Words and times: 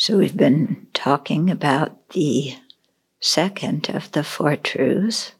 So 0.00 0.16
we've 0.16 0.36
been 0.36 0.86
talking 0.94 1.50
about 1.50 2.10
the 2.10 2.54
second 3.18 3.88
of 3.88 4.12
the 4.12 4.22
Four 4.22 4.54
Truths, 4.54 5.32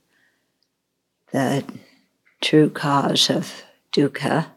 the 1.30 1.62
true 2.40 2.68
cause 2.68 3.30
of 3.30 3.62
dukkha, 3.92 4.48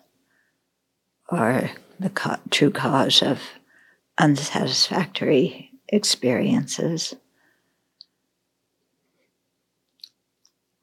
or 1.29 1.70
the 2.00 2.09
co- 2.09 2.39
true 2.50 2.71
cause 2.71 3.21
of 3.21 3.41
unsatisfactory 4.18 5.70
experiences. 5.89 7.13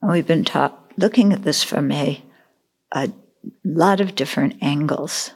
And 0.00 0.12
we've 0.12 0.28
been 0.28 0.44
ta- 0.44 0.78
looking 0.96 1.32
at 1.32 1.42
this 1.42 1.64
from 1.64 1.90
a, 1.90 2.22
a 2.92 3.10
lot 3.64 4.00
of 4.00 4.14
different 4.14 4.62
angles 4.62 5.32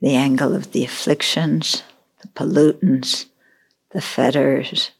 the 0.00 0.14
angle 0.14 0.54
of 0.54 0.72
the 0.72 0.84
afflictions, 0.84 1.82
the 2.20 2.28
pollutants, 2.28 3.26
the 3.92 4.00
fetters, 4.00 4.90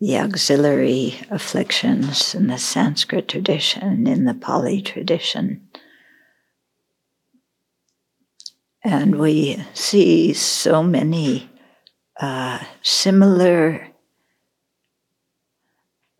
the 0.00 0.16
auxiliary 0.16 1.20
afflictions 1.30 2.34
in 2.34 2.46
the 2.46 2.58
Sanskrit 2.58 3.28
tradition, 3.28 4.06
in 4.06 4.24
the 4.24 4.34
Pali 4.34 4.80
tradition. 4.80 5.68
And 8.82 9.18
we 9.18 9.62
see 9.74 10.32
so 10.32 10.82
many 10.82 11.50
uh, 12.18 12.60
similar 12.82 13.88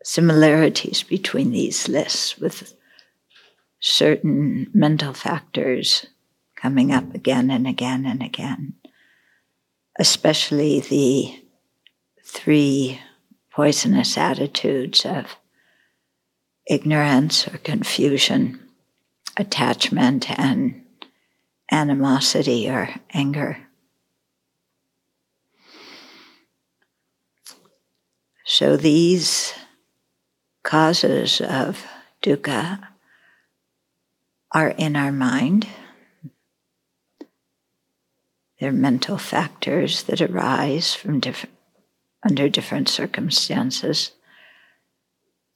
similarities 0.03 1.03
between 1.03 1.51
these 1.51 1.87
lists 1.87 2.37
with 2.37 2.75
certain 3.79 4.69
mental 4.73 5.13
factors 5.13 6.05
coming 6.61 6.91
up 6.91 7.13
again 7.15 7.49
and 7.49 7.67
again 7.67 8.05
and 8.05 8.21
again, 8.21 8.73
especially 9.99 10.79
the 10.79 11.43
three 12.23 12.99
poisonous 13.49 14.17
attitudes 14.17 15.05
of 15.05 15.37
ignorance 16.67 17.47
or 17.47 17.57
confusion, 17.57 18.59
attachment, 19.37 20.29
and 20.39 20.83
animosity 21.71 22.69
or 22.69 22.89
anger. 23.13 23.57
So 28.45 28.77
these 28.77 29.53
causes 30.63 31.41
of 31.41 31.85
dukkha 32.21 32.87
are 34.51 34.69
in 34.69 34.95
our 34.95 35.11
mind. 35.11 35.67
They're 38.61 38.71
mental 38.71 39.17
factors 39.17 40.03
that 40.03 40.21
arise 40.21 40.93
from 40.93 41.19
under 42.21 42.47
different 42.47 42.89
circumstances. 42.89 44.11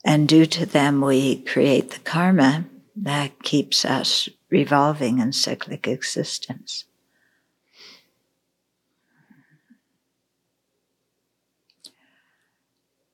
And 0.04 0.28
due 0.28 0.48
to 0.48 0.66
them, 0.66 1.02
we 1.02 1.44
create 1.44 1.92
the 1.92 2.00
karma 2.00 2.66
that 2.96 3.44
keeps 3.44 3.86
us 3.86 4.28
revolving 4.50 5.20
in 5.20 5.34
cyclic 5.34 5.88
existence. 5.88 6.86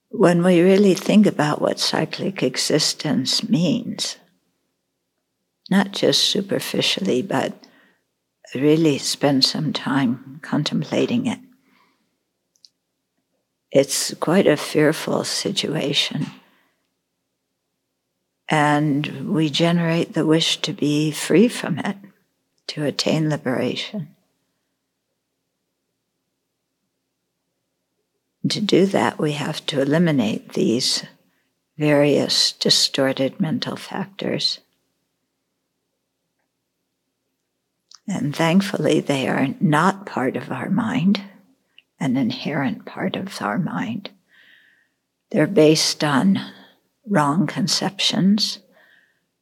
When 0.08 0.42
we 0.42 0.62
really 0.62 0.94
think 0.94 1.26
about 1.26 1.62
what 1.62 1.80
cyclic 1.82 2.42
existence 2.42 3.50
means, 3.50 4.16
not 5.70 5.92
just 5.92 6.24
superficially, 6.24 7.22
but 7.22 7.61
really 8.56 8.98
spend 8.98 9.46
some 9.46 9.74
time 9.74 10.40
contemplating 10.42 11.28
it. 11.28 11.40
It's 13.72 14.14
quite 14.16 14.48
a 14.48 14.58
fearful 14.58 15.24
situation. 15.24 16.28
And 18.50 19.34
we 19.34 19.50
generate 19.50 20.14
the 20.14 20.26
wish 20.26 20.58
to 20.58 20.74
be 20.74 21.12
free 21.12 21.48
from 21.48 21.80
it, 21.80 21.96
to 22.68 22.84
attain 22.84 23.30
liberation. 23.30 24.14
To 28.50 28.60
do 28.60 28.86
that, 28.88 29.18
we 29.18 29.34
have 29.34 29.66
to 29.68 29.82
eliminate 29.82 30.54
these 30.54 31.06
various 31.78 32.52
distorted 32.52 33.40
mental 33.40 33.78
factors. 33.78 34.60
And 38.14 38.36
thankfully, 38.36 39.00
they 39.00 39.30
are 39.30 39.56
not 39.62 40.06
part 40.06 40.36
of 40.36 40.52
our 40.52 40.70
mind, 40.70 41.24
an 41.98 42.18
inherent 42.18 42.86
part 42.86 43.16
of 43.16 43.42
our 43.42 43.58
mind. 43.58 44.10
They're 45.30 45.48
based 45.48 46.04
on 46.04 46.38
wrong 47.08 47.48
conceptions, 47.48 48.60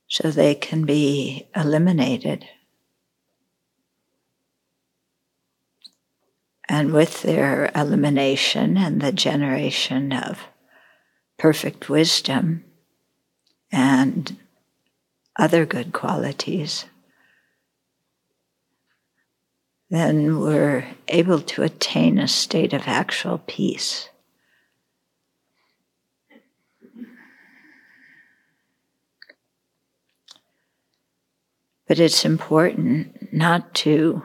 so 0.08 0.30
they 0.30 0.54
can 0.54 0.86
be 0.86 1.48
eliminated. 1.56 2.46
And 6.68 6.94
with 6.94 7.24
their 7.24 7.72
elimination 7.76 8.78
and 8.78 9.02
the 9.02 9.12
generation 9.12 10.14
of 10.14 10.42
perfect 11.40 11.90
wisdom 11.90 12.66
and 13.72 14.38
other 15.38 15.66
good 15.66 15.92
qualities, 15.92 16.86
then 19.90 20.40
we're 20.40 20.86
able 21.08 21.42
to 21.42 21.64
attain 21.64 22.20
a 22.20 22.28
state 22.28 22.74
of 22.74 22.84
actual 22.86 23.40
peace. 23.48 24.10
But 31.88 32.00
it's 32.00 32.24
important 32.24 33.34
not 33.34 33.74
to 33.76 34.22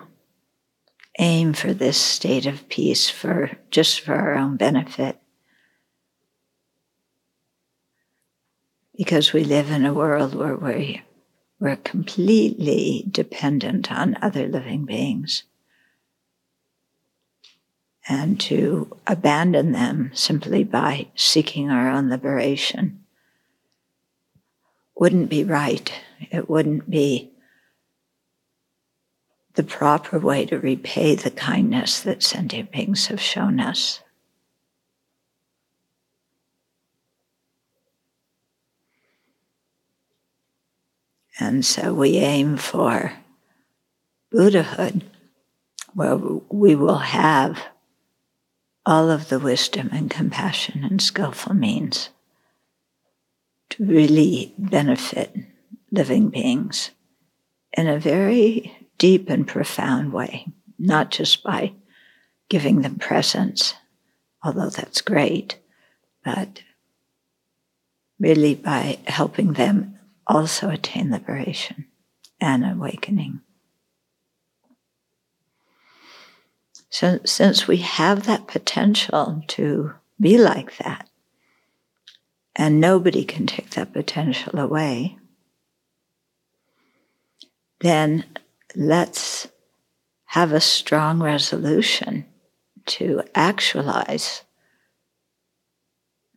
aim 1.18 1.54
for 1.54 1.72
this 1.72 1.96
state 1.96 2.44
of 2.44 2.68
peace 2.68 3.08
for 3.08 3.52
just 3.70 4.00
for 4.00 4.14
our 4.14 4.34
own 4.34 4.58
benefit. 4.58 5.18
Because 8.94 9.32
we 9.32 9.44
live 9.44 9.70
in 9.70 9.86
a 9.86 9.94
world 9.94 10.34
where 10.34 10.56
we, 10.56 11.02
we're 11.58 11.76
completely 11.76 13.06
dependent 13.10 13.90
on 13.90 14.18
other 14.20 14.46
living 14.46 14.84
beings 14.84 15.44
and 18.08 18.38
to 18.40 18.96
abandon 19.06 19.72
them 19.72 20.10
simply 20.14 20.64
by 20.64 21.08
seeking 21.14 21.70
our 21.70 21.90
own 21.90 22.10
liberation 22.10 23.04
wouldn't 24.96 25.28
be 25.28 25.44
right. 25.44 25.92
It 26.30 26.48
wouldn't 26.48 26.88
be 26.88 27.30
the 29.54 29.62
proper 29.62 30.18
way 30.18 30.46
to 30.46 30.58
repay 30.58 31.14
the 31.14 31.30
kindness 31.30 32.00
that 32.00 32.22
sentient 32.22 32.72
beings 32.72 33.06
have 33.06 33.20
shown 33.20 33.60
us. 33.60 34.00
And 41.38 41.64
so 41.64 41.92
we 41.92 42.16
aim 42.18 42.56
for 42.56 43.12
Buddhahood, 44.30 45.04
where 45.92 46.16
we 46.16 46.74
will 46.74 46.98
have 46.98 47.60
all 48.86 49.10
of 49.10 49.28
the 49.28 49.38
wisdom 49.38 49.88
and 49.92 50.10
compassion 50.10 50.84
and 50.84 51.00
skillful 51.00 51.54
means 51.54 52.10
to 53.70 53.84
really 53.84 54.54
benefit 54.58 55.34
living 55.90 56.28
beings 56.28 56.90
in 57.72 57.88
a 57.88 57.98
very 57.98 58.88
deep 58.98 59.30
and 59.30 59.48
profound 59.48 60.12
way, 60.12 60.46
not 60.78 61.10
just 61.10 61.42
by 61.42 61.72
giving 62.48 62.82
them 62.82 62.96
presents, 62.96 63.74
although 64.42 64.70
that's 64.70 65.00
great, 65.00 65.58
but 66.24 66.62
really 68.18 68.54
by 68.54 68.98
helping 69.06 69.54
them 69.54 69.98
also 70.26 70.70
attain 70.70 71.10
liberation 71.10 71.86
and 72.40 72.64
awakening. 72.64 73.40
So, 76.94 77.18
since 77.24 77.66
we 77.66 77.78
have 77.78 78.22
that 78.26 78.46
potential 78.46 79.42
to 79.48 79.94
be 80.20 80.38
like 80.38 80.76
that, 80.76 81.08
and 82.54 82.80
nobody 82.80 83.24
can 83.24 83.48
take 83.48 83.70
that 83.70 83.92
potential 83.92 84.60
away, 84.60 85.18
then 87.80 88.22
let's 88.76 89.48
have 90.26 90.52
a 90.52 90.60
strong 90.60 91.20
resolution 91.20 92.26
to 92.86 93.24
actualize 93.34 94.42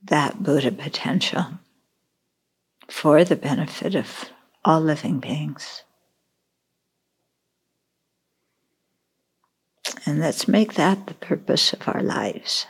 that 0.01 0.41
Buddha 0.41 0.71
potential 0.71 1.59
for 2.89 3.23
the 3.23 3.35
benefit 3.35 3.93
of 3.93 4.31
all 4.65 4.81
living 4.81 5.19
beings. 5.19 5.83
And 10.05 10.19
let's 10.19 10.47
make 10.47 10.73
that 10.73 11.07
the 11.07 11.13
purpose 11.15 11.73
of 11.73 11.87
our 11.87 12.01
lives. 12.01 12.65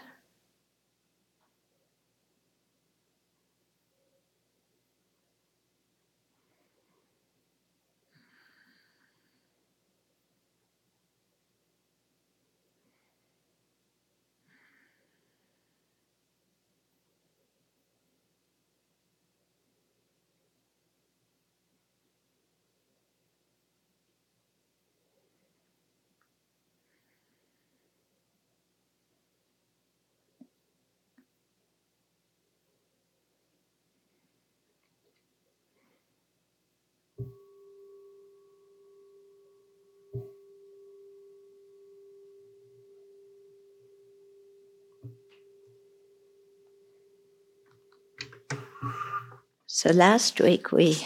So 49.77 49.91
last 49.91 50.41
week 50.41 50.71
we 50.71 50.97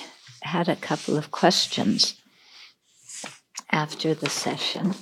had 0.44 0.70
a 0.70 0.78
couple 0.78 1.18
of 1.18 1.30
questions 1.30 2.16
after 3.70 4.14
the 4.14 4.30
session, 4.30 4.96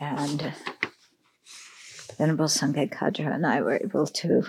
and 0.00 0.54
Venerable 2.16 2.46
Sangye 2.46 2.90
Khadro 2.90 3.30
and 3.30 3.44
I 3.46 3.60
were 3.60 3.76
able 3.76 4.06
to 4.06 4.44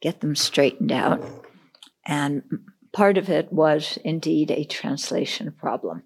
get 0.00 0.20
them 0.20 0.36
straightened 0.36 0.92
out. 0.92 1.20
And 2.06 2.44
part 2.92 3.18
of 3.18 3.28
it 3.30 3.52
was 3.52 3.98
indeed 4.04 4.52
a 4.52 4.62
translation 4.62 5.50
problem. 5.50 6.04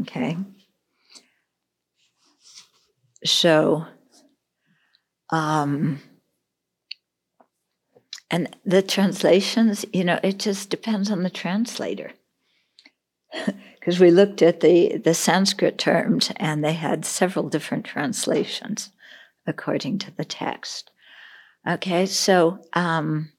Okay. 0.00 0.36
So, 3.24 3.86
um, 5.30 6.00
and 8.30 8.56
the 8.64 8.82
translations, 8.82 9.84
you 9.92 10.04
know, 10.04 10.20
it 10.22 10.38
just 10.38 10.70
depends 10.70 11.10
on 11.10 11.22
the 11.22 11.30
translator. 11.30 12.12
Because 13.78 13.98
we 13.98 14.10
looked 14.10 14.42
at 14.42 14.60
the, 14.60 14.98
the 14.98 15.14
Sanskrit 15.14 15.78
terms 15.78 16.30
and 16.36 16.62
they 16.62 16.74
had 16.74 17.06
several 17.06 17.48
different 17.48 17.86
translations 17.86 18.90
according 19.46 19.96
to 20.00 20.10
the 20.14 20.24
text. 20.24 20.90
Okay, 21.66 22.04
so 22.04 22.58
um, 22.74 23.32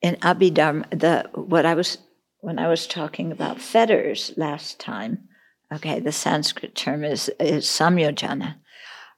in 0.00 0.14
Abhidharma, 0.16 0.88
the 0.98 1.28
what 1.34 1.66
I 1.66 1.74
was 1.74 1.98
when 2.40 2.58
I 2.58 2.68
was 2.68 2.86
talking 2.86 3.32
about 3.32 3.60
fetters 3.60 4.32
last 4.38 4.80
time, 4.80 5.28
okay, 5.72 6.00
the 6.00 6.12
Sanskrit 6.12 6.74
term 6.74 7.04
is, 7.04 7.30
is 7.38 7.66
samyojana. 7.66 8.56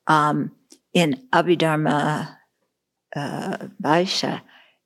Um, 0.09 0.53
in 0.93 1.29
Abhidharma 1.33 2.38
uh, 3.15 3.59
Vaisha, 3.83 4.43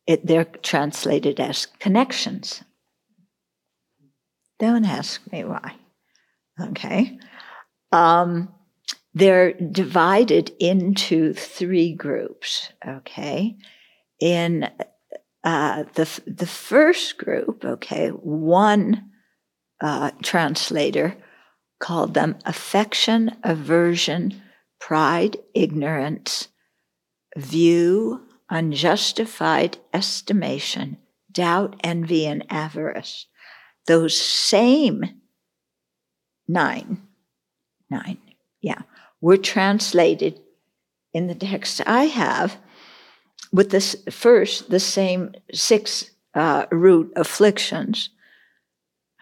it, 0.06 0.26
they're 0.26 0.44
translated 0.44 1.40
as 1.40 1.66
connections. 1.78 2.62
Don't 4.58 4.84
ask 4.84 5.20
me 5.32 5.44
why. 5.44 5.74
Okay. 6.60 7.18
Um, 7.90 8.48
they're 9.14 9.52
divided 9.52 10.52
into 10.58 11.34
three 11.34 11.92
groups. 11.92 12.72
Okay. 12.86 13.56
In 14.20 14.70
uh, 15.44 15.84
the, 15.94 16.20
the 16.26 16.46
first 16.46 17.18
group, 17.18 17.64
okay, 17.64 18.08
one 18.08 19.10
uh, 19.80 20.12
translator 20.22 21.16
called 21.80 22.14
them 22.14 22.36
affection, 22.44 23.36
aversion, 23.42 24.40
pride, 24.78 25.36
ignorance, 25.54 26.48
view, 27.36 28.22
unjustified 28.50 29.78
estimation, 29.92 30.98
doubt, 31.30 31.78
envy, 31.82 32.26
and 32.26 32.44
avarice. 32.50 33.26
Those 33.86 34.18
same 34.18 35.20
nine, 36.46 37.02
nine, 37.90 38.18
yeah, 38.60 38.82
were 39.20 39.36
translated 39.36 40.40
in 41.12 41.26
the 41.26 41.34
text 41.34 41.80
I 41.86 42.04
have 42.04 42.58
with 43.52 43.70
this 43.70 43.96
first, 44.10 44.70
the 44.70 44.80
same 44.80 45.34
six 45.52 46.10
uh, 46.34 46.66
root 46.70 47.12
afflictions. 47.16 48.10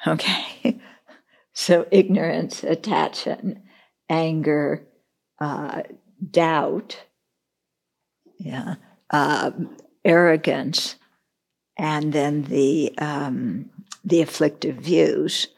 Okay. 0.07 0.81
so 1.53 1.87
ignorance, 1.91 2.63
attachment, 2.63 3.59
anger, 4.09 4.87
uh, 5.41 5.83
doubt, 6.31 7.05
yeah, 8.41 8.77
uh, 9.11 9.51
arrogance, 10.05 10.97
and 11.79 12.13
then 12.13 12.45
the 12.45 12.95
um, 12.99 13.71
the 14.03 14.23
afflictive 14.23 14.77
views, 14.77 15.49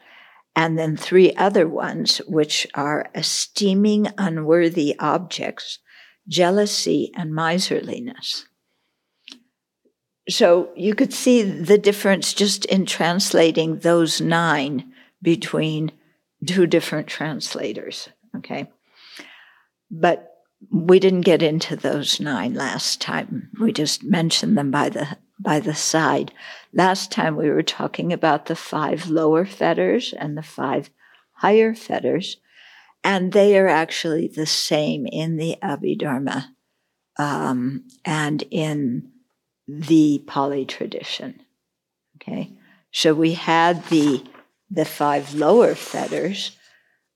and 0.55 0.77
then 0.77 0.97
three 0.97 1.33
other 1.35 1.67
ones, 1.67 2.17
which 2.27 2.67
are 2.75 3.09
esteeming 3.15 4.07
unworthy 4.17 4.95
objects, 4.99 5.79
jealousy, 6.27 7.11
and 7.15 7.33
miserliness. 7.33 8.45
So 10.29 10.69
you 10.75 10.93
could 10.93 11.13
see 11.13 11.41
the 11.41 11.77
difference 11.77 12.33
just 12.33 12.65
in 12.65 12.85
translating 12.85 13.79
those 13.79 14.21
nine 14.21 14.93
between 15.21 15.91
two 16.45 16.67
different 16.67 17.07
translators. 17.07 18.09
Okay. 18.37 18.69
But 19.89 20.32
we 20.71 20.99
didn't 20.99 21.21
get 21.21 21.41
into 21.41 21.75
those 21.75 22.19
nine 22.19 22.53
last 22.53 23.01
time. 23.01 23.49
We 23.59 23.71
just 23.71 24.03
mentioned 24.03 24.57
them 24.57 24.71
by 24.71 24.89
the 24.89 25.17
by 25.39 25.59
the 25.59 25.75
side. 25.75 26.31
Last 26.73 27.11
time 27.11 27.35
we 27.35 27.49
were 27.49 27.63
talking 27.63 28.13
about 28.13 28.45
the 28.45 28.55
five 28.55 29.07
lower 29.09 29.45
fetters 29.45 30.13
and 30.13 30.37
the 30.37 30.43
five 30.43 30.89
higher 31.33 31.75
fetters, 31.75 32.37
and 33.03 33.31
they 33.31 33.57
are 33.57 33.67
actually 33.67 34.27
the 34.27 34.45
same 34.45 35.05
in 35.05 35.37
the 35.37 35.57
Abhidharma 35.61 36.47
um, 37.17 37.85
and 38.05 38.43
in 38.51 39.11
the 39.67 40.23
Pali 40.27 40.65
tradition. 40.65 41.41
Okay, 42.17 42.53
so 42.91 43.13
we 43.13 43.33
had 43.33 43.85
the 43.85 44.23
the 44.69 44.85
five 44.85 45.33
lower 45.33 45.75
fetters. 45.75 46.57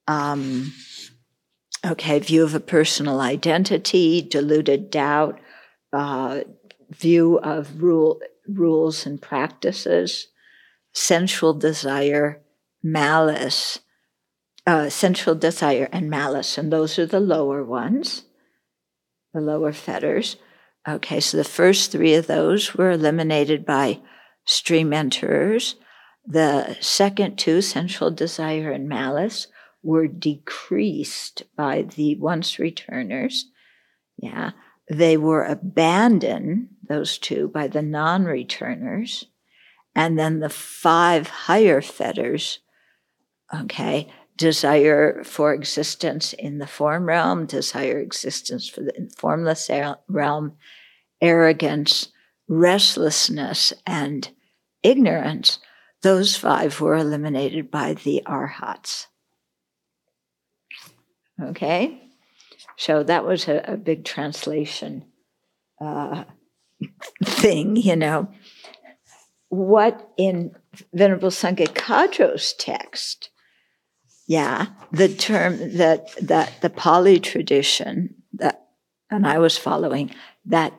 Um, 0.07 0.73
Okay, 1.85 2.19
view 2.19 2.43
of 2.43 2.55
a 2.55 2.59
personal 2.59 3.19
identity, 3.19 4.21
deluded 4.21 4.89
doubt, 4.89 5.39
uh, 5.93 6.41
view 6.89 7.37
of 7.39 7.81
rule, 7.81 8.19
rules 8.47 9.05
and 9.05 9.21
practices, 9.21 10.27
sensual 10.93 11.53
desire, 11.53 12.41
malice, 12.81 13.79
uh, 14.65 14.89
sensual 14.89 15.35
desire 15.35 15.87
and 15.91 16.09
malice, 16.09 16.57
and 16.57 16.73
those 16.73 16.97
are 16.97 17.05
the 17.05 17.19
lower 17.19 17.63
ones, 17.63 18.23
the 19.33 19.41
lower 19.41 19.71
fetters. 19.71 20.37
Okay, 20.87 21.19
so 21.19 21.37
the 21.37 21.43
first 21.43 21.91
three 21.91 22.15
of 22.15 22.27
those 22.27 22.73
were 22.73 22.91
eliminated 22.91 23.65
by 23.65 23.99
stream 24.45 24.93
enterers. 24.93 25.75
The 26.25 26.77
second 26.81 27.37
two, 27.37 27.61
sensual 27.61 28.11
desire 28.11 28.71
and 28.71 28.89
malice, 28.89 29.47
were 29.83 30.07
decreased 30.07 31.43
by 31.55 31.83
the 31.83 32.15
once 32.15 32.59
returners. 32.59 33.45
Yeah. 34.17 34.51
They 34.89 35.17
were 35.17 35.43
abandoned, 35.43 36.69
those 36.87 37.17
two, 37.17 37.49
by 37.49 37.67
the 37.67 37.81
non 37.81 38.25
returners. 38.25 39.25
And 39.95 40.17
then 40.17 40.39
the 40.39 40.49
five 40.49 41.27
higher 41.27 41.81
fetters, 41.81 42.59
okay, 43.53 44.11
desire 44.37 45.23
for 45.23 45.53
existence 45.53 46.33
in 46.33 46.59
the 46.59 46.67
form 46.67 47.05
realm, 47.05 47.47
desire 47.47 47.99
existence 47.99 48.69
for 48.69 48.81
the 48.81 49.09
formless 49.17 49.69
realm, 50.07 50.53
arrogance, 51.21 52.09
restlessness, 52.47 53.73
and 53.85 54.29
ignorance, 54.83 55.59
those 56.03 56.35
five 56.35 56.79
were 56.79 56.95
eliminated 56.95 57.71
by 57.71 57.93
the 57.93 58.23
arhats. 58.25 59.07
Okay? 61.41 62.01
So 62.77 63.03
that 63.03 63.25
was 63.25 63.47
a, 63.47 63.63
a 63.65 63.77
big 63.77 64.05
translation 64.05 65.05
uh, 65.79 66.23
thing, 67.23 67.75
you 67.75 67.95
know. 67.95 68.29
What 69.49 70.09
in 70.17 70.51
Venerable 70.93 71.29
Sangye 71.29 71.73
Khadro's 71.73 72.53
text, 72.53 73.29
Yeah, 74.27 74.67
the 74.91 75.07
term 75.07 75.77
that 75.77 76.09
that 76.21 76.61
the 76.61 76.69
Pali 76.69 77.19
tradition 77.19 78.15
that, 78.33 78.67
and 79.09 79.25
I 79.25 79.39
was 79.39 79.57
following 79.57 80.13
that 80.45 80.73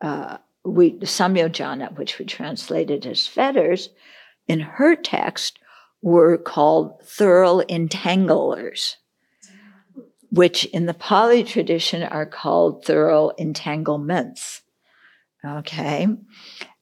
uh, 0.00 0.38
we 0.64 0.92
Samyojana, 1.00 1.96
which 1.98 2.18
we 2.18 2.24
translated 2.24 3.04
as 3.06 3.26
fetters, 3.26 3.90
in 4.46 4.60
her 4.60 4.94
text 4.94 5.58
were 6.00 6.38
called 6.38 7.02
thorough 7.04 7.60
entanglers, 7.62 8.96
which 10.32 10.64
in 10.66 10.86
the 10.86 10.94
Pali 10.94 11.44
tradition 11.44 12.02
are 12.02 12.26
called 12.26 12.84
thorough 12.84 13.28
entanglements. 13.30 14.62
Okay, 15.44 16.08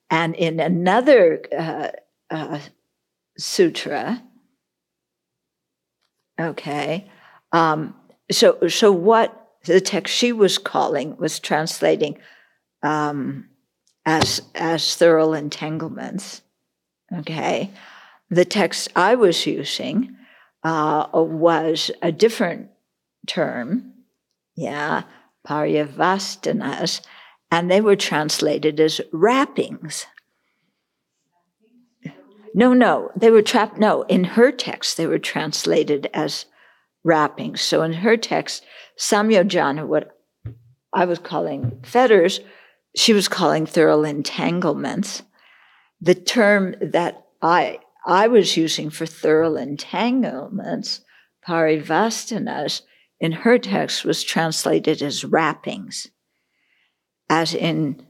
and 0.09 0.35
in 0.35 0.61
another 0.61 1.43
uh, 1.57 1.89
uh, 2.31 2.61
sutra 3.37 4.23
Okay. 6.41 7.07
Um, 7.53 7.95
so, 8.31 8.69
so 8.69 8.91
what 8.91 9.49
the 9.67 9.81
text 9.81 10.15
she 10.15 10.33
was 10.33 10.57
calling 10.57 11.17
was 11.19 11.39
translating 11.39 12.17
um, 12.83 13.49
as 14.07 14.41
as 14.55 14.83
thurl 14.83 15.39
entanglements. 15.39 16.41
Okay. 17.13 17.71
The 18.31 18.47
text 18.47 18.89
I 18.97 19.17
was 19.17 19.47
using 19.47 20.17
uh, 20.63 21.09
was 21.13 21.91
a 22.01 22.11
different 22.11 22.71
term. 23.31 23.93
Yeah, 24.57 25.05
paryavasthanas, 25.47 27.01
and 27.51 27.71
they 27.71 27.81
were 27.81 27.97
translated 27.97 28.81
as 28.81 29.01
wrappings. 29.13 30.07
No, 32.53 32.73
no, 32.73 33.11
they 33.17 33.31
were 33.31 33.43
trapped. 33.43 33.79
No, 33.79 34.03
in 34.03 34.25
her 34.25 34.51
text, 34.51 34.97
they 34.97 35.07
were 35.07 35.19
translated 35.19 36.11
as 36.13 36.47
wrappings. 37.05 37.61
So 37.61 37.83
in 37.83 37.93
her 37.93 38.17
text, 38.17 38.65
Samyojana, 38.99 39.87
what 39.87 40.17
I 40.93 41.05
was 41.05 41.21
calling 41.21 41.81
fetters, 41.85 42.41
she 42.97 43.13
was 43.13 43.29
calling 43.29 43.67
thurl 43.67 44.09
entanglements. 44.09 45.23
The 46.01 46.17
term 46.17 46.75
that 46.81 47.25
I 47.41 47.79
I 48.05 48.27
was 48.27 48.57
using 48.57 48.91
for 48.91 49.07
thurl 49.07 49.61
entanglements, 49.61 51.03
paryavasthanas, 51.47 52.83
in 53.21 53.33
her 53.33 53.59
text 53.59 54.05
was 54.05 54.25
translated 54.25 55.03
as 55.03 55.25
wrappings, 55.25 56.09
as 57.29 57.55
in 57.55 58.05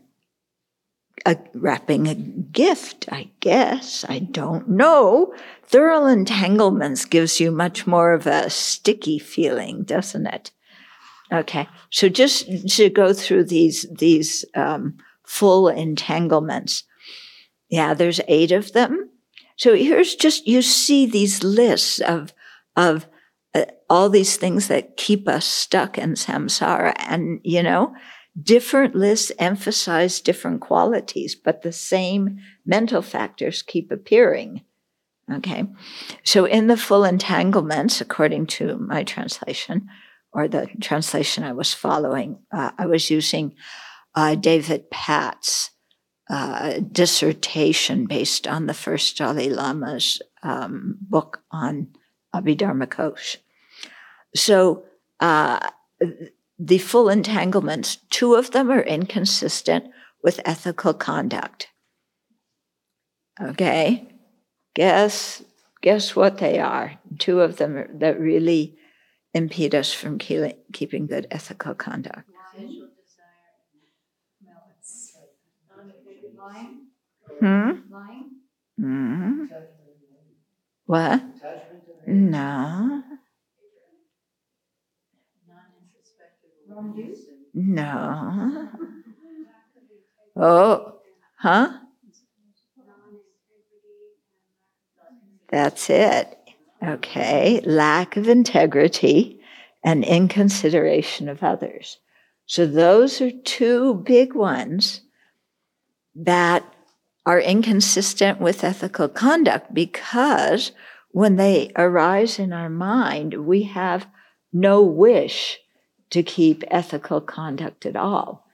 a, 1.26 1.36
wrapping 1.54 2.06
a 2.06 2.14
gift, 2.14 3.06
I 3.10 3.30
guess. 3.40 4.04
I 4.08 4.20
don't 4.20 4.68
know. 4.68 5.34
Thurl 5.68 6.10
entanglements 6.10 7.04
gives 7.04 7.40
you 7.40 7.50
much 7.50 7.86
more 7.86 8.12
of 8.12 8.26
a 8.26 8.48
sticky 8.48 9.18
feeling, 9.18 9.82
doesn't 9.82 10.26
it? 10.26 10.52
Okay, 11.32 11.68
so 11.90 12.08
just 12.08 12.68
to 12.76 12.90
go 12.90 13.12
through 13.12 13.44
these 13.44 13.86
these 13.98 14.44
um, 14.54 14.98
full 15.24 15.68
entanglements. 15.68 16.82
Yeah, 17.68 17.94
there's 17.94 18.20
eight 18.26 18.50
of 18.50 18.72
them. 18.72 19.10
So 19.56 19.76
here's 19.76 20.16
just 20.16 20.48
you 20.48 20.60
see 20.60 21.06
these 21.06 21.44
lists 21.44 22.00
of 22.00 22.32
of 22.76 23.06
all 23.90 24.08
these 24.08 24.38
things 24.38 24.68
that 24.68 24.96
keep 24.96 25.28
us 25.28 25.44
stuck 25.44 25.98
in 25.98 26.14
samsara, 26.14 26.94
and 26.96 27.40
you 27.42 27.62
know, 27.62 27.94
Different 28.40 28.94
lists 28.94 29.32
emphasize 29.38 30.20
different 30.20 30.60
qualities, 30.60 31.34
but 31.34 31.62
the 31.62 31.72
same 31.72 32.38
mental 32.64 33.02
factors 33.02 33.60
keep 33.60 33.90
appearing. 33.90 34.62
Okay. 35.30 35.64
So 36.22 36.44
in 36.44 36.68
the 36.68 36.76
full 36.76 37.04
entanglements, 37.04 38.00
according 38.00 38.46
to 38.46 38.78
my 38.78 39.02
translation, 39.02 39.88
or 40.32 40.46
the 40.46 40.68
translation 40.80 41.42
I 41.42 41.52
was 41.52 41.74
following, 41.74 42.38
uh, 42.52 42.70
I 42.78 42.86
was 42.86 43.10
using 43.10 43.56
uh, 44.14 44.36
David 44.36 44.90
Patt's 44.90 45.70
uh, 46.28 46.78
dissertation 46.92 48.06
based 48.06 48.46
on 48.46 48.66
the 48.66 48.74
first 48.74 49.16
Dalai 49.16 49.48
Lama's 49.48 50.22
um, 50.44 50.98
book 51.00 51.42
on 51.50 51.88
Abhidharma 52.32 52.88
Kosh. 52.88 53.38
So 54.34 54.84
uh, 55.20 55.70
the 56.58 56.78
full 56.78 57.08
entanglements, 57.08 57.96
two 58.10 58.34
of 58.34 58.50
them 58.52 58.70
are 58.70 58.82
inconsistent 58.82 59.86
with 60.22 60.40
ethical 60.44 60.94
conduct. 60.94 61.68
Okay? 63.40 64.08
Guess 64.74 65.42
guess 65.82 66.14
what 66.16 66.38
they 66.38 66.58
are? 66.58 66.98
Two 67.18 67.40
of 67.40 67.56
them 67.56 67.76
are, 67.76 67.90
that 67.94 68.20
really 68.20 68.76
impede 69.34 69.74
us 69.74 69.92
from 69.92 70.18
keeping 70.18 71.06
good 71.06 71.26
ethical 71.30 71.74
conduct. 71.74 72.26
Hmm? 77.40 77.70
Hmm? 78.78 79.46
What? 80.84 81.22
No. 82.06 83.09
No. 87.54 88.68
Oh, 90.36 90.94
huh? 91.38 91.70
That's 95.50 95.90
it. 95.90 96.38
Okay. 96.82 97.60
Lack 97.64 98.16
of 98.16 98.28
integrity 98.28 99.40
and 99.84 100.04
inconsideration 100.04 101.28
of 101.28 101.42
others. 101.42 101.98
So 102.46 102.66
those 102.66 103.20
are 103.20 103.30
two 103.30 103.94
big 103.94 104.34
ones 104.34 105.02
that 106.14 106.64
are 107.26 107.40
inconsistent 107.40 108.40
with 108.40 108.64
ethical 108.64 109.08
conduct 109.08 109.74
because 109.74 110.72
when 111.10 111.36
they 111.36 111.70
arise 111.76 112.38
in 112.38 112.52
our 112.52 112.70
mind, 112.70 113.46
we 113.46 113.64
have 113.64 114.06
no 114.52 114.82
wish 114.82 115.58
to 116.10 116.22
keep 116.22 116.64
ethical 116.70 117.20
conduct 117.20 117.86
at 117.86 117.96
all. 117.96 118.46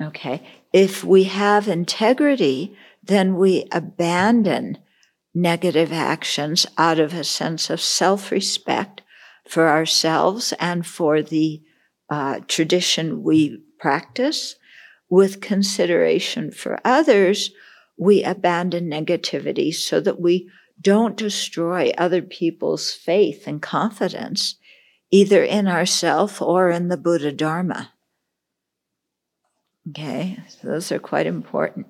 Okay. 0.00 0.46
If 0.72 1.04
we 1.04 1.24
have 1.24 1.68
integrity, 1.68 2.76
then 3.02 3.36
we 3.36 3.66
abandon 3.72 4.78
negative 5.34 5.92
actions 5.92 6.66
out 6.78 6.98
of 6.98 7.14
a 7.14 7.24
sense 7.24 7.70
of 7.70 7.80
self 7.80 8.30
respect 8.30 9.02
for 9.48 9.68
ourselves 9.68 10.52
and 10.58 10.86
for 10.86 11.22
the 11.22 11.62
uh, 12.08 12.40
tradition 12.46 13.22
we 13.22 13.62
practice. 13.78 14.56
With 15.08 15.40
consideration 15.40 16.52
for 16.52 16.78
others, 16.84 17.50
we 17.98 18.22
abandon 18.22 18.88
negativity 18.88 19.74
so 19.74 20.00
that 20.00 20.20
we 20.20 20.48
don't 20.80 21.16
destroy 21.16 21.92
other 21.98 22.22
people's 22.22 22.92
faith 22.92 23.46
and 23.46 23.60
confidence 23.60 24.54
either 25.10 25.42
in 25.42 25.66
ourself 25.66 26.40
or 26.40 26.70
in 26.70 26.88
the 26.88 26.96
Buddha 26.96 27.32
Dharma. 27.32 27.92
Okay, 29.88 30.38
so 30.48 30.68
those 30.68 30.92
are 30.92 30.98
quite 30.98 31.26
important. 31.26 31.86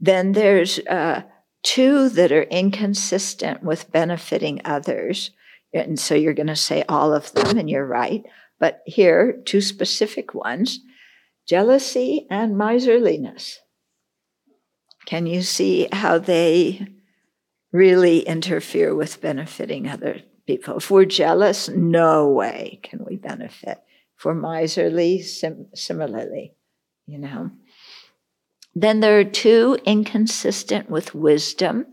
Then 0.00 0.32
there's 0.32 0.78
uh, 0.78 1.22
two 1.62 2.08
that 2.10 2.32
are 2.32 2.44
inconsistent 2.44 3.62
with 3.62 3.92
benefiting 3.92 4.60
others. 4.64 5.30
And 5.74 5.98
so 5.98 6.14
you're 6.14 6.34
going 6.34 6.46
to 6.46 6.56
say 6.56 6.84
all 6.88 7.12
of 7.12 7.32
them, 7.32 7.58
and 7.58 7.68
you're 7.68 7.86
right. 7.86 8.24
But 8.58 8.82
here, 8.86 9.40
two 9.44 9.60
specific 9.60 10.34
ones 10.34 10.80
jealousy 11.46 12.26
and 12.30 12.58
miserliness. 12.58 13.60
Can 15.06 15.26
you 15.26 15.40
see 15.40 15.88
how 15.90 16.18
they 16.18 16.86
really 17.72 18.20
interfere 18.20 18.94
with 18.94 19.22
benefiting 19.22 19.88
other 19.88 20.20
people. 20.48 20.78
If 20.78 20.90
we're 20.90 21.04
jealous, 21.04 21.68
no 21.68 22.30
way 22.30 22.80
can 22.82 23.04
we 23.04 23.16
benefit. 23.16 23.78
If 24.16 24.24
we're 24.24 24.34
miserly, 24.34 25.20
sim- 25.20 25.68
similarly, 25.74 26.54
you 27.06 27.18
know. 27.18 27.50
Then 28.74 29.00
there 29.00 29.20
are 29.20 29.24
two 29.24 29.78
inconsistent 29.84 30.88
with 30.88 31.14
wisdom. 31.14 31.84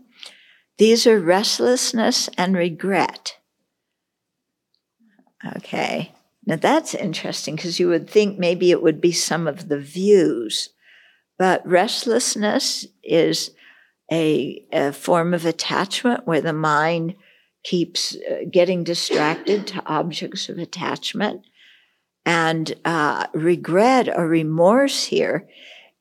These 0.78 1.06
are 1.06 1.20
restlessness 1.20 2.30
and 2.38 2.56
regret. 2.56 3.36
Okay. 5.56 6.12
Now 6.46 6.56
that's 6.56 6.94
interesting 6.94 7.56
because 7.56 7.78
you 7.78 7.88
would 7.88 8.08
think 8.08 8.38
maybe 8.38 8.70
it 8.70 8.82
would 8.82 9.02
be 9.02 9.12
some 9.12 9.46
of 9.46 9.68
the 9.68 9.78
views, 9.78 10.70
but 11.38 11.66
restlessness 11.66 12.86
is 13.04 13.50
a, 14.10 14.64
a 14.72 14.92
form 14.92 15.34
of 15.34 15.44
attachment 15.44 16.26
where 16.26 16.40
the 16.40 16.54
mind 16.54 17.16
keeps 17.66 18.14
uh, 18.14 18.44
getting 18.50 18.84
distracted 18.84 19.66
to 19.66 19.82
objects 19.86 20.48
of 20.48 20.58
attachment. 20.58 21.44
And 22.24 22.74
uh, 22.84 23.26
regret 23.34 24.08
or 24.08 24.28
remorse 24.28 25.04
here 25.04 25.48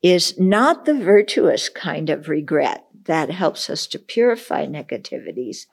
is 0.03 0.39
not 0.39 0.85
the 0.85 0.93
virtuous 0.93 1.69
kind 1.69 2.11
of 2.11 2.29
regret 2.29 2.85
that 3.05 3.31
helps 3.31 3.69
us 3.69 3.87
to 3.87 3.99
purify 3.99 4.65
negativities, 4.65 5.65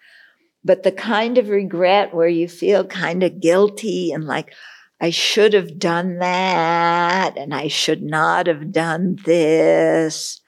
But 0.64 0.82
the 0.82 0.92
kind 0.92 1.38
of 1.38 1.48
regret 1.48 2.14
where 2.14 2.28
you 2.28 2.48
feel 2.48 2.84
kind 2.84 3.22
of 3.22 3.40
guilty 3.40 4.12
and 4.12 4.24
like, 4.24 4.54
I 5.00 5.10
should 5.10 5.52
have 5.52 5.78
done 5.78 6.18
that 6.18 7.36
and 7.36 7.52
I 7.52 7.68
should 7.68 8.02
not 8.02 8.46
have 8.46 8.70
done 8.70 9.16
this. 9.24 10.40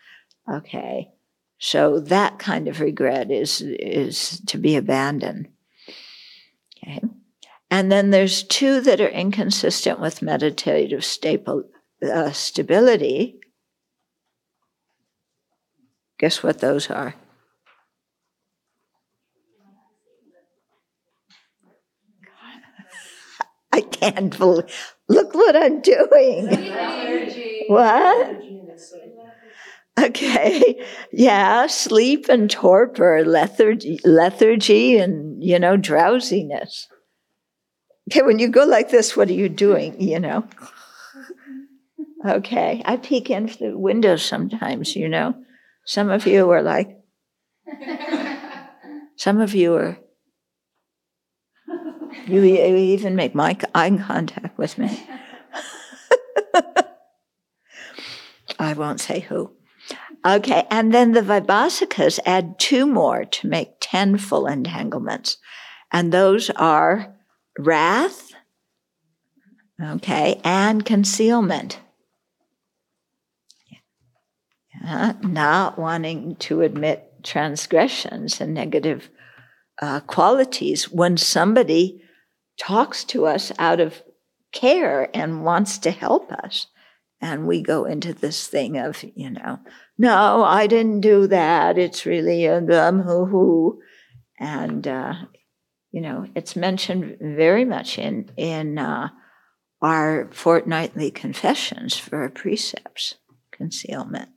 Okay. 0.51 1.14
So 1.65 1.99
that 1.99 2.39
kind 2.39 2.69
of 2.69 2.81
regret 2.81 3.31
is, 3.31 3.63
is 3.63 4.43
to 4.49 4.59
be 4.59 4.77
abandoned. 4.77 5.49
Okay. 6.77 7.01
And 7.71 7.91
then 7.91 8.11
there's 8.11 8.43
two 8.43 8.83
that 8.83 9.01
are 9.01 9.09
inconsistent 9.09 9.99
with 9.99 10.21
meditative 10.21 11.03
staple, 11.07 11.65
uh, 12.03 12.33
stability. 12.33 13.41
Guess 16.19 16.43
what 16.43 16.59
those 16.59 16.91
are? 16.91 17.15
I 23.73 23.81
can't 23.81 24.37
believe. 24.37 24.67
Look 25.09 25.33
what 25.33 25.57
I'm 25.57 25.81
doing. 25.81 26.49
what? 27.69 28.43
Okay. 29.99 30.83
Yeah, 31.13 31.67
sleep 31.69 32.29
and 32.29 32.51
torpor, 32.51 33.25
lethargy, 33.25 34.01
lethargy 34.05 34.99
and, 34.99 35.43
you 35.43 35.59
know, 35.59 35.77
drowsiness. 35.77 36.89
Okay, 38.11 38.23
when 38.23 38.39
you 38.39 38.49
go 38.49 38.65
like 38.65 38.91
this, 38.91 39.17
what 39.17 39.29
are 39.29 39.35
you 39.35 39.49
doing, 39.49 40.01
you 40.01 40.19
know? 40.21 40.47
Okay, 42.27 42.83
I 42.85 42.97
peek 42.97 43.31
in 43.31 43.49
through 43.49 43.71
the 43.71 43.79
window 43.79 44.17
sometimes, 44.17 44.97
you 44.97 45.09
know. 45.09 45.35
Some 45.87 46.11
of 46.11 46.27
you 46.27 46.51
are 46.51 46.63
like, 46.63 46.99
some 49.17 49.41
of 49.41 49.55
you 49.55 49.75
are 49.75 49.99
you, 52.27 52.41
you 52.43 52.77
even 52.77 53.17
make 53.17 53.35
my 53.35 53.57
eye 53.75 53.91
contact 53.91 54.57
with 54.59 54.79
me. 54.79 55.07
I 58.59 58.73
won't 58.75 59.01
say 59.01 59.21
who. 59.21 59.53
Okay, 60.27 60.67
and 60.71 60.93
then 60.95 61.13
the 61.13 61.21
Vaibhashikas 61.21 62.19
add 62.25 62.59
two 62.59 62.87
more 62.87 63.27
to 63.27 63.47
make 63.47 63.75
10 63.81 64.17
full 64.17 64.47
entanglements. 64.47 65.37
And 65.93 66.13
those 66.13 66.49
are 66.51 67.15
wrath, 67.59 68.33
okay, 69.81 70.41
and 70.43 70.85
concealment. 70.85 71.81
Not 74.83 75.79
wanting 75.79 76.37
to 76.37 76.63
admit 76.63 77.23
transgressions 77.23 78.41
and 78.41 78.55
negative 78.55 79.11
uh, 79.81 80.01
qualities 80.01 80.91
when 80.91 81.17
somebody 81.17 82.03
talks 82.59 83.05
to 83.05 83.27
us 83.27 83.53
out 83.59 83.81
of 83.81 84.03
care 84.53 85.11
and 85.15 85.45
wants 85.45 85.79
to 85.79 85.91
help 85.91 86.31
us. 86.33 86.67
And 87.25 87.47
we 87.47 87.63
go 87.63 87.87
into 87.87 88.13
this 88.13 88.49
thing 88.49 88.77
of, 88.77 89.03
you 89.03 89.31
know, 89.31 89.59
no, 89.97 90.45
I 90.45 90.67
didn't 90.67 91.01
do 91.01 91.27
that. 91.29 91.79
It's 91.79 92.05
really 92.05 92.45
a 92.45 92.61
gum 92.61 93.01
hoo 93.01 93.25
hoo. 93.25 93.81
And, 94.39 94.87
uh, 94.87 95.15
you 95.91 96.03
know, 96.03 96.27
it's 96.35 96.55
mentioned 96.55 97.17
very 97.23 97.65
much 97.65 97.99
in, 97.99 98.31
in 98.37 98.77
uh, 98.77 99.09
our 99.81 100.29
fortnightly 100.33 101.11
confessions 101.11 101.97
for 101.97 102.29
precepts, 102.29 103.15
concealment. 103.51 104.29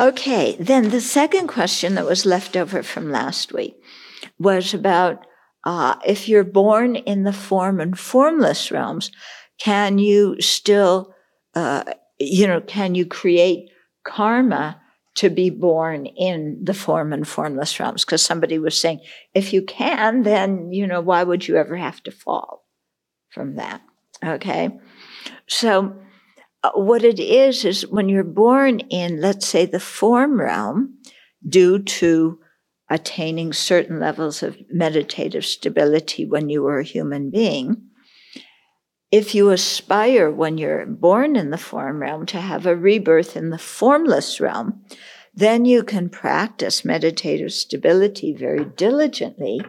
Okay, 0.00 0.56
then 0.58 0.88
the 0.88 1.00
second 1.00 1.46
question 1.46 1.94
that 1.94 2.06
was 2.06 2.26
left 2.26 2.56
over 2.56 2.82
from 2.82 3.12
last 3.12 3.52
week 3.52 3.76
was 4.36 4.74
about 4.74 5.24
uh, 5.64 5.94
if 6.04 6.28
you're 6.28 6.42
born 6.42 6.96
in 6.96 7.22
the 7.22 7.32
form 7.32 7.78
and 7.78 7.96
formless 7.96 8.72
realms, 8.72 9.12
can 9.58 9.98
you 9.98 10.40
still, 10.40 11.14
uh, 11.54 11.84
you 12.18 12.46
know, 12.46 12.60
can 12.60 12.94
you 12.94 13.06
create 13.06 13.70
karma 14.04 14.80
to 15.16 15.28
be 15.28 15.50
born 15.50 16.06
in 16.06 16.58
the 16.62 16.74
form 16.74 17.12
and 17.12 17.26
formless 17.26 17.78
realms? 17.80 18.04
Because 18.04 18.22
somebody 18.22 18.58
was 18.58 18.80
saying, 18.80 19.00
if 19.34 19.52
you 19.52 19.62
can, 19.62 20.22
then, 20.22 20.72
you 20.72 20.86
know, 20.86 21.00
why 21.00 21.24
would 21.24 21.46
you 21.46 21.56
ever 21.56 21.76
have 21.76 22.02
to 22.04 22.10
fall 22.10 22.64
from 23.30 23.56
that? 23.56 23.82
Okay. 24.24 24.70
So, 25.48 25.96
uh, 26.64 26.70
what 26.74 27.04
it 27.04 27.20
is, 27.20 27.64
is 27.64 27.86
when 27.86 28.08
you're 28.08 28.24
born 28.24 28.80
in, 28.80 29.20
let's 29.20 29.46
say, 29.46 29.64
the 29.64 29.80
form 29.80 30.40
realm, 30.40 30.98
due 31.46 31.78
to 31.78 32.38
attaining 32.90 33.52
certain 33.52 34.00
levels 34.00 34.42
of 34.42 34.56
meditative 34.70 35.44
stability 35.44 36.24
when 36.24 36.48
you 36.48 36.62
were 36.62 36.78
a 36.78 36.84
human 36.84 37.30
being. 37.30 37.87
If 39.10 39.34
you 39.34 39.50
aspire 39.50 40.30
when 40.30 40.58
you're 40.58 40.84
born 40.84 41.34
in 41.34 41.50
the 41.50 41.56
form 41.56 42.02
realm 42.02 42.26
to 42.26 42.40
have 42.40 42.66
a 42.66 42.76
rebirth 42.76 43.36
in 43.36 43.48
the 43.48 43.58
formless 43.58 44.38
realm, 44.38 44.84
then 45.34 45.64
you 45.64 45.82
can 45.82 46.10
practice 46.10 46.84
meditative 46.84 47.52
stability 47.52 48.34
very 48.34 48.64
diligently 48.64 49.60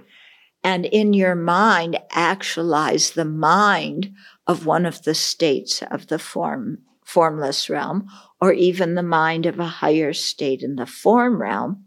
and 0.64 0.86
in 0.86 1.14
your 1.14 1.36
mind 1.36 1.98
actualize 2.12 3.12
the 3.12 3.24
mind 3.24 4.12
of 4.46 4.66
one 4.66 4.86
of 4.86 5.04
the 5.04 5.16
states 5.16 5.82
of 5.90 6.08
the 6.08 6.20
form 6.20 6.80
formless 7.06 7.70
realm 7.70 8.08
or 8.42 8.52
even 8.52 8.96
the 8.96 9.04
mind 9.04 9.46
of 9.46 9.60
a 9.60 9.66
higher 9.66 10.14
state 10.14 10.62
in 10.62 10.76
the 10.76 10.86
form 10.86 11.42
realm 11.42 11.86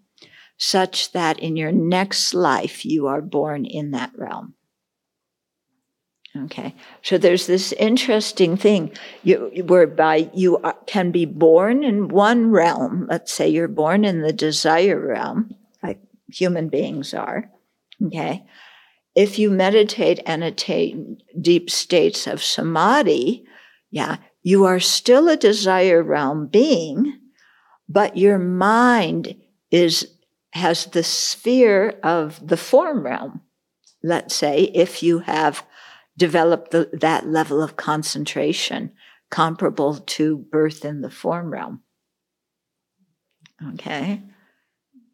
such 0.56 1.12
that 1.12 1.38
in 1.38 1.56
your 1.56 1.72
next 1.72 2.34
life 2.34 2.84
you 2.84 3.06
are 3.06 3.20
born 3.20 3.64
in 3.64 3.90
that 3.90 4.12
realm. 4.16 4.54
Okay, 6.34 6.74
so 7.02 7.18
there's 7.18 7.46
this 7.46 7.72
interesting 7.72 8.56
thing 8.56 8.92
you, 9.22 9.64
whereby 9.66 10.30
you 10.32 10.56
are, 10.58 10.76
can 10.86 11.10
be 11.10 11.26
born 11.26 11.84
in 11.84 12.08
one 12.08 12.50
realm. 12.50 13.06
Let's 13.10 13.34
say 13.34 13.50
you're 13.50 13.68
born 13.68 14.06
in 14.06 14.22
the 14.22 14.32
desire 14.32 14.98
realm, 14.98 15.54
like 15.82 16.00
human 16.30 16.70
beings 16.70 17.12
are. 17.12 17.50
Okay, 18.02 18.46
if 19.14 19.38
you 19.38 19.50
meditate 19.50 20.20
and 20.24 20.42
attain 20.42 21.18
deep 21.38 21.68
states 21.68 22.26
of 22.26 22.42
samadhi, 22.42 23.44
yeah, 23.90 24.16
you 24.42 24.64
are 24.64 24.80
still 24.80 25.28
a 25.28 25.36
desire 25.36 26.02
realm 26.02 26.46
being, 26.46 27.18
but 27.90 28.16
your 28.16 28.38
mind 28.38 29.36
is 29.70 30.14
has 30.52 30.86
the 30.86 31.02
sphere 31.02 31.98
of 32.02 32.46
the 32.46 32.56
form 32.56 33.04
realm. 33.04 33.42
Let's 34.02 34.34
say 34.34 34.62
if 34.74 35.02
you 35.02 35.20
have 35.20 35.64
developed 36.22 36.70
the, 36.70 36.88
that 36.92 37.26
level 37.26 37.60
of 37.60 37.74
concentration 37.74 38.92
comparable 39.28 39.96
to 39.96 40.36
birth 40.36 40.84
in 40.84 41.00
the 41.00 41.10
form 41.10 41.52
realm. 41.52 41.82
Okay. 43.70 44.22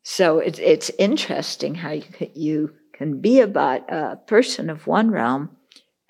So 0.02 0.38
it, 0.38 0.58
it's 0.58 0.90
interesting 0.98 1.76
how 1.76 1.92
you, 1.92 2.04
you 2.34 2.74
can 2.92 3.22
be 3.22 3.40
about 3.40 3.90
a 3.90 4.16
person 4.26 4.68
of 4.68 4.86
one 4.86 5.10
realm 5.10 5.56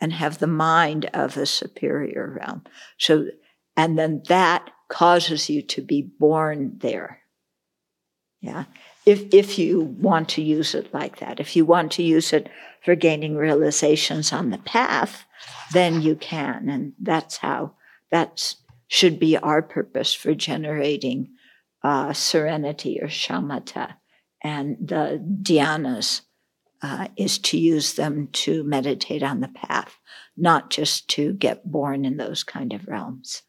and 0.00 0.12
have 0.12 0.38
the 0.38 0.48
mind 0.48 1.08
of 1.14 1.36
a 1.36 1.46
superior 1.46 2.36
realm. 2.40 2.64
So, 2.98 3.28
and 3.76 3.96
then 3.96 4.24
that 4.26 4.68
causes 4.88 5.48
you 5.48 5.62
to 5.62 5.80
be 5.80 6.02
born 6.02 6.78
there. 6.80 7.20
Yeah 8.40 8.64
if, 9.08 9.32
if 9.32 9.58
you 9.58 9.80
want 9.80 10.28
to 10.28 10.42
use 10.42 10.74
it 10.74 10.92
like 10.92 11.18
that. 11.20 11.40
If 11.40 11.56
you 11.56 11.64
want 11.64 11.92
to 11.92 12.02
use 12.02 12.34
it 12.34 12.50
for 12.88 12.94
gaining 12.94 13.36
realizations 13.36 14.32
on 14.32 14.48
the 14.48 14.56
path, 14.56 15.26
then 15.74 16.00
you 16.00 16.16
can. 16.16 16.70
And 16.70 16.94
that's 16.98 17.36
how 17.36 17.74
that 18.10 18.54
should 18.86 19.20
be 19.20 19.36
our 19.36 19.60
purpose 19.60 20.14
for 20.14 20.32
generating 20.32 21.28
uh, 21.84 22.14
serenity 22.14 22.98
or 23.02 23.08
shamatha. 23.08 23.96
And 24.42 24.78
the 24.80 25.22
dhyanas 25.42 26.22
uh, 26.80 27.08
is 27.14 27.36
to 27.40 27.58
use 27.58 27.92
them 27.92 28.28
to 28.32 28.64
meditate 28.64 29.22
on 29.22 29.40
the 29.40 29.48
path, 29.48 29.98
not 30.34 30.70
just 30.70 31.08
to 31.08 31.34
get 31.34 31.70
born 31.70 32.06
in 32.06 32.16
those 32.16 32.42
kind 32.42 32.72
of 32.72 32.88
realms. 32.88 33.42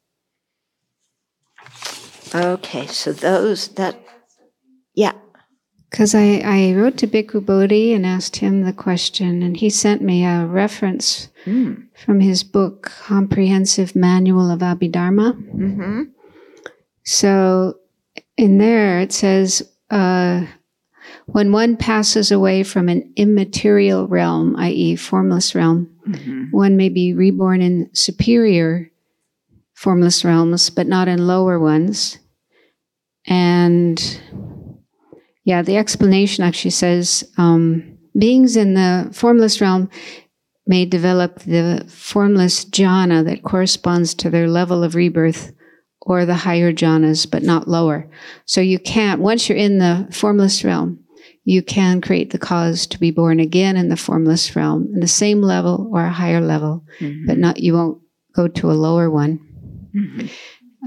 Okay, 2.35 2.87
so 2.87 3.13
those 3.13 3.69
that, 3.69 3.97
yeah. 4.93 5.13
Because 5.89 6.13
I, 6.13 6.41
I 6.45 6.73
wrote 6.75 6.97
to 6.97 7.07
Bhikkhu 7.07 7.45
Bodhi 7.45 7.93
and 7.93 8.05
asked 8.05 8.35
him 8.35 8.63
the 8.63 8.73
question, 8.73 9.41
and 9.41 9.57
he 9.57 9.69
sent 9.69 10.01
me 10.03 10.23
a 10.23 10.45
reference 10.45 11.29
mm. 11.45 11.83
from 11.95 12.19
his 12.19 12.43
book, 12.43 12.91
Comprehensive 13.01 13.95
Manual 13.95 14.51
of 14.51 14.59
Abhidharma. 14.59 15.33
Mm-hmm. 15.33 16.03
So 17.03 17.79
in 18.37 18.59
there 18.59 18.99
it 18.99 19.11
says, 19.11 19.67
uh, 19.89 20.45
when 21.25 21.51
one 21.51 21.75
passes 21.75 22.31
away 22.31 22.63
from 22.63 22.87
an 22.87 23.11
immaterial 23.15 24.07
realm, 24.07 24.55
i.e., 24.57 24.95
formless 24.95 25.55
realm, 25.55 25.89
mm-hmm. 26.07 26.45
one 26.51 26.77
may 26.77 26.89
be 26.89 27.13
reborn 27.13 27.61
in 27.61 27.89
superior 27.93 28.91
formless 29.73 30.25
realms, 30.25 30.69
but 30.69 30.87
not 30.87 31.07
in 31.07 31.25
lower 31.25 31.57
ones. 31.57 32.19
And 33.25 34.21
Yeah, 35.49 35.63
the 35.63 35.77
explanation 35.77 36.43
actually 36.43 36.69
says 36.69 37.27
um, 37.39 37.97
beings 38.15 38.55
in 38.55 38.75
the 38.75 39.09
formless 39.11 39.59
realm 39.59 39.89
may 40.67 40.85
develop 40.85 41.39
the 41.39 41.83
formless 41.89 42.65
jhana 42.65 43.25
that 43.25 43.41
corresponds 43.41 44.13
to 44.13 44.29
their 44.29 44.47
level 44.47 44.83
of 44.83 44.93
rebirth 44.93 45.51
or 46.01 46.27
the 46.27 46.35
higher 46.35 46.71
jhanas, 46.71 47.25
but 47.27 47.41
not 47.41 47.67
lower. 47.67 48.07
So 48.45 48.61
you 48.61 48.77
can't, 48.77 49.21
once 49.21 49.49
you're 49.49 49.57
in 49.57 49.79
the 49.79 50.07
formless 50.11 50.63
realm, 50.63 51.03
you 51.45 51.63
can 51.63 51.99
create 51.99 52.29
the 52.29 52.37
cause 52.37 52.85
to 52.85 52.99
be 52.99 53.09
born 53.09 53.39
again 53.39 53.75
in 53.75 53.89
the 53.89 53.97
formless 53.97 54.55
realm 54.55 54.87
in 54.93 54.99
the 54.99 55.07
same 55.07 55.41
level 55.41 55.89
or 55.91 56.05
a 56.05 56.11
higher 56.11 56.41
level, 56.41 56.85
mm-hmm. 56.99 57.25
but 57.25 57.39
not, 57.39 57.59
you 57.59 57.73
won't 57.73 57.99
go 58.35 58.47
to 58.47 58.69
a 58.69 58.73
lower 58.73 59.09
one. 59.09 59.39
Mm-hmm. 59.95 60.27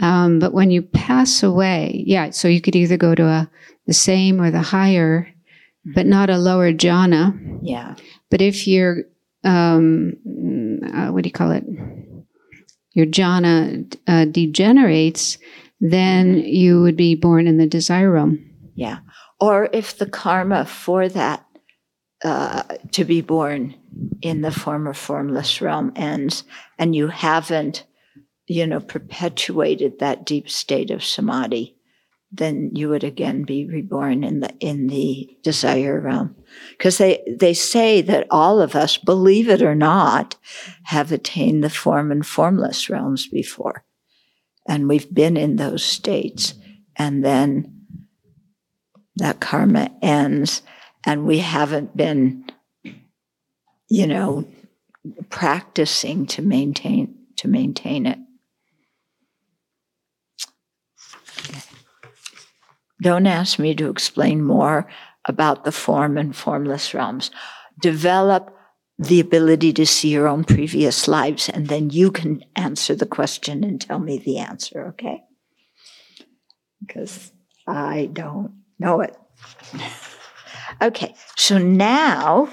Um, 0.04 0.38
but 0.38 0.54
when 0.54 0.70
you 0.70 0.82
pass 0.82 1.42
away, 1.42 2.04
yeah, 2.06 2.30
so 2.30 2.46
you 2.46 2.60
could 2.60 2.76
either 2.76 2.96
go 2.96 3.16
to 3.16 3.26
a, 3.26 3.50
the 3.86 3.92
same 3.92 4.40
or 4.40 4.50
the 4.50 4.62
higher, 4.62 5.28
but 5.94 6.06
not 6.06 6.30
a 6.30 6.38
lower 6.38 6.72
jhana. 6.72 7.58
Yeah. 7.62 7.96
But 8.30 8.40
if 8.40 8.66
you're, 8.66 9.04
um, 9.44 10.14
uh, 10.94 11.08
what 11.08 11.24
do 11.24 11.28
you 11.28 11.32
call 11.32 11.50
it? 11.50 11.64
Your 12.92 13.06
jhana 13.06 13.96
uh, 14.06 14.26
degenerates, 14.26 15.38
then 15.80 16.36
you 16.36 16.82
would 16.82 16.96
be 16.96 17.14
born 17.14 17.46
in 17.46 17.58
the 17.58 17.66
desire 17.66 18.10
realm. 18.10 18.38
Yeah 18.74 18.98
or 19.42 19.68
if 19.72 19.98
the 19.98 20.06
karma 20.06 20.64
for 20.64 21.08
that 21.08 21.44
uh, 22.22 22.62
to 22.92 23.04
be 23.04 23.20
born 23.20 23.74
in 24.22 24.40
the 24.40 24.52
former 24.52 24.94
formless 24.94 25.60
realm 25.60 25.92
ends 25.96 26.44
and 26.78 26.94
you 26.94 27.08
haven't 27.08 27.84
you 28.46 28.64
know 28.64 28.78
perpetuated 28.78 29.98
that 29.98 30.24
deep 30.24 30.48
state 30.48 30.92
of 30.92 31.02
samadhi 31.02 31.76
then 32.32 32.70
you 32.72 32.88
would 32.88 33.04
again 33.04 33.44
be 33.44 33.66
reborn 33.66 34.24
in 34.24 34.40
the 34.40 34.54
in 34.58 34.86
the 34.86 35.36
desire 35.42 36.00
realm. 36.00 36.34
Because 36.70 36.96
they 36.96 37.22
they 37.28 37.52
say 37.52 38.00
that 38.00 38.26
all 38.30 38.60
of 38.60 38.74
us 38.74 38.96
believe 38.96 39.48
it 39.48 39.60
or 39.60 39.74
not 39.74 40.36
have 40.84 41.12
attained 41.12 41.62
the 41.62 41.70
form 41.70 42.10
and 42.10 42.26
formless 42.26 42.88
realms 42.88 43.28
before. 43.28 43.84
And 44.66 44.88
we've 44.88 45.12
been 45.12 45.36
in 45.36 45.56
those 45.56 45.84
states. 45.84 46.54
And 46.96 47.24
then 47.24 47.86
that 49.16 49.40
karma 49.40 49.90
ends. 50.00 50.62
And 51.04 51.26
we 51.26 51.38
haven't 51.38 51.96
been, 51.96 52.46
you 53.88 54.06
know, 54.06 54.48
practicing 55.28 56.26
to 56.26 56.42
maintain 56.42 57.14
to 57.36 57.48
maintain 57.48 58.06
it. 58.06 58.18
Don't 63.02 63.26
ask 63.26 63.58
me 63.58 63.74
to 63.74 63.90
explain 63.90 64.42
more 64.42 64.88
about 65.26 65.64
the 65.64 65.72
form 65.72 66.16
and 66.16 66.34
formless 66.34 66.94
realms. 66.94 67.30
Develop 67.80 68.56
the 68.98 69.20
ability 69.20 69.72
to 69.72 69.86
see 69.86 70.10
your 70.10 70.28
own 70.28 70.44
previous 70.44 71.08
lives, 71.08 71.48
and 71.48 71.66
then 71.66 71.90
you 71.90 72.12
can 72.12 72.44
answer 72.54 72.94
the 72.94 73.06
question 73.06 73.64
and 73.64 73.80
tell 73.80 73.98
me 73.98 74.18
the 74.18 74.38
answer, 74.38 74.88
okay? 74.88 75.22
Because 76.80 77.32
I 77.66 78.10
don't 78.12 78.52
know 78.78 79.00
it. 79.00 79.16
Okay, 80.80 81.14
so 81.36 81.58
now 81.58 82.48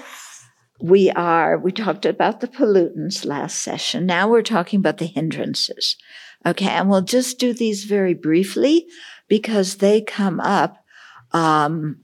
we 0.80 1.10
are, 1.10 1.58
we 1.58 1.72
talked 1.72 2.06
about 2.06 2.40
the 2.40 2.48
pollutants 2.48 3.24
last 3.24 3.60
session. 3.60 4.06
Now 4.06 4.28
we're 4.28 4.42
talking 4.42 4.80
about 4.80 4.98
the 4.98 5.06
hindrances. 5.06 5.96
Okay, 6.44 6.68
and 6.68 6.88
we'll 6.88 7.02
just 7.02 7.38
do 7.38 7.52
these 7.52 7.84
very 7.84 8.14
briefly 8.14 8.86
because 9.30 9.76
they 9.76 10.02
come 10.02 10.40
up 10.40 10.84
um, 11.32 12.00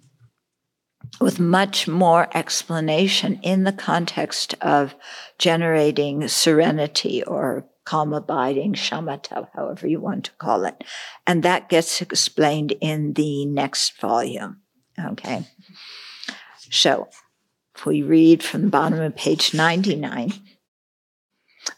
with 1.20 1.40
much 1.40 1.88
more 1.88 2.28
explanation 2.32 3.40
in 3.42 3.64
the 3.64 3.72
context 3.72 4.54
of 4.62 4.94
generating 5.36 6.28
serenity 6.28 7.24
or 7.24 7.66
calm 7.84 8.12
abiding, 8.12 8.74
shamatha, 8.74 9.48
however 9.54 9.86
you 9.88 10.00
want 10.00 10.24
to 10.24 10.30
call 10.38 10.64
it. 10.64 10.84
And 11.26 11.42
that 11.42 11.68
gets 11.68 12.00
explained 12.00 12.72
in 12.80 13.14
the 13.14 13.44
next 13.44 14.00
volume. 14.00 14.60
Okay. 14.98 15.44
So 16.70 17.08
if 17.74 17.86
we 17.86 18.02
read 18.02 18.42
from 18.42 18.62
the 18.62 18.68
bottom 18.68 19.00
of 19.00 19.16
page 19.16 19.52
99, 19.52 20.32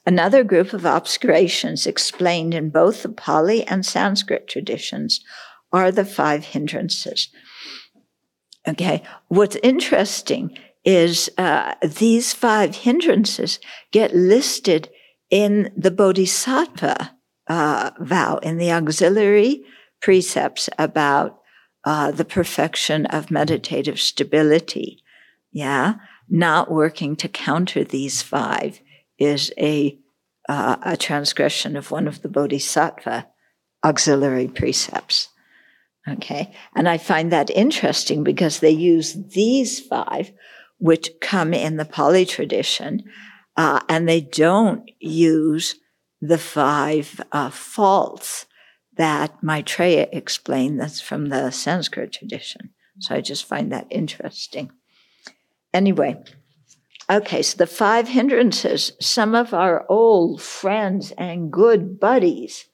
another 0.06 0.44
group 0.44 0.72
of 0.72 0.84
obscurations 0.84 1.86
explained 1.86 2.54
in 2.54 2.70
both 2.70 3.02
the 3.02 3.08
Pali 3.08 3.64
and 3.66 3.84
Sanskrit 3.84 4.48
traditions 4.48 5.24
are 5.72 5.90
the 5.90 6.04
five 6.04 6.44
hindrances. 6.44 7.28
Okay. 8.66 9.02
What's 9.28 9.56
interesting 9.56 10.56
is 10.84 11.30
uh, 11.38 11.74
these 11.82 12.32
five 12.32 12.74
hindrances 12.74 13.58
get 13.92 14.14
listed 14.14 14.88
in 15.30 15.70
the 15.76 15.90
Bodhisattva 15.90 17.14
uh, 17.46 17.90
vow, 18.00 18.38
in 18.38 18.58
the 18.58 18.72
auxiliary 18.72 19.64
precepts 20.00 20.68
about 20.78 21.40
uh, 21.84 22.10
the 22.10 22.24
perfection 22.24 23.06
of 23.06 23.30
meditative 23.30 24.00
stability. 24.00 25.02
Yeah, 25.50 25.94
not 26.28 26.70
working 26.70 27.16
to 27.16 27.28
counter 27.28 27.84
these 27.84 28.22
five 28.22 28.80
is 29.18 29.52
a 29.58 29.98
uh, 30.48 30.76
a 30.82 30.96
transgression 30.96 31.76
of 31.76 31.90
one 31.90 32.08
of 32.08 32.22
the 32.22 32.28
Bodhisattva 32.28 33.26
auxiliary 33.84 34.48
precepts. 34.48 35.28
Okay, 36.08 36.54
and 36.74 36.88
I 36.88 36.96
find 36.96 37.30
that 37.30 37.50
interesting 37.50 38.24
because 38.24 38.60
they 38.60 38.70
use 38.70 39.12
these 39.34 39.78
five, 39.78 40.32
which 40.78 41.10
come 41.20 41.52
in 41.52 41.76
the 41.76 41.84
Pali 41.84 42.24
tradition, 42.24 43.02
uh, 43.56 43.80
and 43.90 44.08
they 44.08 44.22
don't 44.22 44.90
use 45.00 45.74
the 46.20 46.38
five 46.38 47.20
uh, 47.30 47.50
faults 47.50 48.46
that 48.96 49.42
Maitreya 49.42 50.08
explained. 50.12 50.80
That's 50.80 51.00
from 51.00 51.28
the 51.28 51.50
Sanskrit 51.50 52.12
tradition. 52.12 52.70
So 53.00 53.14
I 53.14 53.20
just 53.20 53.44
find 53.44 53.70
that 53.70 53.86
interesting. 53.90 54.72
Anyway, 55.72 56.22
okay, 57.10 57.42
so 57.42 57.56
the 57.56 57.66
five 57.66 58.08
hindrances, 58.08 58.92
some 59.00 59.34
of 59.34 59.54
our 59.54 59.86
old 59.88 60.40
friends 60.42 61.12
and 61.18 61.50
good 61.52 61.98
buddies. 62.00 62.66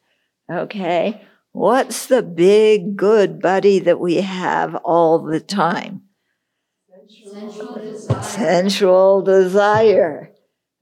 Okay, 0.50 1.22
what's 1.52 2.06
the 2.06 2.22
big 2.22 2.96
good 2.96 3.40
buddy 3.40 3.78
that 3.80 4.00
we 4.00 4.16
have 4.16 4.74
all 4.76 5.18
the 5.20 5.40
time? 5.40 6.02
Sensual 8.22 9.22
desire. 9.22 10.30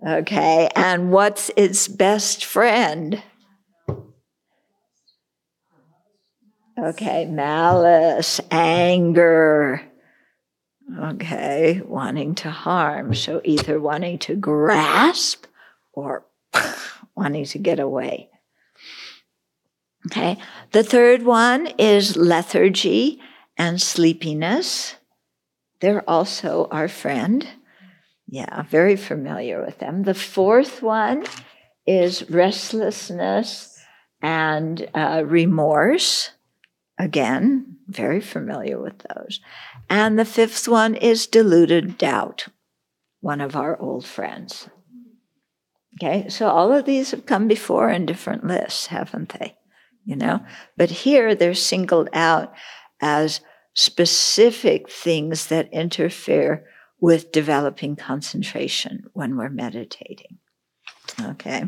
Desire. 0.03 0.19
Okay, 0.21 0.69
and 0.75 1.13
what's 1.13 1.51
its 1.57 1.87
best 1.89 2.45
friend? 2.45 3.23
Okay, 6.79 7.27
malice, 7.27 8.41
anger. 8.51 9.92
Okay, 10.99 11.81
wanting 11.85 12.35
to 12.37 12.51
harm. 12.51 13.15
So 13.15 13.41
either 13.45 13.81
wanting 13.81 14.19
to 14.21 14.35
grasp 14.35 15.47
or 15.93 16.25
wanting 17.17 17.45
to 17.47 17.59
get 17.59 17.81
away. 17.81 18.29
Okay, 20.07 20.37
the 20.73 20.83
third 20.83 21.23
one 21.23 21.69
is 21.79 22.17
lethargy 22.17 23.21
and 23.57 23.81
sleepiness. 23.81 24.97
They're 25.81 26.09
also 26.09 26.69
our 26.71 26.89
friend. 26.89 27.47
Yeah, 28.27 28.63
very 28.63 28.97
familiar 28.97 29.65
with 29.65 29.79
them. 29.79 30.03
The 30.03 30.15
fourth 30.15 30.83
one 30.83 31.25
is 31.87 32.29
restlessness 32.31 33.79
and 34.21 34.89
uh, 34.95 35.23
remorse. 35.27 36.31
Again, 36.99 37.79
very 37.89 38.21
familiar 38.21 38.81
with 38.81 38.99
those. 39.15 39.41
And 39.89 40.19
the 40.19 40.25
fifth 40.25 40.69
one 40.69 40.95
is 40.95 41.27
deluded 41.27 41.99
doubt, 41.99 42.49
one 43.21 43.41
of 43.41 43.57
our 43.57 43.81
old 43.81 44.07
friends. 44.07 44.69
Okay, 46.01 46.29
so 46.29 46.49
all 46.49 46.73
of 46.73 46.85
these 46.85 47.11
have 47.11 47.27
come 47.27 47.49
before 47.49 47.91
in 47.91 48.07
different 48.07 48.47
lists, 48.47 48.87
haven't 48.87 49.39
they? 49.39 49.57
You 50.05 50.17
know, 50.17 50.45
but 50.77 50.91
here 50.91 51.35
they're 51.35 51.55
singled 51.55 52.09
out 52.13 52.53
as 53.01 53.41
specific 53.75 54.91
things 54.91 55.47
that 55.47 55.73
interfere 55.73 56.67
with 57.01 57.33
developing 57.33 57.97
concentration 57.97 59.05
when 59.13 59.37
we're 59.37 59.49
meditating. 59.49 60.39
Okay. 61.21 61.65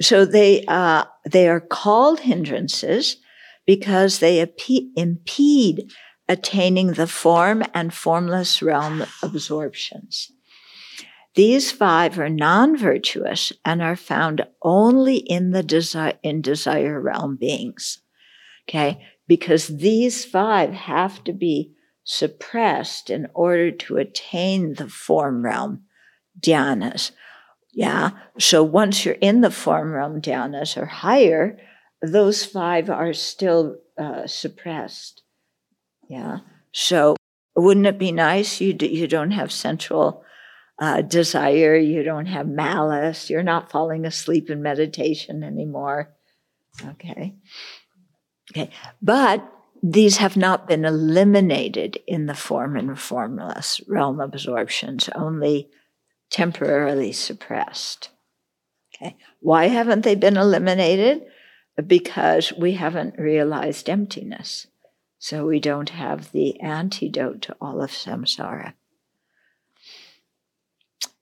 So 0.00 0.24
they, 0.24 0.64
uh, 0.66 1.04
they 1.28 1.48
are 1.48 1.60
called 1.60 2.20
hindrances 2.20 3.16
because 3.66 4.18
they 4.20 4.40
impede 4.96 5.90
attaining 6.28 6.92
the 6.92 7.06
form 7.06 7.62
and 7.74 7.92
formless 7.92 8.62
realm 8.62 9.04
absorptions. 9.22 10.30
These 11.34 11.70
five 11.70 12.18
are 12.18 12.30
non-virtuous 12.30 13.52
and 13.64 13.82
are 13.82 13.96
found 13.96 14.46
only 14.62 15.16
in 15.16 15.50
the 15.50 15.62
desire, 15.62 16.18
in 16.22 16.40
desire 16.40 17.00
realm 17.00 17.36
beings. 17.36 18.00
Okay. 18.68 19.00
because 19.28 19.68
these 19.68 20.24
five 20.24 20.72
have 20.72 21.22
to 21.24 21.32
be 21.32 21.72
suppressed 22.04 23.10
in 23.10 23.26
order 23.34 23.70
to 23.70 23.96
attain 23.96 24.74
the 24.74 24.88
form 24.88 25.44
realm 25.44 25.82
dhyanas. 26.40 27.10
Yeah. 27.72 28.10
So 28.38 28.62
once 28.62 29.04
you're 29.04 29.14
in 29.14 29.40
the 29.40 29.50
form 29.50 29.92
realm 29.92 30.20
dhyanas 30.20 30.76
or 30.76 30.86
higher, 30.86 31.58
those 32.12 32.44
five 32.44 32.90
are 32.90 33.12
still 33.12 33.78
uh, 33.98 34.26
suppressed. 34.26 35.22
Yeah. 36.08 36.38
So 36.72 37.16
wouldn't 37.54 37.86
it 37.86 37.98
be 37.98 38.12
nice? 38.12 38.60
You 38.60 38.74
do, 38.74 38.86
you 38.86 39.08
don't 39.08 39.30
have 39.30 39.50
central 39.50 40.22
uh, 40.78 41.02
desire. 41.02 41.76
You 41.76 42.02
don't 42.02 42.26
have 42.26 42.46
malice. 42.46 43.30
You're 43.30 43.42
not 43.42 43.70
falling 43.70 44.04
asleep 44.04 44.50
in 44.50 44.62
meditation 44.62 45.42
anymore. 45.42 46.14
Okay. 46.84 47.36
Okay. 48.52 48.70
But 49.00 49.50
these 49.82 50.18
have 50.18 50.36
not 50.36 50.68
been 50.68 50.84
eliminated 50.84 51.98
in 52.06 52.26
the 52.26 52.34
form 52.34 52.76
and 52.76 52.98
formless 52.98 53.80
realm 53.88 54.20
absorptions, 54.20 55.08
only 55.14 55.70
temporarily 56.30 57.12
suppressed. 57.12 58.10
Okay. 58.94 59.16
Why 59.40 59.68
haven't 59.68 60.02
they 60.02 60.14
been 60.14 60.36
eliminated? 60.36 61.22
Because 61.84 62.52
we 62.52 62.72
haven't 62.72 63.18
realized 63.18 63.88
emptiness. 63.88 64.66
So 65.18 65.46
we 65.46 65.60
don't 65.60 65.90
have 65.90 66.32
the 66.32 66.60
antidote 66.60 67.42
to 67.42 67.56
all 67.60 67.82
of 67.82 67.90
samsara. 67.90 68.74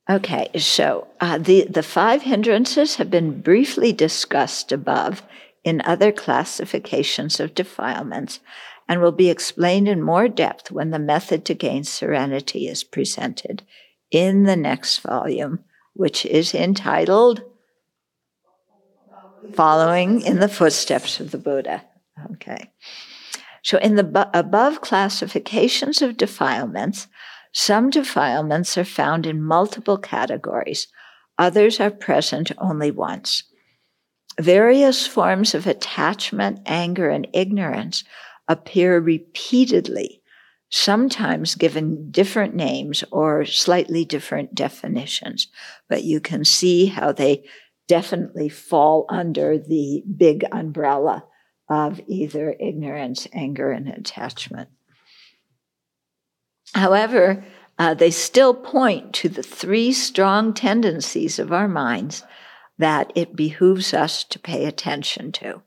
Okay, 0.08 0.50
so 0.58 1.08
uh, 1.20 1.38
the, 1.38 1.64
the 1.64 1.82
five 1.82 2.22
hindrances 2.22 2.96
have 2.96 3.10
been 3.10 3.40
briefly 3.40 3.92
discussed 3.92 4.70
above 4.70 5.22
in 5.64 5.80
other 5.84 6.12
classifications 6.12 7.40
of 7.40 7.54
defilements 7.54 8.40
and 8.86 9.00
will 9.00 9.12
be 9.12 9.30
explained 9.30 9.88
in 9.88 10.02
more 10.02 10.28
depth 10.28 10.70
when 10.70 10.90
the 10.90 10.98
method 10.98 11.44
to 11.46 11.54
gain 11.54 11.84
serenity 11.84 12.68
is 12.68 12.84
presented 12.84 13.62
in 14.10 14.42
the 14.42 14.56
next 14.56 14.98
volume, 14.98 15.64
which 15.94 16.26
is 16.26 16.54
entitled 16.54 17.42
Following 19.52 20.22
in 20.22 20.40
the 20.40 20.48
Footsteps 20.48 21.20
of 21.20 21.30
the 21.30 21.38
Buddha. 21.38 21.84
Okay. 22.32 22.70
So, 23.62 23.78
in 23.78 23.96
the 23.96 24.04
bu- 24.04 24.30
above 24.32 24.80
classifications 24.80 26.02
of 26.02 26.16
defilements, 26.16 27.08
some 27.52 27.90
defilements 27.90 28.76
are 28.78 28.84
found 28.84 29.26
in 29.26 29.42
multiple 29.42 29.98
categories, 29.98 30.88
others 31.38 31.80
are 31.80 31.90
present 31.90 32.52
only 32.58 32.90
once. 32.90 33.44
Various 34.40 35.06
forms 35.06 35.54
of 35.54 35.66
attachment, 35.66 36.60
anger, 36.66 37.08
and 37.08 37.28
ignorance 37.32 38.02
appear 38.48 38.98
repeatedly, 38.98 40.20
sometimes 40.70 41.54
given 41.54 42.10
different 42.10 42.54
names 42.54 43.04
or 43.12 43.44
slightly 43.44 44.04
different 44.04 44.54
definitions, 44.54 45.46
but 45.88 46.02
you 46.02 46.20
can 46.20 46.44
see 46.44 46.86
how 46.86 47.12
they 47.12 47.44
definitely 47.86 48.48
fall 48.48 49.06
under 49.08 49.58
the 49.58 50.02
big 50.16 50.44
umbrella 50.52 51.24
of 51.68 52.00
either 52.06 52.54
ignorance, 52.60 53.26
anger, 53.32 53.70
and 53.70 53.88
attachment. 53.88 54.68
However, 56.74 57.44
uh, 57.78 57.94
they 57.94 58.10
still 58.10 58.54
point 58.54 59.12
to 59.14 59.28
the 59.28 59.42
three 59.42 59.92
strong 59.92 60.54
tendencies 60.54 61.38
of 61.38 61.52
our 61.52 61.68
minds 61.68 62.22
that 62.78 63.12
it 63.14 63.36
behooves 63.36 63.94
us 63.94 64.24
to 64.24 64.38
pay 64.38 64.64
attention 64.64 65.32
to. 65.32 65.62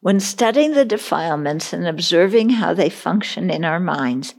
When 0.00 0.18
studying 0.18 0.72
the 0.72 0.84
defilements 0.84 1.72
and 1.72 1.86
observing 1.86 2.50
how 2.50 2.74
they 2.74 2.90
function 2.90 3.50
in 3.50 3.64
our 3.64 3.78
minds 3.78 4.34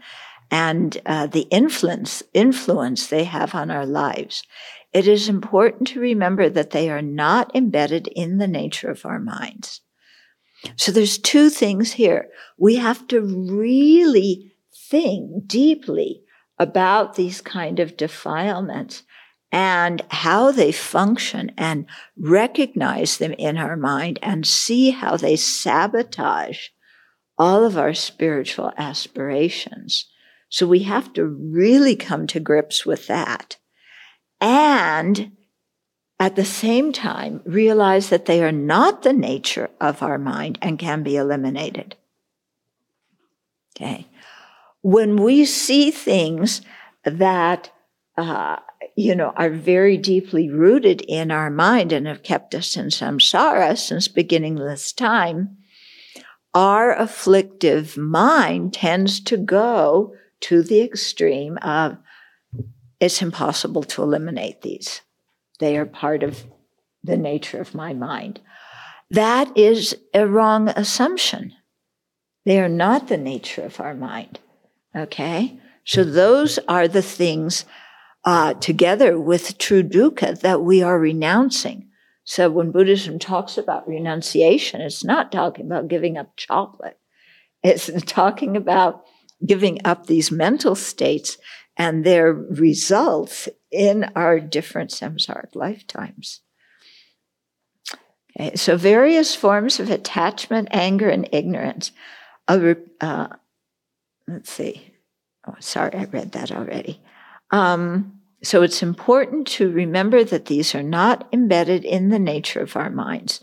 and 0.52 0.98
uh, 1.06 1.28
the 1.28 1.48
influence, 1.52 2.22
influence 2.34 3.08
they 3.08 3.24
have 3.24 3.56
on 3.56 3.72
our 3.72 3.86
lives, 3.86 4.44
it 4.94 5.08
is 5.08 5.28
important 5.28 5.88
to 5.90 6.00
remember 6.00 6.50
that 6.50 6.72
they 6.72 6.90
are 6.90 7.02
not 7.02 7.56
embedded 7.56 8.08
in 8.08 8.38
the 8.38 8.48
nature 8.48 8.92
of 8.92 9.06
our 9.06 9.20
minds. 9.20 9.82
So 10.76 10.92
there's 10.92 11.18
two 11.18 11.50
things 11.50 11.94
here. 11.94 12.30
We 12.58 12.76
have 12.76 13.08
to 13.10 13.22
really 13.22 14.54
think 14.90 15.48
deeply 15.48 16.22
about 16.60 17.16
these 17.16 17.42
kind 17.42 17.80
of 17.80 17.98
defilements 17.98 19.04
and 19.52 20.02
how 20.10 20.52
they 20.52 20.72
function 20.72 21.52
and 21.58 21.86
recognize 22.18 23.18
them 23.18 23.34
in 23.34 23.58
our 23.58 23.76
mind 23.76 24.20
and 24.22 24.48
see 24.48 24.92
how 24.92 25.18
they 25.18 25.36
sabotage 25.36 26.70
all 27.38 27.66
of 27.66 27.78
our 27.78 27.94
spiritual 27.94 28.72
aspirations. 28.78 30.08
So 30.50 30.68
we 30.68 30.84
have 30.84 31.14
to 31.14 31.26
really 31.26 31.96
come 31.96 32.28
to 32.28 32.40
grips 32.40 32.86
with 32.86 33.08
that. 33.08 33.58
And 34.44 35.32
at 36.20 36.36
the 36.36 36.46
same 36.46 36.92
time 36.92 37.42
realize 37.46 38.10
that 38.10 38.26
they 38.26 38.44
are 38.44 38.52
not 38.52 39.02
the 39.02 39.14
nature 39.14 39.70
of 39.80 40.04
our 40.04 40.18
mind 40.18 40.60
and 40.62 40.78
can 40.78 41.02
be 41.02 41.16
eliminated. 41.16 41.96
Okay. 43.76 44.08
When 44.82 45.16
we 45.16 45.46
see 45.46 45.92
things 45.92 46.62
that, 47.06 47.72
uh, 48.18 48.58
you 48.98 49.16
know, 49.16 49.32
are 49.38 49.50
very 49.50 49.98
deeply 49.98 50.50
rooted 50.50 51.02
in 51.02 51.32
our 51.32 51.50
mind 51.50 51.94
and 51.94 52.06
have 52.06 52.22
kept 52.22 52.54
us 52.54 52.76
in 52.76 52.88
samsara 52.88 53.78
since 53.78 54.10
beginningless 54.10 54.92
time, 54.92 55.58
our 56.54 56.94
afflictive 56.94 57.98
mind 57.98 58.74
tends 58.74 59.22
to 59.22 59.38
go 59.38 60.14
to 60.42 60.62
the 60.62 60.82
extreme 60.82 61.58
of 61.62 61.98
it's 63.04 63.22
impossible 63.22 63.84
to 63.84 64.02
eliminate 64.02 64.62
these. 64.62 65.02
They 65.60 65.78
are 65.78 65.86
part 65.86 66.24
of 66.24 66.46
the 67.04 67.18
nature 67.18 67.60
of 67.60 67.76
my 67.76 67.94
mind. 67.94 68.40
That 69.12 69.58
is 69.58 69.94
a 70.14 70.26
wrong 70.26 70.70
assumption. 70.70 71.54
They 72.46 72.62
are 72.62 72.70
not 72.70 73.10
the 73.10 73.18
nature 73.18 73.64
of 73.64 73.82
our 73.82 73.94
mind. 73.94 74.40
Okay? 74.96 75.60
So 75.84 76.06
those 76.06 76.60
are 76.70 76.88
the 76.88 77.02
things 77.02 77.66
uh, 78.24 78.54
together 78.54 79.20
with 79.20 79.58
true 79.58 79.84
dukkha 79.84 80.40
that 80.40 80.62
we 80.62 80.82
are 80.82 80.98
renouncing. 80.98 81.90
So 82.24 82.50
when 82.50 82.72
Buddhism 82.72 83.20
talks 83.20 83.58
about 83.58 83.86
renunciation, 83.86 84.80
it's 84.80 85.04
not 85.04 85.30
talking 85.30 85.66
about 85.66 85.90
giving 85.90 86.18
up 86.18 86.38
chocolate. 86.38 86.98
It's 87.64 87.90
talking 88.06 88.56
about 88.56 89.04
giving 89.46 89.80
up 89.84 90.06
these 90.06 90.32
mental 90.32 90.74
states 90.74 91.38
and 91.78 92.04
their 92.04 92.32
results 92.34 93.50
in 93.72 94.06
our 94.16 94.40
different 94.40 94.92
samsaric 94.92 95.56
lifetimes. 95.56 96.42
Okay, 98.40 98.56
so 98.56 98.78
various 98.78 99.36
forms 99.36 99.80
of 99.80 99.90
attachment, 99.90 100.68
anger, 100.72 101.10
and 101.10 101.30
ignorance. 101.32 101.92
Uh, 102.48 103.28
let's 104.28 104.52
see. 104.52 104.94
Oh, 105.48 105.56
sorry, 105.60 105.94
I 105.96 106.06
read 106.06 106.32
that 106.32 106.52
already. 106.52 107.02
Um, 107.52 108.20
so 108.44 108.62
it's 108.62 108.84
important 108.84 109.48
to 109.48 109.72
remember 109.72 110.24
that 110.24 110.46
these 110.46 110.76
are 110.76 110.84
not 110.84 111.28
embedded 111.32 111.86
in 111.86 112.10
the 112.10 112.20
nature 112.20 112.62
of 112.62 112.76
our 112.76 112.90
minds. 112.90 113.42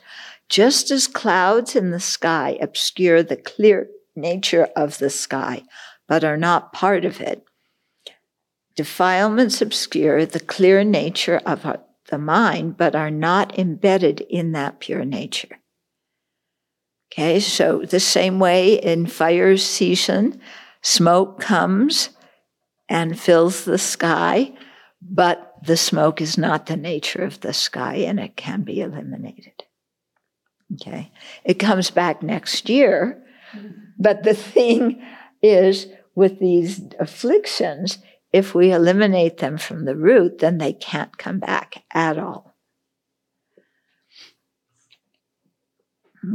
Just 0.49 0.91
as 0.91 1.07
clouds 1.07 1.77
in 1.77 1.91
the 1.91 2.01
sky 2.01 2.59
obscure 2.61 3.23
the 3.23 3.37
clear 3.37 3.89
nature 4.17 4.69
of 4.77 4.99
the 4.99 5.11
sky, 5.11 5.63
but 6.09 6.25
are 6.25 6.37
not 6.37 6.73
part 6.73 7.05
of 7.05 7.21
it, 7.21 7.45
Defilements 8.77 9.61
obscure 9.61 10.25
the 10.25 10.41
clear 10.41 10.85
nature 10.85 11.41
of 11.45 11.67
the 12.09 12.19
mind, 12.19 12.77
but 12.77 12.95
are 12.95 13.11
not 13.11 13.59
embedded 13.59 14.21
in 14.23 14.53
that 14.53 14.81
pure 14.81 15.05
nature. 15.05 15.59
Okay, 17.13 17.41
so 17.41 17.83
the 17.85 18.01
same 18.01 18.39
way 18.39 18.75
in 18.75 19.07
fire 19.07 19.57
season, 19.57 20.41
smoke 20.83 21.41
comes 21.41 22.11
and 22.89 23.19
fills 23.19 23.65
the 23.65 23.79
sky, 23.79 24.53
but 25.03 25.55
the 25.65 25.77
smoke 25.77 26.21
is 26.21 26.39
not 26.39 26.67
the 26.67 26.77
nature 26.77 27.23
of 27.23 27.41
the 27.41 27.53
sky 27.53 27.97
and 27.97 28.21
it 28.21 28.37
can 28.37 28.63
be 28.63 28.81
eliminated. 28.81 29.65
Okay, 30.75 31.11
it 31.45 31.55
comes 31.55 31.91
back 31.91 32.23
next 32.23 32.69
year, 32.69 33.23
but 33.99 34.23
the 34.23 34.35
thing 34.35 35.03
is 35.43 35.89
with 36.15 36.39
these 36.39 36.83
afflictions, 37.01 37.99
if 38.33 38.55
we 38.55 38.73
eliminate 38.73 39.39
them 39.39 39.59
from 39.59 39.85
the 39.85 39.97
root, 39.97 40.39
then 40.39 40.59
they 40.59 40.73
can't 40.73 41.19
come 41.19 41.39
back 41.39 41.83
at 41.93 42.19
all. 42.19 42.55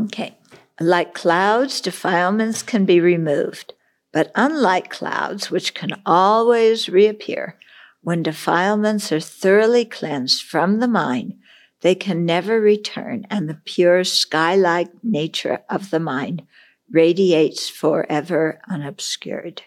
Okay. 0.03 0.37
Like 0.79 1.13
clouds, 1.13 1.79
defilements 1.79 2.61
can 2.61 2.85
be 2.85 2.99
removed, 2.99 3.73
but 4.11 4.31
unlike 4.35 4.89
clouds, 4.89 5.49
which 5.49 5.73
can 5.73 5.91
always 6.05 6.89
reappear, 6.89 7.57
when 8.01 8.23
defilements 8.23 9.11
are 9.11 9.19
thoroughly 9.19 9.85
cleansed 9.85 10.43
from 10.43 10.79
the 10.79 10.87
mind, 10.87 11.35
they 11.81 11.95
can 11.95 12.25
never 12.25 12.59
return, 12.59 13.25
and 13.29 13.47
the 13.47 13.59
pure 13.65 14.03
sky 14.03 14.55
like 14.55 14.89
nature 15.03 15.63
of 15.69 15.91
the 15.91 15.99
mind 15.99 16.43
radiates 16.91 17.69
forever 17.69 18.59
unobscured. 18.69 19.61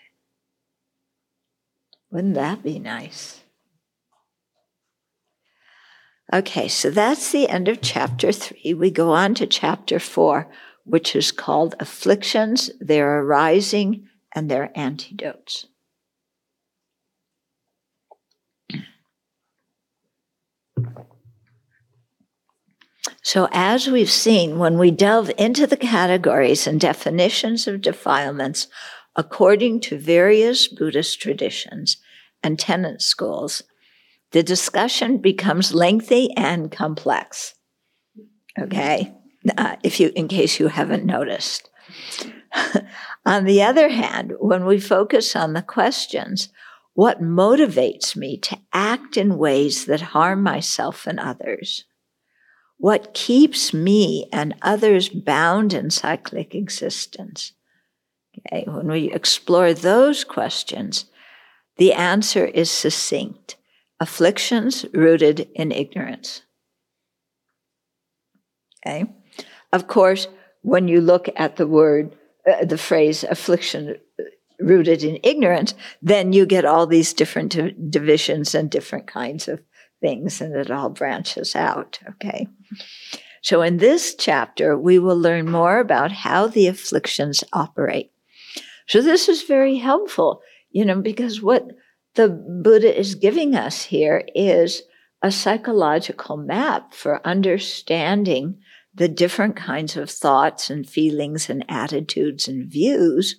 Wouldn't 2.11 2.35
that 2.35 2.62
be 2.62 2.79
nice? 2.79 3.40
Okay, 6.33 6.68
so 6.68 6.90
that's 6.90 7.33
the 7.33 7.49
end 7.49 7.68
of 7.68 7.81
chapter 7.81 8.33
three. 8.33 8.75
We 8.75 8.90
go 8.90 9.12
on 9.12 9.35
to 9.35 9.47
chapter 9.47 9.99
four, 9.99 10.51
which 10.85 11.16
is 11.16 11.33
called 11.33 11.75
Afflictions, 11.81 12.71
Their 12.81 13.21
Arising, 13.21 14.07
and 14.35 14.51
Their 14.51 14.71
Antidotes. 14.75 15.66
So, 23.23 23.49
as 23.53 23.88
we've 23.88 24.11
seen, 24.11 24.59
when 24.59 24.79
we 24.79 24.90
delve 24.90 25.31
into 25.37 25.66
the 25.66 25.77
categories 25.77 26.66
and 26.66 26.81
definitions 26.81 27.66
of 27.66 27.83
defilements 27.83 28.68
according 29.19 29.81
to 29.81 29.99
various 29.99 30.69
Buddhist 30.69 31.21
traditions 31.21 31.97
and 32.41 32.57
tenet 32.57 33.03
schools, 33.03 33.65
the 34.31 34.45
discussion 34.45 35.19
becomes 35.19 35.75
lengthy 35.75 36.31
and 36.37 36.71
complex. 36.71 37.55
Okay, 38.57 39.13
uh, 39.59 39.77
if 39.83 39.99
you, 39.99 40.13
in 40.15 40.29
case 40.29 40.61
you 40.61 40.69
haven't 40.69 41.05
noticed. 41.05 41.69
on 43.27 43.45
the 43.45 43.63
other 43.63 43.89
hand, 43.89 44.35
when 44.39 44.65
we 44.65 44.79
focus 44.79 45.35
on 45.35 45.53
the 45.53 45.63
questions, 45.63 46.51
what 46.95 47.21
motivates 47.21 48.15
me 48.15 48.39
to 48.39 48.59
act 48.73 49.17
in 49.17 49.37
ways 49.37 49.87
that 49.87 50.01
harm 50.01 50.43
myself 50.45 51.07
and 51.07 51.19
others? 51.19 51.85
What 52.77 53.15
keeps 53.15 53.75
me 53.75 54.29
and 54.33 54.55
others 54.63 55.09
bound 55.09 55.75
in 55.75 55.91
cyclic 55.91 56.55
existence? 56.55 57.53
Okay, 58.46 58.64
when 58.66 58.88
we 58.88 59.12
explore 59.12 59.74
those 59.74 60.24
questions, 60.24 61.07
the 61.77 61.92
answer 61.92 62.44
is 62.44 62.70
succinct 62.70 63.57
afflictions 64.01 64.85
rooted 64.92 65.48
in 65.55 65.72
ignorance. 65.72 66.42
Okay? 68.87 69.07
Of 69.72 69.87
course, 69.88 70.29
when 70.62 70.88
you 70.88 71.01
look 71.01 71.29
at 71.37 71.57
the 71.57 71.66
word, 71.66 72.14
uh, 72.51 72.64
the 72.64 72.79
phrase 72.79 73.24
affliction 73.24 73.96
rooted 74.61 75.05
in 75.05 75.18
ignorance, 75.22 75.74
then 76.03 76.33
you 76.33 76.46
get 76.46 76.64
all 76.64 76.87
these 76.87 77.12
different 77.12 77.90
divisions 77.90 78.55
and 78.55 78.70
different 78.70 79.07
kinds 79.07 79.48
of 79.48 79.61
things, 80.01 80.40
and 80.40 80.55
it 80.55 80.70
all 80.70 80.90
branches 80.90 81.55
out. 81.55 81.98
Okay. 82.09 82.48
So, 83.42 83.62
in 83.62 83.77
this 83.77 84.14
chapter, 84.16 84.77
we 84.77 84.98
will 84.98 85.18
learn 85.18 85.51
more 85.51 85.79
about 85.79 86.11
how 86.11 86.48
the 86.48 86.66
afflictions 86.66 87.44
operate. 87.53 88.11
So, 88.88 89.03
this 89.03 89.29
is 89.29 89.42
very 89.42 89.77
helpful, 89.77 90.40
you 90.70 90.85
know, 90.85 91.01
because 91.01 91.42
what 91.42 91.66
the 92.14 92.29
Buddha 92.29 92.98
is 92.98 93.14
giving 93.14 93.55
us 93.55 93.85
here 93.85 94.24
is 94.35 94.83
a 95.22 95.31
psychological 95.31 96.37
map 96.37 96.94
for 96.94 97.27
understanding 97.27 98.59
the 98.94 99.09
different 99.09 99.57
kinds 99.57 99.96
of 99.96 100.11
thoughts 100.11 100.70
and 100.70 100.88
feelings 100.88 101.51
and 101.51 101.64
attitudes 101.68 102.48
and 102.48 102.70
views 102.70 103.37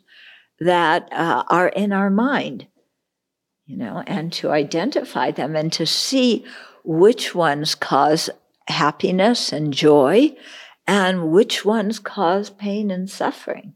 that 0.59 1.12
uh, 1.12 1.43
are 1.49 1.69
in 1.69 1.91
our 1.91 2.09
mind 2.09 2.67
you 3.69 3.77
know, 3.77 4.03
and 4.07 4.33
to 4.33 4.49
identify 4.49 5.29
them 5.29 5.55
and 5.55 5.71
to 5.71 5.85
see 5.85 6.43
which 6.83 7.35
ones 7.35 7.75
cause 7.75 8.27
happiness 8.67 9.53
and 9.53 9.71
joy 9.71 10.35
and 10.88 11.29
which 11.29 11.63
ones 11.63 11.99
cause 11.99 12.49
pain 12.49 12.89
and 12.89 13.07
suffering. 13.07 13.73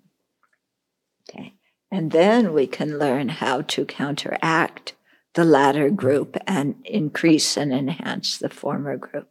And 1.94 2.10
then 2.10 2.54
we 2.54 2.66
can 2.66 2.98
learn 2.98 3.30
how 3.30 3.62
to 3.62 3.86
counteract 3.86 4.96
the 5.36 5.46
latter 5.46 5.92
group 5.92 6.36
and 6.48 6.74
increase 6.86 7.56
and 7.56 7.72
enhance 7.72 8.40
the 8.40 8.50
former 8.50 8.98
group. 8.98 9.30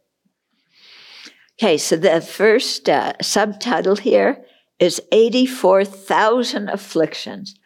Okay, 1.59 1.77
so 1.77 1.97
the 1.97 2.21
first 2.21 2.87
uh, 2.87 3.15
subtitle 3.21 3.97
here 3.97 4.45
is 4.79 5.01
84,000 5.11 6.69
afflictions. 6.69 7.59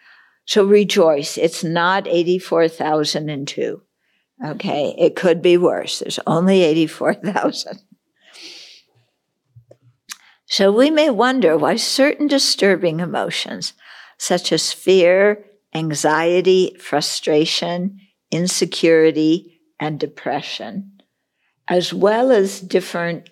So 0.45 0.65
rejoice. 0.65 1.37
It's 1.37 1.63
not 1.63 2.07
84,002. 2.07 3.83
Okay. 4.47 4.95
It 4.97 5.15
could 5.15 5.43
be 5.43 5.57
worse. 5.57 5.99
There's 5.99 6.19
only 6.25 6.63
84,000. 6.63 7.83
So 10.47 10.71
we 10.71 10.89
may 10.89 11.11
wonder 11.11 11.55
why 11.55 11.75
certain 11.75 12.25
disturbing 12.25 12.99
emotions, 12.99 13.73
such 14.17 14.51
as 14.51 14.73
fear, 14.73 15.45
anxiety, 15.73 16.75
frustration, 16.79 17.99
insecurity, 18.31 19.59
and 19.79 19.99
depression, 19.99 20.91
as 21.67 21.93
well 21.93 22.31
as 22.31 22.61
different 22.61 23.29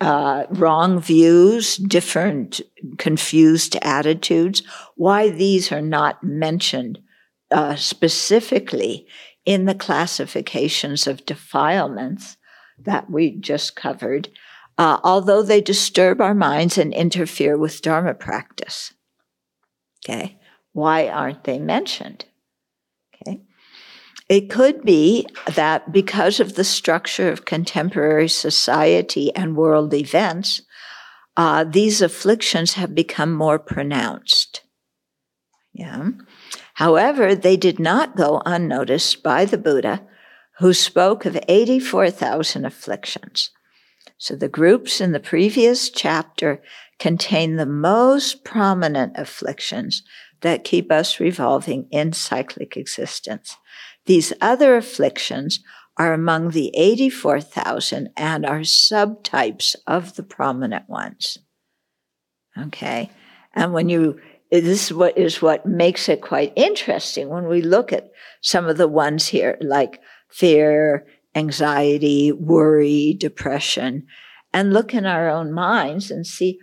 uh, 0.00 0.44
wrong 0.50 1.00
views, 1.00 1.76
different 1.76 2.60
confused 2.98 3.76
attitudes, 3.82 4.62
why 4.96 5.30
these 5.30 5.72
are 5.72 5.82
not 5.82 6.22
mentioned 6.22 6.98
uh, 7.50 7.74
specifically 7.74 9.06
in 9.44 9.64
the 9.64 9.74
classifications 9.74 11.06
of 11.06 11.24
defilements 11.24 12.36
that 12.78 13.10
we 13.10 13.32
just 13.32 13.74
covered, 13.74 14.28
uh, 14.78 14.98
although 15.02 15.42
they 15.42 15.60
disturb 15.60 16.20
our 16.20 16.34
minds 16.34 16.78
and 16.78 16.94
interfere 16.94 17.56
with 17.56 17.82
Dharma 17.82 18.14
practice. 18.14 18.92
Okay, 20.04 20.38
why 20.72 21.08
aren't 21.08 21.44
they 21.44 21.58
mentioned? 21.58 22.24
Okay. 23.14 23.42
It 24.28 24.48
could 24.48 24.82
be 24.84 25.26
that 25.54 25.92
because 25.92 26.40
of 26.40 26.54
the 26.54 26.64
structure 26.64 27.30
of 27.30 27.44
contemporary 27.44 28.28
society 28.28 29.34
and 29.34 29.56
world 29.56 29.92
events, 29.92 30.62
uh, 31.36 31.64
these 31.64 32.00
afflictions 32.00 32.74
have 32.74 32.94
become 32.94 33.32
more 33.32 33.58
pronounced. 33.58 34.62
Yeah. 35.72 36.10
However, 36.74 37.34
they 37.34 37.56
did 37.56 37.78
not 37.78 38.16
go 38.16 38.42
unnoticed 38.46 39.22
by 39.22 39.44
the 39.44 39.58
Buddha, 39.58 40.06
who 40.58 40.72
spoke 40.74 41.24
of 41.24 41.38
84,000 41.48 42.64
afflictions. 42.64 43.50
So 44.18 44.36
the 44.36 44.48
groups 44.48 45.00
in 45.00 45.12
the 45.12 45.20
previous 45.20 45.88
chapter 45.88 46.62
contain 47.00 47.56
the 47.56 47.66
most 47.66 48.44
prominent 48.44 49.14
afflictions 49.16 50.04
that 50.42 50.64
keep 50.64 50.92
us 50.92 51.18
revolving 51.18 51.88
in 51.90 52.12
cyclic 52.12 52.76
existence. 52.76 53.56
These 54.06 54.32
other 54.40 54.76
afflictions 54.76 55.60
are 55.96 56.12
among 56.12 56.50
the 56.50 56.70
84,000 56.76 58.10
and 58.16 58.46
are 58.46 58.60
subtypes 58.60 59.74
of 59.86 60.14
the 60.14 60.22
prominent 60.22 60.88
ones. 60.88 61.38
Okay. 62.56 63.10
And 63.54 63.72
when 63.72 63.88
you, 63.88 64.20
this 64.50 64.90
is 64.90 64.92
what 64.92 65.16
is 65.18 65.42
what 65.42 65.66
makes 65.66 66.08
it 66.08 66.20
quite 66.22 66.52
interesting 66.54 67.28
when 67.28 67.46
we 67.46 67.62
look 67.62 67.92
at 67.92 68.10
some 68.40 68.66
of 68.66 68.76
the 68.76 68.88
ones 68.88 69.28
here, 69.28 69.58
like 69.60 70.00
fear, 70.28 71.06
anxiety, 71.34 72.32
worry, 72.32 73.16
depression, 73.18 74.06
and 74.52 74.72
look 74.72 74.94
in 74.94 75.06
our 75.06 75.28
own 75.28 75.52
minds 75.52 76.10
and 76.10 76.26
see, 76.26 76.58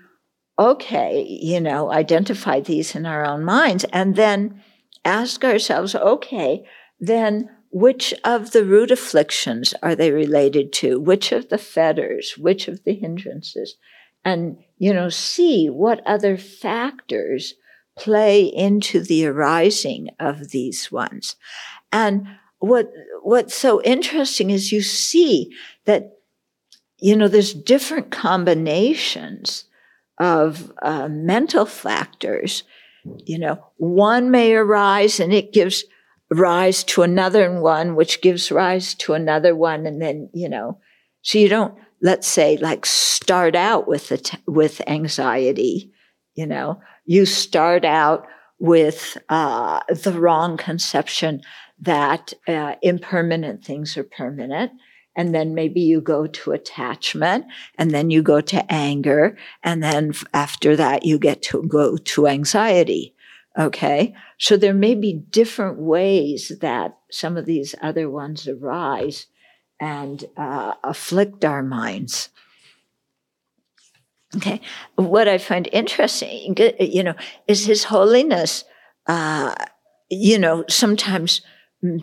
okay, 0.59 1.23
you 1.23 1.61
know, 1.61 1.91
identify 1.91 2.59
these 2.59 2.95
in 2.95 3.05
our 3.05 3.25
own 3.25 3.43
minds 3.43 3.85
and 3.93 4.15
then 4.15 4.63
ask 5.05 5.43
ourselves, 5.43 5.95
okay, 5.95 6.65
then 6.99 7.49
which 7.71 8.13
of 8.23 8.51
the 8.51 8.63
root 8.63 8.91
afflictions 8.91 9.73
are 9.83 9.95
they 9.95 10.11
related 10.11 10.73
to? 10.73 10.99
Which 10.99 11.31
of 11.31 11.49
the 11.49 11.57
fetters? 11.57 12.35
Which 12.37 12.67
of 12.67 12.83
the 12.83 12.93
hindrances? 12.93 13.75
And, 14.25 14.57
you 14.77 14.93
know, 14.93 15.09
see 15.09 15.67
what 15.67 16.05
other 16.05 16.37
factors 16.37 17.53
play 17.97 18.43
into 18.43 19.01
the 19.01 19.25
arising 19.25 20.09
of 20.19 20.49
these 20.49 20.91
ones. 20.91 21.35
And 21.91 22.27
what, 22.59 22.91
what's 23.21 23.55
so 23.55 23.81
interesting 23.83 24.49
is 24.49 24.71
you 24.71 24.81
see 24.81 25.55
that, 25.85 26.13
you 26.99 27.15
know, 27.15 27.27
there's 27.27 27.53
different 27.53 28.11
combinations 28.11 29.65
of 30.19 30.71
uh, 30.81 31.07
mental 31.07 31.65
factors. 31.65 32.63
You 33.25 33.39
know, 33.39 33.67
one 33.77 34.31
may 34.31 34.53
arise 34.53 35.19
and 35.19 35.33
it 35.33 35.53
gives 35.53 35.83
rise 36.29 36.83
to 36.85 37.03
another 37.03 37.59
one, 37.59 37.95
which 37.95 38.21
gives 38.21 38.51
rise 38.51 38.93
to 38.95 39.13
another 39.13 39.55
one. 39.55 39.85
And 39.85 40.01
then, 40.01 40.29
you 40.33 40.49
know, 40.49 40.79
so 41.21 41.39
you 41.39 41.47
don't, 41.47 41.73
let's 42.01 42.27
say, 42.27 42.57
like 42.57 42.85
start 42.85 43.55
out 43.55 43.87
with, 43.87 44.09
the 44.09 44.37
with 44.45 44.81
anxiety, 44.87 45.91
you 46.35 46.45
know, 46.45 46.81
you 47.05 47.25
start 47.25 47.85
out 47.85 48.27
with 48.59 49.17
uh, 49.29 49.81
the 49.89 50.13
wrong 50.13 50.57
conception 50.57 51.41
that 51.79 52.33
uh, 52.47 52.75
impermanent 52.81 53.63
things 53.63 53.97
are 53.97 54.03
permanent. 54.03 54.71
And 55.17 55.35
then 55.35 55.53
maybe 55.53 55.81
you 55.81 55.99
go 55.99 56.27
to 56.27 56.53
attachment 56.53 57.45
and 57.77 57.91
then 57.91 58.09
you 58.09 58.21
go 58.21 58.39
to 58.39 58.71
anger 58.71 59.37
and 59.63 59.83
then 59.83 60.13
after 60.33 60.77
that 60.77 61.03
you 61.03 61.19
get 61.19 61.41
to 61.41 61.63
go 61.63 61.97
to 61.97 62.27
anxiety 62.27 63.13
okay? 63.57 64.13
So 64.37 64.55
there 64.55 64.73
may 64.73 64.93
be 64.93 65.13
different 65.13 65.79
ways 65.79 66.51
that 66.61 66.97
some 67.11 67.37
of 67.37 67.45
these 67.45 67.73
other 67.81 68.09
ones 68.09 68.47
arise 68.47 69.27
and 69.79 70.23
uh, 70.37 70.73
afflict 70.83 71.43
our 71.43 71.63
minds. 71.63 72.29
Okay 74.35 74.59
what 74.95 75.29
i 75.29 75.37
find 75.37 75.69
interesting 75.71 76.53
you 76.81 77.01
know 77.01 77.15
is 77.47 77.65
his 77.65 77.85
holiness 77.85 78.65
uh, 79.07 79.55
you 80.09 80.37
know 80.37 80.65
sometimes 80.67 81.39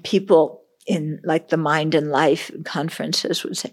people 0.05 0.64
in 0.87 1.21
like 1.25 1.49
the 1.49 1.57
mind 1.57 1.95
and 1.95 2.11
life 2.11 2.51
conferences 2.65 3.43
would 3.43 3.57
say, 3.57 3.73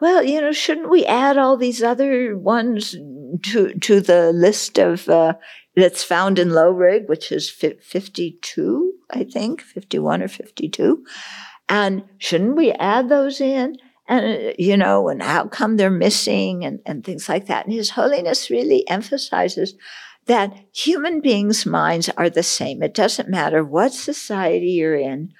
well, 0.00 0.24
you 0.24 0.40
know, 0.40 0.52
shouldn't 0.52 0.90
we 0.90 1.06
add 1.06 1.38
all 1.38 1.56
these 1.56 1.82
other 1.82 2.36
ones 2.36 2.96
to 3.42 3.74
to 3.74 4.00
the 4.00 4.32
list 4.32 4.78
of 4.78 5.08
uh, 5.08 5.34
that's 5.76 6.02
found 6.02 6.38
in 6.38 6.48
lorig, 6.48 7.08
which 7.08 7.30
is 7.30 7.48
fifty 7.48 8.38
two, 8.42 8.94
I 9.10 9.24
think, 9.24 9.60
fifty 9.60 9.98
one 9.98 10.22
or 10.22 10.28
fifty 10.28 10.68
two, 10.68 11.04
and 11.68 12.02
shouldn't 12.18 12.56
we 12.56 12.72
add 12.72 13.08
those 13.08 13.40
in? 13.40 13.76
And 14.08 14.48
uh, 14.48 14.52
you 14.58 14.76
know, 14.76 15.08
and 15.08 15.22
how 15.22 15.46
come 15.46 15.76
they're 15.76 15.90
missing, 15.90 16.64
and 16.64 16.80
and 16.84 17.04
things 17.04 17.28
like 17.28 17.46
that. 17.46 17.66
And 17.66 17.74
His 17.74 17.90
Holiness 17.90 18.50
really 18.50 18.86
emphasizes 18.88 19.74
that 20.26 20.52
human 20.72 21.20
beings' 21.20 21.64
minds 21.64 22.08
are 22.16 22.30
the 22.30 22.42
same. 22.42 22.82
It 22.82 22.94
doesn't 22.94 23.28
matter 23.28 23.64
what 23.64 23.92
society 23.92 24.72
you're 24.72 24.96
in 24.96 25.32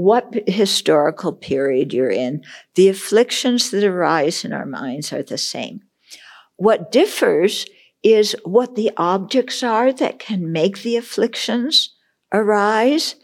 what 0.00 0.48
historical 0.48 1.30
period 1.30 1.92
you're 1.92 2.10
in, 2.10 2.42
the 2.74 2.88
afflictions 2.88 3.70
that 3.70 3.84
arise 3.84 4.46
in 4.46 4.52
our 4.52 4.64
minds 4.64 5.12
are 5.12 5.22
the 5.22 5.36
same. 5.36 5.82
What 6.56 6.90
differs 6.90 7.66
is 8.02 8.34
what 8.44 8.76
the 8.76 8.90
objects 8.96 9.62
are 9.62 9.92
that 9.92 10.18
can 10.18 10.50
make 10.50 10.78
the 10.78 10.96
afflictions 10.96 11.94
arise, 12.32 13.16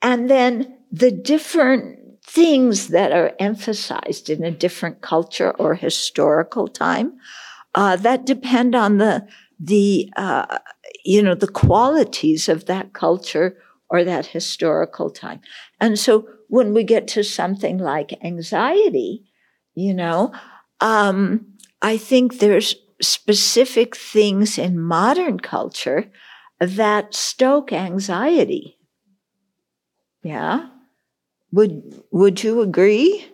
and 0.00 0.30
then 0.30 0.78
the 0.92 1.10
different 1.10 1.98
things 2.24 2.88
that 2.88 3.10
are 3.10 3.32
emphasized 3.40 4.30
in 4.30 4.44
a 4.44 4.52
different 4.52 5.00
culture 5.00 5.50
or 5.58 5.74
historical 5.74 6.68
time 6.68 7.14
uh, 7.74 7.96
that 7.96 8.24
depend 8.24 8.76
on 8.76 8.98
the 8.98 9.26
the 9.58 10.08
uh, 10.16 10.58
you 11.04 11.20
know 11.20 11.34
the 11.34 11.50
qualities 11.50 12.48
of 12.48 12.66
that 12.66 12.92
culture 12.92 13.56
or 13.90 14.04
that 14.04 14.26
historical 14.26 15.10
time. 15.10 15.40
And 15.80 15.98
so 15.98 16.28
when 16.48 16.74
we 16.74 16.84
get 16.84 17.08
to 17.08 17.22
something 17.22 17.78
like 17.78 18.22
anxiety, 18.24 19.24
you 19.74 19.94
know, 19.94 20.32
um, 20.80 21.46
I 21.82 21.96
think 21.96 22.38
there's 22.38 22.74
specific 23.00 23.96
things 23.96 24.58
in 24.58 24.78
modern 24.78 25.38
culture 25.40 26.10
that 26.60 27.14
stoke 27.14 27.72
anxiety. 27.72 28.78
Yeah. 30.22 30.68
Would, 31.52 32.02
would 32.10 32.42
you 32.42 32.60
agree? 32.60 33.26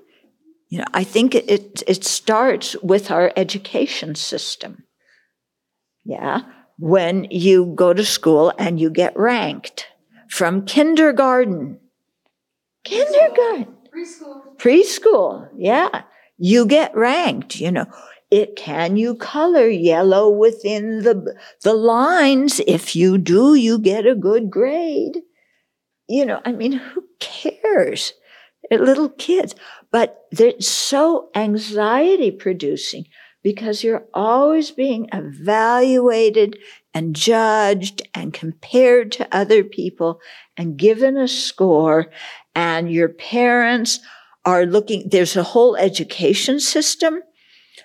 You 0.69 0.79
know, 0.79 0.85
I 0.93 1.05
think 1.05 1.35
it, 1.35 1.83
it 1.87 2.05
starts 2.05 2.77
with 2.83 3.11
our 3.11 3.33
education 3.37 4.15
system. 4.15 4.85
Yeah. 6.05 6.41
When 6.79 7.27
you 7.31 7.73
go 7.75 7.95
to 7.95 8.05
school 8.05 8.53
and 8.59 8.79
you 8.79 8.91
get 8.91 9.17
ranked 9.17 9.87
from 10.29 10.65
kindergarten. 10.65 11.79
Kindergarten. 12.85 13.75
Preschool. 13.95 14.57
Preschool. 14.59 15.49
Yeah. 15.57 16.03
You 16.39 16.67
get 16.67 16.95
ranked, 16.97 17.61
you 17.61 17.71
know. 17.71 17.87
It 18.31 18.57
can 18.57 18.97
you 18.97 19.15
color 19.15 19.69
yellow 19.69 20.29
within 20.29 21.03
the 21.03 21.37
the 21.63 21.75
lines. 21.75 22.61
If 22.67 22.97
you 22.97 23.17
do, 23.17 23.55
you 23.55 23.79
get 23.79 24.07
a 24.07 24.17
good 24.17 24.51
grade. 24.51 25.21
You 26.09 26.27
know, 26.27 26.41
I 26.45 26.53
mean, 26.53 26.73
who 26.73 27.05
cares? 27.21 28.13
They're 28.69 28.79
little 28.79 29.11
kids, 29.11 29.55
but 29.91 30.25
they're 30.33 30.61
so 30.61 31.31
anxiety 31.35 32.31
producing 32.31 33.07
because 33.43 33.85
you're 33.85 34.07
always 34.13 34.71
being 34.71 35.09
evaluated 35.13 36.59
and 36.95 37.15
judged 37.15 38.03
and 38.15 38.33
compared 38.33 39.11
to 39.13 39.29
other 39.37 39.65
people 39.65 40.21
and 40.57 40.79
given 40.79 41.17
a 41.17 41.27
score. 41.29 42.11
And 42.55 42.91
your 42.91 43.09
parents 43.09 43.99
are 44.45 44.65
looking, 44.65 45.09
there's 45.11 45.37
a 45.37 45.43
whole 45.43 45.77
education 45.77 46.61
system 46.61 47.21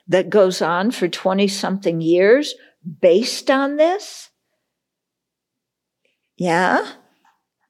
that 0.08 0.30
goes 0.30 0.62
on 0.62 0.92
for 0.92 1.08
20 1.08 1.48
something 1.48 2.02
years 2.02 2.54
based 3.02 3.50
on 3.50 3.78
this. 3.78 4.30
Yeah. 6.38 6.86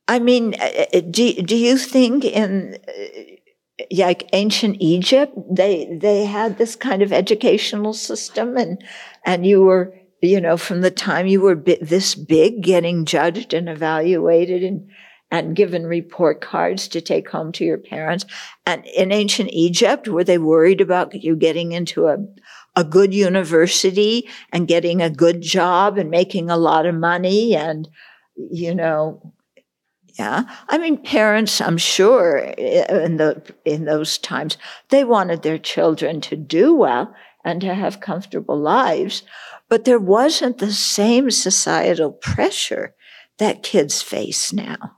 I 0.07 0.19
mean, 0.19 0.55
uh, 0.59 0.85
uh, 0.93 1.01
do, 1.09 1.33
do 1.41 1.55
you 1.55 1.77
think 1.77 2.25
in 2.25 2.77
uh, 2.87 3.83
like 3.91 4.29
ancient 4.33 4.77
Egypt, 4.79 5.37
they 5.49 5.97
they 5.99 6.25
had 6.25 6.57
this 6.57 6.75
kind 6.75 7.01
of 7.01 7.13
educational 7.13 7.93
system, 7.93 8.57
and 8.57 8.83
and 9.25 9.45
you 9.45 9.61
were 9.61 9.93
you 10.21 10.41
know 10.41 10.57
from 10.57 10.81
the 10.81 10.91
time 10.91 11.27
you 11.27 11.41
were 11.41 11.55
this 11.55 12.15
big, 12.15 12.61
getting 12.61 13.05
judged 13.05 13.53
and 13.53 13.69
evaluated 13.69 14.63
and 14.63 14.89
and 15.31 15.55
given 15.55 15.85
report 15.85 16.41
cards 16.41 16.87
to 16.87 17.01
take 17.01 17.29
home 17.29 17.51
to 17.51 17.63
your 17.63 17.77
parents. 17.77 18.25
And 18.65 18.83
in 18.87 19.11
ancient 19.11 19.51
Egypt, 19.53 20.07
were 20.07 20.23
they 20.23 20.39
worried 20.39 20.81
about 20.81 21.13
you 21.13 21.35
getting 21.35 21.71
into 21.71 22.07
a 22.07 22.17
a 22.75 22.83
good 22.83 23.13
university 23.13 24.27
and 24.51 24.67
getting 24.67 25.01
a 25.01 25.09
good 25.09 25.41
job 25.41 25.97
and 25.97 26.09
making 26.09 26.49
a 26.49 26.57
lot 26.57 26.85
of 26.85 26.95
money 26.95 27.55
and 27.55 27.89
you 28.35 28.73
know 28.73 29.33
yeah. 30.19 30.43
I 30.67 30.77
mean, 30.77 31.01
parents, 31.01 31.61
I'm 31.61 31.77
sure 31.77 32.39
in 32.39 33.15
the, 33.15 33.41
in 33.63 33.85
those 33.85 34.17
times, 34.17 34.57
they 34.89 35.05
wanted 35.05 35.43
their 35.43 35.57
children 35.57 36.19
to 36.21 36.35
do 36.35 36.73
well 36.73 37.15
and 37.45 37.61
to 37.61 37.73
have 37.73 38.01
comfortable 38.01 38.59
lives, 38.59 39.23
but 39.69 39.85
there 39.85 39.99
wasn't 39.99 40.57
the 40.57 40.73
same 40.73 41.31
societal 41.31 42.11
pressure 42.11 42.95
that 43.37 43.63
kids 43.63 44.01
face 44.01 44.51
now. 44.51 44.97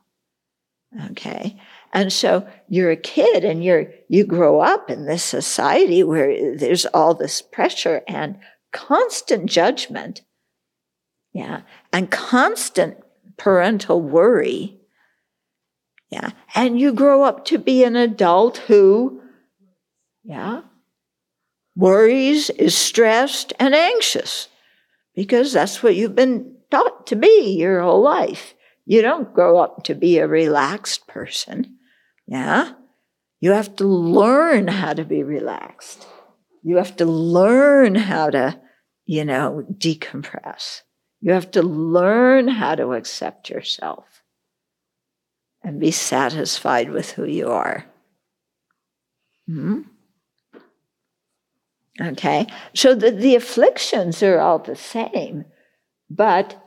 Okay. 1.12 1.60
And 1.94 2.12
so 2.12 2.48
you're 2.68 2.92
a 2.92 2.96
kid 2.96 3.44
and 3.44 3.64
you're, 3.64 3.92
you 4.08 4.26
grow 4.26 4.62
up 4.62 4.90
in 4.90 5.06
this 5.06 5.24
society 5.24 6.04
where 6.04 6.56
there's 6.56 6.86
all 6.88 7.14
this 7.14 7.42
pressure 7.42 8.02
and 8.08 8.38
constant 8.72 9.46
judgment. 9.48 10.22
Yeah. 11.34 11.62
And 11.94 12.10
constant 12.10 12.98
parental 13.38 14.02
worry 14.02 14.82
yeah. 16.12 16.32
And 16.54 16.80
you 16.80 16.94
grow 16.94 17.24
up 17.24 17.46
to 17.46 17.58
be 17.58 17.84
an 17.84 17.96
adult 17.96 18.58
who, 18.58 19.22
yeah, 20.24 20.62
worries, 21.76 22.50
is 22.52 22.78
stressed, 22.78 23.54
and 23.60 23.74
anxious 23.74 24.50
because 25.16 25.54
that's 25.54 25.84
what 25.84 25.96
you've 25.96 26.16
been 26.16 26.56
taught 26.70 27.08
to 27.08 27.16
be 27.16 27.58
your 27.58 27.82
whole 27.82 28.02
life. 28.02 28.54
You 28.86 29.02
don't 29.02 29.34
grow 29.34 29.58
up 29.58 29.84
to 29.84 29.96
be 29.96 30.18
a 30.18 30.28
relaxed 30.28 31.08
person. 31.08 31.78
Yeah. 32.28 32.74
You 33.40 33.52
have 33.52 33.76
to 33.78 33.86
learn 33.86 34.68
how 34.68 34.94
to 34.94 35.04
be 35.04 35.24
relaxed. 35.24 36.08
You 36.64 36.78
have 36.78 36.96
to 36.98 37.06
learn 37.06 37.96
how 37.96 38.30
to, 38.30 38.60
you 39.06 39.26
know, 39.26 39.66
decompress. 39.72 40.82
You 41.22 41.34
have 41.34 41.52
to 41.52 41.62
learn 41.62 42.48
how 42.48 42.76
to 42.76 42.94
accept 42.94 43.50
yourself 43.50 44.24
and 45.64 45.80
be 45.80 45.92
satisfied 45.92 46.92
with 46.92 47.12
who 47.12 47.26
you 47.26 47.50
are. 47.50 47.86
Hmm? 49.48 49.82
Okay, 52.00 52.48
so 52.74 52.96
the, 52.96 53.12
the 53.12 53.36
afflictions 53.36 54.24
are 54.24 54.40
all 54.40 54.60
the 54.60 54.76
same, 54.76 55.46
but 56.10 56.58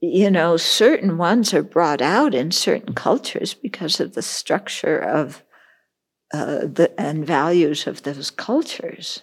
you 0.00 0.30
know, 0.30 0.56
certain 0.56 1.16
ones 1.16 1.54
are 1.54 1.62
brought 1.62 2.02
out 2.02 2.34
in 2.34 2.50
certain 2.50 2.94
cultures 2.94 3.54
because 3.54 4.00
of 4.00 4.14
the 4.14 4.20
structure 4.22 4.98
of 4.98 5.42
uh, 6.32 6.66
the 6.66 6.92
and 6.98 7.24
values 7.26 7.86
of 7.86 8.02
those 8.02 8.30
cultures. 8.30 9.22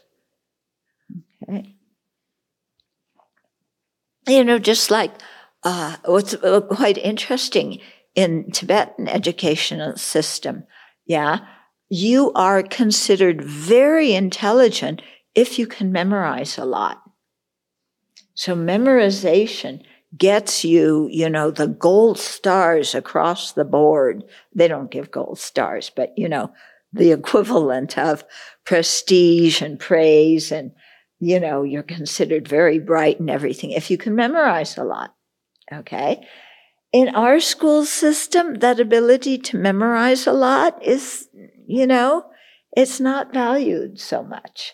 Okay, 1.43 1.76
you 4.28 4.43
know, 4.43 4.58
just 4.60 4.89
like 4.89 5.12
uh, 5.64 5.97
what's 6.06 6.34
uh, 6.34 6.62
quite 6.62 6.97
interesting 6.97 7.80
in 8.16 8.49
Tibetan 8.52 9.08
educational 9.08 9.95
system, 9.97 10.64
yeah, 11.06 11.39
you 11.89 12.32
are 12.34 12.64
considered 12.64 13.43
very 13.43 14.14
intelligent 14.14 15.02
if 15.36 15.57
you 15.59 15.67
can 15.67 15.91
memorize 15.91 16.57
a 16.57 16.65
lot. 16.65 17.01
So 18.34 18.55
memorization 18.55 19.84
gets 20.17 20.63
you, 20.63 21.07
you 21.11 21.29
know, 21.29 21.51
the 21.51 21.67
gold 21.67 22.17
stars 22.19 22.95
across 22.95 23.53
the 23.53 23.65
board. 23.65 24.23
They 24.53 24.67
don't 24.67 24.91
give 24.91 25.11
gold 25.11 25.39
stars, 25.39 25.91
but 25.95 26.13
you 26.17 26.27
know, 26.27 26.51
the 26.93 27.11
equivalent 27.11 27.97
of 27.97 28.23
prestige 28.65 29.61
and 29.61 29.79
praise 29.79 30.51
and 30.51 30.71
you 31.19 31.39
know 31.39 31.63
you're 31.63 31.84
considered 31.84 32.47
very 32.47 32.79
bright 32.79 33.19
and 33.19 33.29
everything 33.29 33.71
if 33.71 33.89
you 33.89 33.97
can 33.97 34.15
memorize 34.15 34.77
a 34.77 34.84
lot 34.84 35.15
okay 35.71 36.25
in 36.91 37.09
our 37.15 37.39
school 37.39 37.86
system 37.86 38.55
that 38.55 38.79
ability 38.79 39.38
to 39.38 39.57
memorize 39.57 40.27
a 40.27 40.34
lot 40.34 40.82
is 40.84 41.27
you 41.67 41.88
know 41.88 42.25
it's 42.75 42.99
not 42.99 43.34
valued 43.34 43.99
so 43.99 44.23
much 44.23 44.73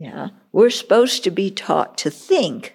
yeah 0.00 0.28
we're 0.50 0.70
supposed 0.70 1.22
to 1.22 1.30
be 1.30 1.50
taught 1.50 1.96
to 1.96 2.10
think 2.10 2.74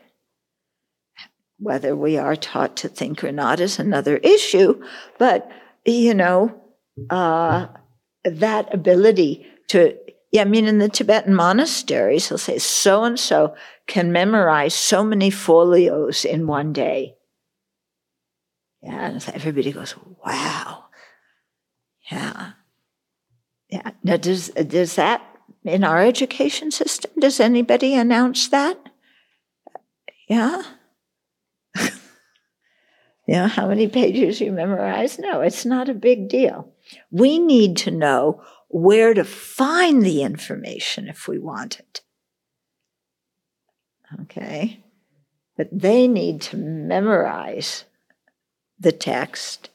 whether 1.60 1.96
we 1.96 2.18
are 2.18 2.38
taught 2.38 2.78
to 2.78 2.88
think 2.88 3.22
or 3.24 3.32
not 3.34 3.60
is 3.60 3.78
another 3.80 4.16
issue 4.18 4.82
but 5.18 5.52
you 5.84 6.14
know 6.14 6.62
uh, 7.10 7.68
that 8.24 8.74
ability 8.74 9.46
to 9.68 9.98
yeah, 10.36 10.42
I 10.42 10.46
mean, 10.46 10.66
in 10.66 10.80
the 10.80 10.90
Tibetan 10.90 11.34
monasteries, 11.34 12.28
they'll 12.28 12.38
say 12.38 12.58
so 12.58 13.06
and 13.06 13.18
so 13.18 13.56
can 13.88 14.12
memorize 14.12 14.74
so 14.74 15.02
many 15.02 15.30
folios 15.30 16.26
in 16.26 16.46
one 16.46 16.74
day. 16.74 17.16
Yeah, 18.82 19.12
and 19.12 19.26
everybody 19.34 19.72
goes, 19.72 19.96
wow. 20.26 20.88
Yeah. 22.12 22.52
Yeah. 23.70 23.92
Now, 24.04 24.18
does, 24.18 24.50
does 24.50 24.96
that, 24.98 25.22
in 25.66 25.84
our 25.84 26.02
education 26.04 26.72
system, 26.72 27.12
does 27.20 27.40
anybody 27.40 27.96
announce 27.96 28.48
that? 28.50 28.78
Yeah. 30.28 30.62
yeah, 33.28 33.48
how 33.48 33.68
many 33.68 33.88
pages 33.88 34.40
you 34.40 34.52
memorize? 34.52 35.18
No, 35.18 35.42
it's 35.42 35.66
not 35.66 35.90
a 35.90 35.96
big 35.96 36.30
deal. 36.30 36.72
We 37.12 37.40
need 37.40 37.78
to 37.78 37.92
know 37.92 38.44
where 38.68 39.14
to 39.14 39.24
find 39.24 40.06
the 40.06 40.22
information 40.22 41.08
if 41.08 41.28
we 41.28 41.40
want 41.40 41.80
it. 41.80 42.02
Okay? 44.22 44.84
But 45.58 45.70
they 45.72 46.08
need 46.08 46.42
to 46.44 46.58
memorize 46.58 47.86
the 48.80 48.92
text. 48.92 49.70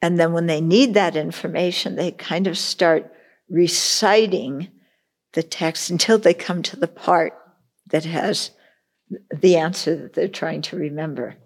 And 0.00 0.18
then 0.18 0.32
when 0.32 0.46
they 0.46 0.60
need 0.60 0.94
that 0.94 1.16
information, 1.16 1.96
they 1.96 2.12
kind 2.12 2.46
of 2.46 2.56
start 2.56 3.12
reciting 3.48 4.70
the 5.32 5.42
text 5.42 5.90
until 5.90 6.18
they 6.18 6.34
come 6.34 6.62
to 6.62 6.76
the 6.76 6.88
part 6.88 7.32
that 7.90 8.04
has 8.04 8.50
the 9.34 9.56
answer 9.56 9.96
that 9.96 10.14
they're 10.14 10.28
trying 10.28 10.62
to 10.62 10.76
remember. 10.76 11.36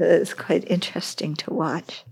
Uh, 0.00 0.04
it's 0.06 0.34
quite 0.34 0.70
interesting 0.70 1.34
to 1.36 1.52
watch. 1.52 2.04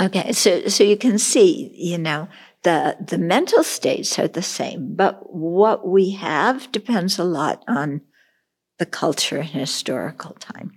Okay, 0.00 0.32
so 0.32 0.66
so 0.66 0.82
you 0.82 0.96
can 0.96 1.18
see, 1.18 1.70
you 1.74 1.98
know, 1.98 2.28
the 2.62 2.96
the 3.00 3.18
mental 3.18 3.62
states 3.62 4.18
are 4.18 4.26
the 4.26 4.42
same, 4.42 4.94
but 4.96 5.32
what 5.32 5.86
we 5.86 6.10
have 6.12 6.72
depends 6.72 7.18
a 7.18 7.24
lot 7.24 7.62
on 7.68 8.00
the 8.78 8.86
culture 8.86 9.38
and 9.38 9.50
historical 9.50 10.32
time. 10.40 10.72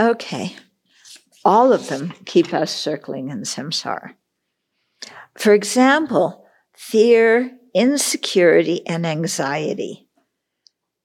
Okay, 0.00 0.56
all 1.44 1.72
of 1.72 1.88
them 1.88 2.14
keep 2.24 2.54
us 2.54 2.74
circling 2.74 3.28
in 3.28 3.42
samsara. 3.42 4.14
For 5.36 5.52
example, 5.52 6.46
fear, 6.74 7.52
insecurity, 7.74 8.86
and 8.86 9.06
anxiety. 9.06 10.08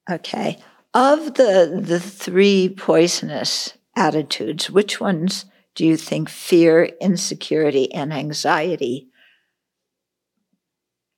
Okay, 0.09 0.59
of 0.93 1.35
the 1.35 1.81
the 1.83 1.99
three 1.99 2.69
poisonous 2.69 3.73
attitudes, 3.95 4.69
which 4.69 4.99
ones? 4.99 5.45
do 5.77 5.85
you 5.85 5.95
think 5.95 6.27
fear, 6.27 6.85
insecurity, 6.99 7.93
and 7.93 8.11
anxiety 8.11 9.09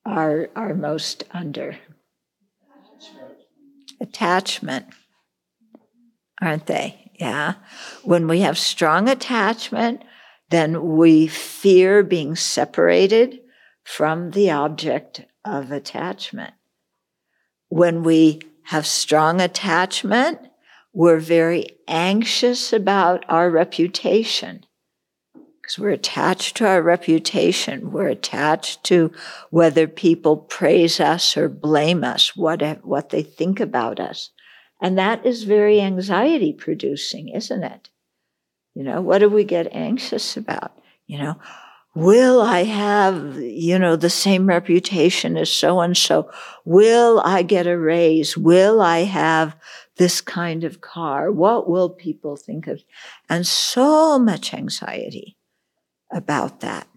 are, 0.06 0.50
are 0.54 0.74
most 0.74 1.24
under? 1.32 1.78
Attachment. 4.02 4.88
aren't 6.42 6.66
they? 6.66 7.12
Yeah. 7.18 7.54
When 8.04 8.28
we 8.28 8.42
have 8.42 8.58
strong 8.58 9.08
attachment, 9.08 10.04
then 10.50 10.98
we 10.98 11.28
fear 11.28 12.04
being 12.04 12.36
separated 12.36 13.40
from 13.90 14.30
the 14.32 14.52
object 14.52 15.26
of 15.44 15.72
attachment. 15.72 16.54
When 17.70 18.04
we 18.04 18.40
have 18.66 18.86
strong 18.86 19.42
attachment, 19.42 20.38
we're 20.94 21.18
very 21.18 21.66
anxious 21.88 22.72
about 22.72 23.26
our 23.28 23.50
reputation 23.50 24.64
because 25.34 25.80
we're 25.80 25.90
attached 25.90 26.58
to 26.58 26.68
our 26.68 26.84
reputation. 26.84 27.92
We're 27.92 28.10
attached 28.10 28.84
to 28.86 29.12
whether 29.50 29.88
people 29.88 30.38
praise 30.38 31.00
us 31.00 31.36
or 31.36 31.50
blame 31.50 32.04
us, 32.04 32.36
what, 32.36 32.62
what 32.86 33.10
they 33.10 33.24
think 33.24 33.60
about 33.60 34.00
us. 34.00 34.30
And 34.80 35.00
that 35.00 35.26
is 35.26 35.44
very 35.46 35.82
anxiety 35.82 36.54
producing, 36.54 37.30
isn't 37.30 37.64
it? 37.64 37.90
You 38.76 38.84
know, 38.84 39.02
what 39.02 39.18
do 39.18 39.30
we 39.30 39.46
get 39.46 39.74
anxious 39.74 40.38
about? 40.38 40.78
You 41.08 41.18
know, 41.18 41.40
will 42.00 42.42
I 42.42 42.64
have, 42.64 43.38
you 43.40 43.78
know, 43.78 43.96
the 43.96 44.10
same 44.10 44.48
reputation 44.48 45.38
as 45.38 45.50
so 45.50 45.82
and 45.82 45.96
so? 45.96 46.32
Will 46.66 47.22
I 47.24 47.44
get 47.44 47.68
a 47.68 47.78
raise? 47.78 48.38
Will 48.38 48.82
I 48.82 49.00
have 49.00 49.56
this 49.98 50.22
kind 50.22 50.64
of 50.64 50.82
car? 50.82 51.32
What 51.32 51.70
will 51.70 51.90
people 51.90 52.38
think 52.38 52.68
of? 52.68 52.82
And 53.30 53.46
so 53.46 54.18
much 54.18 54.54
anxiety 54.54 55.38
about 56.12 56.62
that, 56.62 56.88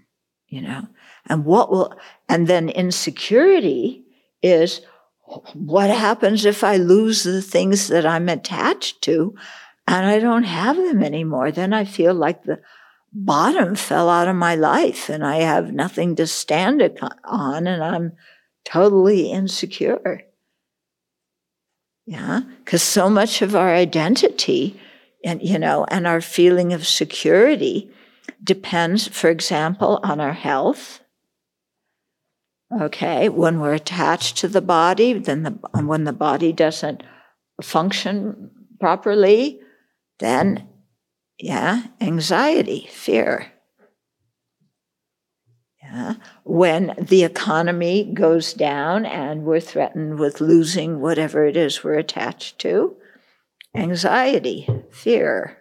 you 0.46 0.62
know, 0.62 0.86
and 1.26 1.44
what 1.44 1.70
will, 1.70 1.94
and 2.28 2.46
then 2.46 2.68
insecurity 2.68 4.05
is 4.42 4.80
what 5.55 5.90
happens 5.90 6.44
if 6.44 6.62
I 6.62 6.76
lose 6.76 7.22
the 7.22 7.42
things 7.42 7.88
that 7.88 8.07
I'm 8.07 8.28
attached 8.28 9.03
to 9.03 9.34
and 9.86 10.07
I 10.07 10.18
don't 10.18 10.44
have 10.44 10.76
them 10.76 11.03
anymore? 11.03 11.50
Then 11.50 11.72
I 11.72 11.84
feel 11.84 12.14
like 12.14 12.44
the 12.44 12.61
bottom 13.12 13.74
fell 13.74 14.08
out 14.08 14.28
of 14.28 14.36
my 14.36 14.54
life 14.54 15.08
and 15.08 15.24
I 15.24 15.36
have 15.36 15.72
nothing 15.72 16.16
to 16.16 16.26
stand 16.26 16.82
on 17.24 17.66
and 17.66 17.84
I'm 17.84 18.12
totally 18.64 19.30
insecure. 19.30 20.22
Yeah, 22.06 22.42
because 22.64 22.82
so 22.82 23.08
much 23.08 23.42
of 23.42 23.54
our 23.54 23.72
identity 23.72 24.80
and, 25.24 25.42
you 25.42 25.58
know, 25.58 25.84
and 25.88 26.06
our 26.06 26.20
feeling 26.20 26.72
of 26.72 26.86
security 26.86 27.90
depends, 28.42 29.06
for 29.06 29.30
example, 29.30 30.00
on 30.02 30.20
our 30.20 30.32
health. 30.32 31.00
Okay, 32.80 33.28
when 33.28 33.60
we're 33.60 33.74
attached 33.74 34.38
to 34.38 34.48
the 34.48 34.62
body, 34.62 35.12
then 35.12 35.42
the, 35.42 35.50
when 35.82 36.04
the 36.04 36.12
body 36.12 36.52
doesn't 36.52 37.02
function 37.60 38.50
properly, 38.80 39.60
then, 40.18 40.66
yeah, 41.43 41.82
anxiety, 42.01 42.86
fear. 42.88 43.53
Yeah. 45.82 46.14
When 46.45 46.95
the 46.97 47.24
economy 47.24 48.12
goes 48.14 48.53
down 48.53 49.05
and 49.05 49.43
we're 49.43 49.59
threatened 49.59 50.20
with 50.20 50.40
losing 50.40 51.01
whatever 51.01 51.45
it 51.45 51.57
is 51.57 51.82
we're 51.82 51.99
attached 51.99 52.61
to, 52.61 52.95
anxiety, 53.74 54.68
fear. 54.93 55.59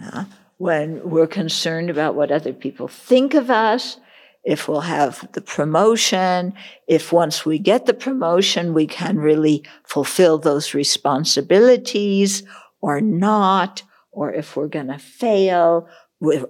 Yeah. 0.00 0.24
When 0.56 1.10
we're 1.10 1.26
concerned 1.26 1.90
about 1.90 2.14
what 2.14 2.32
other 2.32 2.54
people 2.54 2.88
think 2.88 3.34
of 3.34 3.50
us, 3.50 3.98
if 4.42 4.68
we'll 4.68 4.80
have 4.80 5.28
the 5.32 5.42
promotion, 5.42 6.54
if 6.86 7.12
once 7.12 7.44
we 7.44 7.58
get 7.58 7.84
the 7.84 7.94
promotion, 7.94 8.72
we 8.72 8.86
can 8.86 9.18
really 9.18 9.64
fulfill 9.84 10.38
those 10.38 10.72
responsibilities 10.72 12.42
or 12.84 13.00
not, 13.00 13.82
or 14.12 14.30
if 14.30 14.56
we're 14.56 14.68
going 14.68 14.88
to 14.88 14.98
fail, 14.98 15.88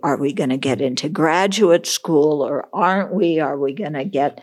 are 0.02 0.16
we 0.16 0.32
going 0.32 0.50
to 0.50 0.56
get 0.56 0.80
into 0.80 1.08
graduate 1.08 1.86
school 1.86 2.42
or 2.42 2.68
aren't 2.72 3.14
we? 3.14 3.38
Are 3.38 3.56
we 3.56 3.72
going 3.72 3.92
to 3.92 4.04
get, 4.04 4.42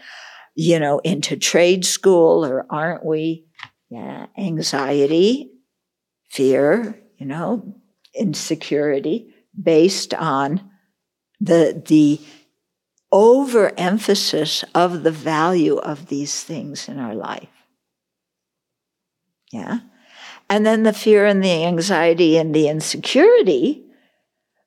you 0.55 0.79
know, 0.79 0.99
into 0.99 1.35
trade 1.35 1.83
school 1.83 2.45
or 2.45 2.65
aren't 2.69 3.05
we? 3.05 3.45
Yeah, 3.89 4.27
anxiety, 4.37 5.51
fear, 6.29 6.97
you 7.17 7.25
know, 7.25 7.75
insecurity 8.15 9.33
based 9.61 10.13
on 10.13 10.71
the, 11.41 11.83
the 11.85 12.21
overemphasis 13.11 14.63
of 14.73 15.03
the 15.03 15.11
value 15.11 15.75
of 15.75 16.07
these 16.07 16.41
things 16.41 16.87
in 16.87 16.99
our 16.99 17.15
life. 17.15 17.49
Yeah. 19.51 19.79
And 20.51 20.65
then 20.65 20.83
the 20.83 20.91
fear 20.91 21.25
and 21.25 21.41
the 21.41 21.63
anxiety 21.63 22.37
and 22.37 22.53
the 22.53 22.67
insecurity 22.67 23.85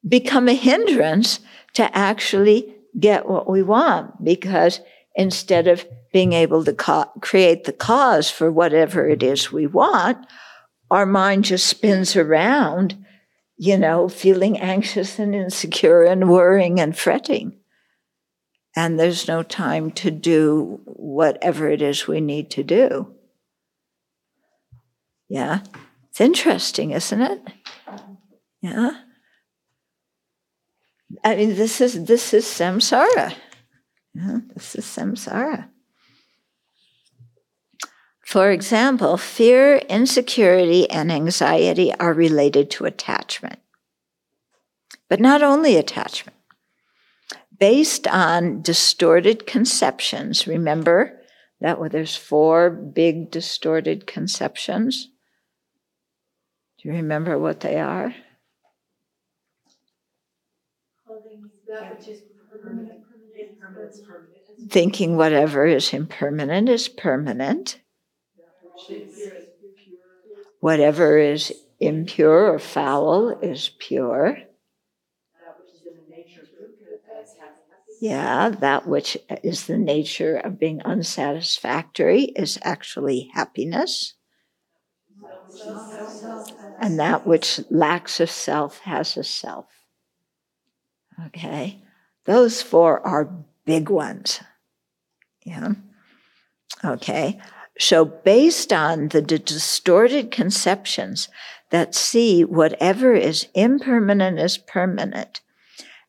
become 0.09 0.49
a 0.49 0.55
hindrance 0.55 1.41
to 1.74 1.95
actually 1.95 2.74
get 2.99 3.28
what 3.28 3.51
we 3.51 3.62
want 3.62 4.24
because 4.24 4.80
instead 5.14 5.68
of 5.68 5.85
being 6.11 6.32
able 6.32 6.64
to 6.64 6.72
co- 6.72 7.11
create 7.20 7.64
the 7.64 7.72
cause 7.72 8.30
for 8.30 8.51
whatever 8.51 9.07
it 9.07 9.22
is 9.22 9.53
we 9.53 9.66
want, 9.66 10.26
our 10.91 11.05
mind 11.05 11.45
just 11.45 11.66
spins 11.66 12.16
around, 12.16 12.97
you 13.59 13.76
know, 13.76 14.09
feeling 14.09 14.59
anxious 14.59 15.18
and 15.18 15.35
insecure 15.35 16.05
and 16.05 16.30
worrying 16.30 16.80
and 16.80 16.97
fretting. 16.97 17.59
And 18.74 18.99
there's 18.99 19.28
no 19.28 19.43
time 19.43 19.91
to 19.93 20.11
do 20.11 20.80
whatever 20.87 21.68
it 21.68 21.82
is 21.82 22.09
we 22.09 22.22
need 22.22 22.51
to 22.53 22.62
do. 22.62 23.13
Yeah. 25.28 25.60
It's 26.10 26.20
interesting, 26.20 26.92
isn't 26.92 27.20
it? 27.20 27.40
Yeah. 28.60 29.00
I 31.22 31.36
mean, 31.36 31.56
this 31.56 31.80
is 31.80 32.04
this 32.04 32.34
is 32.34 32.44
samsara. 32.44 33.34
Yeah, 34.14 34.38
this 34.54 34.74
is 34.74 34.84
samsara. 34.84 35.68
For 38.24 38.50
example, 38.50 39.16
fear, 39.16 39.76
insecurity, 39.88 40.88
and 40.90 41.12
anxiety 41.12 41.92
are 41.94 42.14
related 42.14 42.70
to 42.72 42.86
attachment. 42.86 43.58
But 45.08 45.20
not 45.20 45.42
only 45.42 45.76
attachment. 45.76 46.36
Based 47.58 48.08
on 48.08 48.62
distorted 48.62 49.46
conceptions, 49.46 50.46
remember 50.46 51.20
that 51.60 51.78
well, 51.78 51.90
there's 51.90 52.16
four 52.16 52.70
big 52.70 53.30
distorted 53.30 54.06
conceptions. 54.06 55.10
Do 56.85 56.91
you 56.91 56.97
remember 56.97 57.37
what 57.39 57.61
they 57.61 57.80
are? 57.80 58.14
Thinking 64.68 65.16
whatever 65.16 65.64
is 65.64 65.95
impermanent 65.95 66.68
is 66.68 66.87
permanent. 66.89 67.80
Whatever 70.61 71.16
is 71.16 71.55
impure 71.80 72.53
or 72.53 72.59
foul 72.59 73.30
is 73.41 73.70
pure. 73.78 74.39
Yeah, 78.01 78.51
that 78.51 78.87
which 78.87 79.16
is 79.43 79.66
the 79.66 79.78
nature 79.78 80.37
of 80.37 80.59
being 80.59 80.80
unsatisfactory 80.82 82.24
is 82.37 82.59
actually 82.62 83.30
happiness. 83.35 84.14
And 86.80 86.98
that 86.98 87.26
which 87.26 87.60
lacks 87.70 88.20
a 88.20 88.26
self 88.26 88.80
has 88.80 89.16
a 89.16 89.24
self. 89.24 89.66
Okay? 91.26 91.82
Those 92.24 92.62
four 92.62 93.06
are 93.06 93.30
big 93.64 93.88
ones. 93.88 94.40
Yeah. 95.44 95.74
Okay. 96.84 97.40
So, 97.78 98.04
based 98.04 98.72
on 98.72 99.08
the 99.08 99.20
distorted 99.20 100.30
conceptions 100.30 101.28
that 101.70 101.94
see 101.94 102.44
whatever 102.44 103.14
is 103.14 103.48
impermanent 103.52 104.38
as 104.38 104.58
permanent, 104.58 105.40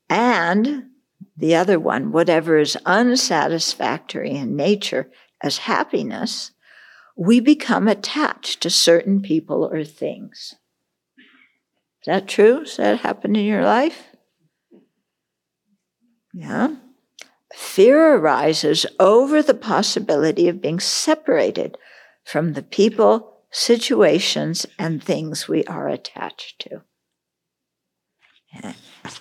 and 0.10 0.90
the 1.36 1.56
other 1.56 1.80
one, 1.80 2.12
whatever 2.12 2.58
is 2.60 2.78
unsatisfactory 2.86 4.32
in 4.32 4.56
nature 4.56 5.10
as 5.42 5.58
happiness, 5.60 6.52
we 7.16 7.40
become 7.40 7.88
attached 7.88 8.62
to 8.62 8.70
certain 8.70 9.22
people 9.22 9.66
or 9.66 9.84
things. 9.84 10.56
Is 12.02 12.08
that 12.08 12.28
true? 12.28 12.60
Has 12.60 12.78
that 12.78 13.00
happened 13.00 13.38
in 13.38 13.46
your 13.46 13.64
life? 13.64 14.04
Yeah. 16.34 16.76
Fear 17.54 18.16
arises 18.18 18.86
over 19.00 19.42
the 19.42 19.54
possibility 19.54 20.50
of 20.50 20.62
being 20.62 20.80
separated 20.80 21.78
from 22.26 22.54
the 22.54 22.62
people, 22.62 23.38
situations, 23.50 24.66
and 24.78 25.02
things 25.02 25.48
we 25.48 25.64
are 25.66 25.88
attached 25.88 26.60
to. 26.60 26.82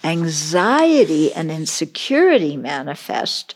Anxiety 0.02 1.32
and 1.32 1.50
insecurity 1.50 2.56
manifest 2.56 3.54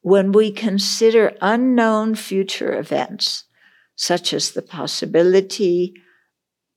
when 0.00 0.32
we 0.32 0.50
consider 0.50 1.36
unknown 1.40 2.14
future 2.14 2.78
events, 2.78 3.44
such 3.98 4.32
as 4.32 4.52
the 4.52 4.62
possibility 4.62 5.92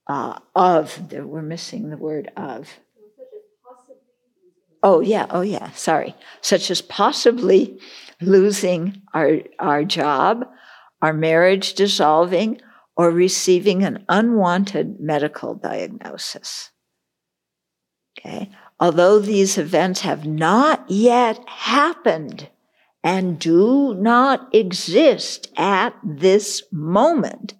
uh, 0.08 0.40
of, 0.56 1.14
we're 1.14 1.44
missing 1.44 1.90
the 1.90 1.98
word 1.98 2.32
of, 2.36 2.68
Oh, 4.84 5.00
yeah, 5.00 5.28
oh, 5.30 5.42
yeah, 5.42 5.70
sorry. 5.74 6.16
Such 6.42 6.72
as 6.72 6.82
possibly 6.82 7.80
losing 8.20 9.04
our, 9.14 9.42
our 9.60 9.84
job, 9.84 10.48
our 11.04 11.14
marriage 11.14 11.76
dissolving, 11.76 12.60
or 12.98 13.12
receiving 13.12 13.84
an 13.84 14.04
unwanted 14.10 15.00
medical 15.00 15.54
diagnosis. 15.54 16.72
Okay? 18.18 18.50
Although 18.80 19.20
these 19.20 19.60
events 19.60 20.02
have 20.02 20.26
not 20.26 20.90
yet 20.90 21.48
happened 21.48 22.50
and 23.04 23.40
do 23.40 23.96
not 23.96 24.54
exist 24.54 25.50
at 25.58 25.96
this 26.04 26.64
moment 26.72 27.56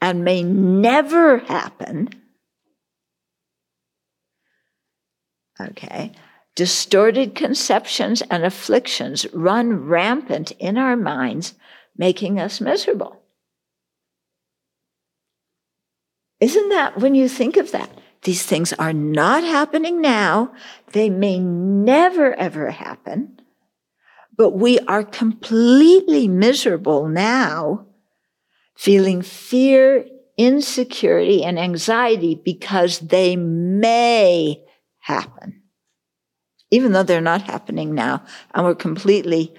and 0.00 0.24
may 0.24 0.42
never 0.42 1.38
happen, 1.38 2.08
Okay. 5.60 6.12
Distorted 6.54 7.34
conceptions 7.34 8.22
and 8.22 8.44
afflictions 8.44 9.26
run 9.32 9.86
rampant 9.86 10.52
in 10.52 10.76
our 10.76 10.96
minds, 10.96 11.54
making 11.96 12.40
us 12.40 12.60
miserable. 12.60 13.20
Isn't 16.40 16.70
that 16.70 16.98
when 16.98 17.14
you 17.14 17.28
think 17.28 17.56
of 17.56 17.72
that? 17.72 17.90
These 18.22 18.44
things 18.44 18.72
are 18.74 18.92
not 18.92 19.42
happening 19.44 20.00
now. 20.00 20.52
They 20.92 21.08
may 21.08 21.38
never 21.38 22.34
ever 22.34 22.70
happen, 22.70 23.39
but 24.40 24.56
we 24.56 24.78
are 24.88 25.04
completely 25.04 26.26
miserable 26.26 27.06
now, 27.06 27.84
feeling 28.74 29.20
fear, 29.20 30.06
insecurity, 30.38 31.44
and 31.44 31.58
anxiety 31.58 32.40
because 32.42 33.00
they 33.00 33.36
may 33.36 34.64
happen. 35.00 35.60
Even 36.70 36.92
though 36.92 37.02
they're 37.02 37.20
not 37.20 37.42
happening 37.42 37.94
now, 37.94 38.24
and 38.54 38.64
we're 38.64 38.74
completely 38.74 39.52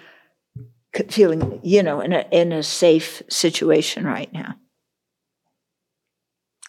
feeling, 1.10 1.60
you 1.62 1.84
know, 1.84 2.02
in 2.02 2.12
a, 2.12 2.26
in 2.32 2.52
a 2.52 2.64
safe 2.64 3.22
situation 3.30 4.04
right 4.04 4.34
now. 4.34 4.56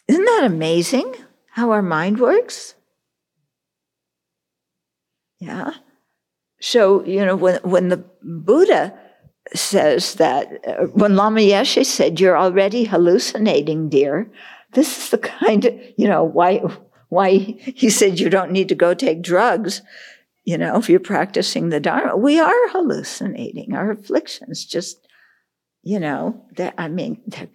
Isn't 0.07 0.27
that 0.27 0.45
amazing 0.45 1.15
how 1.53 1.71
our 1.71 1.81
mind 1.81 2.21
works? 2.21 2.75
Yeah. 5.39 5.73
So, 6.63 7.05
you 7.05 7.27
know, 7.27 7.35
when, 7.35 7.57
when 7.65 7.89
the 7.89 8.05
Buddha 8.23 8.97
says 9.53 10.15
that, 10.15 10.49
uh, 10.65 10.87
when 10.87 11.17
Lama 11.17 11.41
Yeshe 11.41 11.85
said, 11.85 12.21
You're 12.21 12.39
already 12.39 12.85
hallucinating, 12.85 13.89
dear, 13.89 14.31
this 14.73 14.97
is 14.97 15.11
the 15.11 15.19
kind 15.19 15.65
of, 15.65 15.75
you 15.97 16.07
know, 16.07 16.23
why 16.23 16.63
why 17.09 17.31
he 17.37 17.91
said 17.91 18.21
you 18.21 18.31
don't 18.31 18.53
need 18.53 18.69
to 18.69 18.77
go 18.77 18.95
take 18.95 19.23
drugs, 19.23 19.83
you 20.45 20.57
know, 20.57 20.77
if 20.77 20.89
you're 20.89 21.01
practicing 21.01 21.69
the 21.69 21.81
Dharma. 21.81 22.17
We 22.17 22.39
are 22.39 22.69
hallucinating. 22.69 23.75
Our 23.75 23.91
afflictions 23.91 24.65
just, 24.65 25.07
you 25.83 25.99
know, 25.99 26.47
that, 26.57 26.75
I 26.79 26.89
mean, 26.89 27.21
they're, 27.27 27.49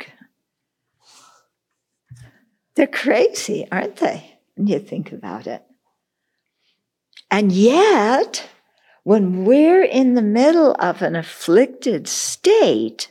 they're 2.76 2.88
crazy, 2.88 3.66
aren't 3.72 3.95
they? 3.95 4.38
When 4.55 4.68
you 4.68 4.80
think 4.80 5.12
about 5.14 5.47
it. 5.47 5.64
And 7.32 7.51
yet, 7.51 8.47
when 9.08 9.45
we're 9.45 9.86
in 9.86 10.16
the 10.16 10.22
middle 10.22 10.76
of 10.80 11.01
an 11.01 11.16
afflicted 11.16 12.10
state, 12.10 13.10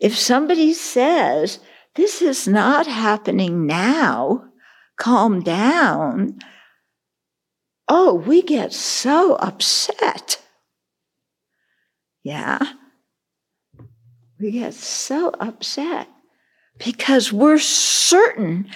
if 0.00 0.16
somebody 0.16 0.72
says, 0.72 1.58
this 1.96 2.22
is 2.22 2.48
not 2.48 2.86
happening 2.86 3.66
now, 3.66 4.42
calm 4.96 5.40
down, 5.40 6.38
oh, 7.88 8.14
we 8.14 8.40
get 8.40 8.72
so 8.72 9.34
upset. 9.34 10.42
Yeah. 12.22 12.58
We 14.40 14.50
get 14.50 14.72
so 14.72 15.30
upset 15.40 16.08
because 16.78 17.30
we're 17.30 17.58
certain 17.58 18.70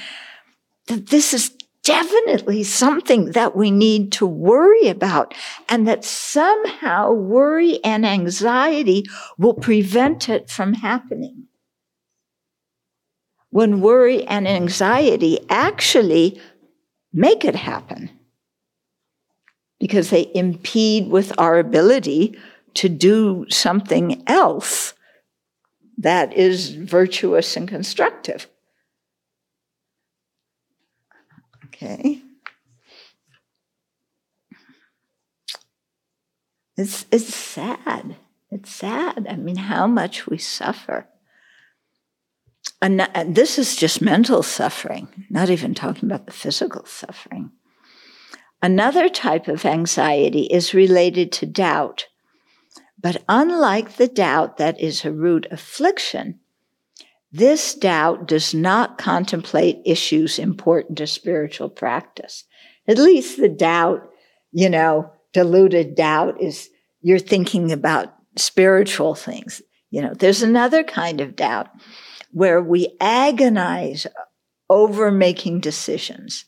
that 0.89 1.07
this 1.07 1.33
is 1.33 1.57
definitely 1.89 2.63
something 2.63 3.31
that 3.31 3.57
we 3.57 3.71
need 3.71 4.13
to 4.13 4.27
worry 4.27 4.89
about 4.89 5.33
and 5.71 5.89
that 5.89 6.05
somehow 6.05 7.11
worry 7.11 7.83
and 7.83 8.05
anxiety 8.05 9.07
will 9.39 9.55
prevent 9.55 10.29
it 10.29 10.51
from 10.51 10.75
happening 10.75 11.47
when 13.49 13.81
worry 13.81 14.23
and 14.27 14.47
anxiety 14.47 15.39
actually 15.49 16.39
make 17.11 17.43
it 17.43 17.55
happen 17.55 18.11
because 19.81 20.11
they 20.11 20.31
impede 20.35 21.11
with 21.11 21.33
our 21.39 21.59
ability 21.59 22.39
to 22.75 22.91
do 22.91 23.47
something 23.49 24.23
else 24.27 24.93
that 25.97 26.35
is 26.35 26.69
virtuous 26.69 27.57
and 27.57 27.67
constructive. 27.67 28.47
Okay. 31.81 32.23
It's, 36.77 37.07
it's 37.13 37.35
sad. 37.35 38.17
It's 38.51 38.71
sad. 38.71 39.27
I 39.29 39.37
mean, 39.37 39.57
how 39.57 39.87
much 39.87 40.27
we 40.27 40.39
suffer. 40.39 41.07
And, 42.83 43.09
and 43.15 43.35
this 43.35 43.59
is 43.59 43.77
just 43.77 44.01
mental 44.03 44.43
suffering, 44.43 45.27
not 45.31 45.51
even 45.51 45.75
talking 45.75 46.09
about 46.09 46.27
the 46.27 46.33
physical 46.33 46.85
suffering. 46.85 47.53
Another 48.61 49.09
type 49.09 49.47
of 49.47 49.65
anxiety 49.65 50.43
is 50.45 50.75
related 50.75 51.31
to 51.33 51.47
doubt. 51.47 52.07
But 53.01 53.23
unlike 53.29 53.97
the 53.97 54.09
doubt 54.09 54.57
that 54.57 54.81
is 54.81 55.05
a 55.05 55.13
root 55.13 55.47
affliction, 55.51 56.41
this 57.31 57.75
doubt 57.75 58.27
does 58.27 58.55
not 58.55 58.99
contemplate 58.99 59.83
issues 59.85 60.39
important 60.39 60.99
to 60.99 61.07
spiritual 61.07 61.69
practice. 61.69 62.45
At 62.87 62.99
least 62.99 63.39
the 63.39 63.49
doubt, 63.49 64.09
you 64.53 64.71
know, 64.71 65.13
deluded 65.33 65.95
doubt 65.95 66.41
is 66.41 66.71
you're 67.03 67.19
thinking 67.19 67.71
about 67.71 68.15
spiritual 68.37 69.15
things. 69.15 69.61
You 69.91 70.03
know, 70.03 70.15
there's 70.15 70.43
another 70.43 70.83
kind 70.83 71.21
of 71.21 71.37
doubt 71.37 71.69
where 72.33 72.63
we 72.63 72.97
agonize 73.01 74.07
over 74.71 75.11
making 75.11 75.61
decisions, 75.61 76.47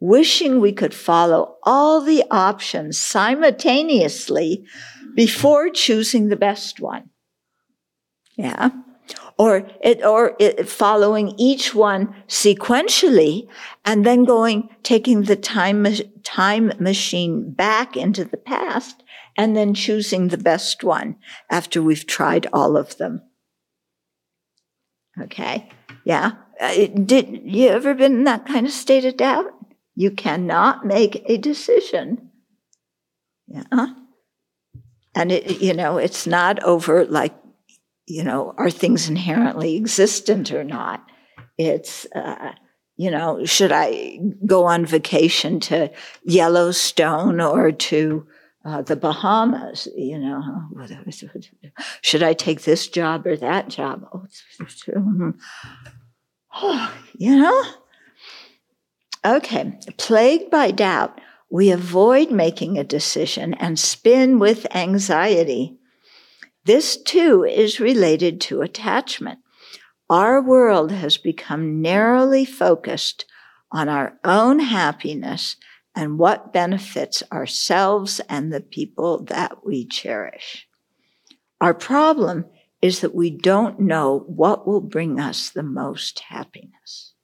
wishing 0.00 0.60
we 0.60 0.72
could 0.72 0.94
follow 0.94 1.56
all 1.62 2.02
the 2.02 2.24
options 2.30 2.98
simultaneously 2.98 4.64
before 5.14 5.70
choosing 5.70 6.28
the 6.28 6.36
best 6.36 6.80
one. 6.80 7.10
Yeah. 8.36 8.70
Or 9.40 9.66
it, 9.80 10.04
or 10.04 10.36
it, 10.38 10.68
following 10.68 11.32
each 11.38 11.74
one 11.74 12.14
sequentially 12.28 13.48
and 13.86 14.04
then 14.04 14.26
going, 14.26 14.68
taking 14.82 15.22
the 15.22 15.34
time, 15.34 15.86
time 16.22 16.74
machine 16.78 17.50
back 17.50 17.96
into 17.96 18.26
the 18.26 18.36
past 18.36 19.02
and 19.38 19.56
then 19.56 19.72
choosing 19.72 20.28
the 20.28 20.36
best 20.36 20.84
one 20.84 21.16
after 21.48 21.80
we've 21.80 22.06
tried 22.06 22.48
all 22.52 22.76
of 22.76 22.98
them. 22.98 23.22
Okay. 25.18 25.70
Yeah. 26.04 26.32
Uh, 26.60 26.88
did 26.88 27.40
you 27.44 27.68
ever 27.70 27.94
been 27.94 28.16
in 28.16 28.24
that 28.24 28.44
kind 28.44 28.66
of 28.66 28.72
state 28.72 29.06
of 29.06 29.16
doubt? 29.16 29.46
You 29.94 30.10
cannot 30.10 30.84
make 30.84 31.22
a 31.24 31.38
decision. 31.38 32.30
Yeah. 33.46 33.94
And 35.14 35.32
it, 35.32 35.62
you 35.62 35.72
know, 35.72 35.96
it's 35.96 36.26
not 36.26 36.62
over 36.62 37.06
like, 37.06 37.34
you 38.10 38.24
know, 38.24 38.54
are 38.58 38.70
things 38.70 39.08
inherently 39.08 39.76
existent 39.76 40.52
or 40.52 40.64
not? 40.64 41.06
It's, 41.56 42.06
uh, 42.14 42.52
you 42.96 43.10
know, 43.10 43.44
should 43.44 43.72
I 43.72 44.18
go 44.44 44.64
on 44.64 44.84
vacation 44.84 45.60
to 45.60 45.90
Yellowstone 46.24 47.40
or 47.40 47.72
to 47.72 48.26
uh, 48.64 48.82
the 48.82 48.96
Bahamas, 48.96 49.88
you 49.96 50.18
know, 50.18 50.42
should 52.02 52.22
I 52.22 52.34
take 52.34 52.62
this 52.62 52.88
job 52.88 53.26
or 53.26 53.36
that 53.36 53.68
job? 53.68 54.04
Oh, 56.52 56.94
you 57.16 57.36
know? 57.36 57.64
Okay, 59.24 59.78
plagued 59.98 60.50
by 60.50 60.70
doubt, 60.70 61.20
we 61.50 61.70
avoid 61.70 62.30
making 62.30 62.78
a 62.78 62.84
decision 62.84 63.54
and 63.54 63.78
spin 63.78 64.38
with 64.38 64.66
anxiety. 64.74 65.79
This 66.70 66.96
too 66.96 67.42
is 67.42 67.80
related 67.80 68.40
to 68.42 68.62
attachment. 68.62 69.40
Our 70.08 70.40
world 70.40 70.92
has 70.92 71.18
become 71.18 71.82
narrowly 71.82 72.44
focused 72.44 73.24
on 73.72 73.88
our 73.88 74.20
own 74.24 74.60
happiness 74.60 75.56
and 75.96 76.16
what 76.16 76.52
benefits 76.52 77.24
ourselves 77.32 78.20
and 78.28 78.52
the 78.52 78.60
people 78.60 79.24
that 79.24 79.66
we 79.66 79.84
cherish. 79.84 80.68
Our 81.60 81.74
problem 81.74 82.44
is 82.80 83.00
that 83.00 83.16
we 83.16 83.30
don't 83.30 83.80
know 83.80 84.20
what 84.28 84.64
will 84.64 84.80
bring 84.80 85.18
us 85.18 85.50
the 85.50 85.64
most 85.64 86.20
happiness. 86.20 87.14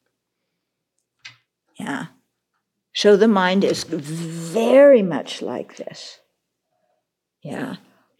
Yeah. 1.78 2.06
So 2.96 3.16
the 3.16 3.28
mind 3.28 3.62
is 3.62 3.84
very 3.84 5.02
much 5.02 5.40
like 5.40 5.76
this. 5.76 6.18
Yeah. 7.42 7.76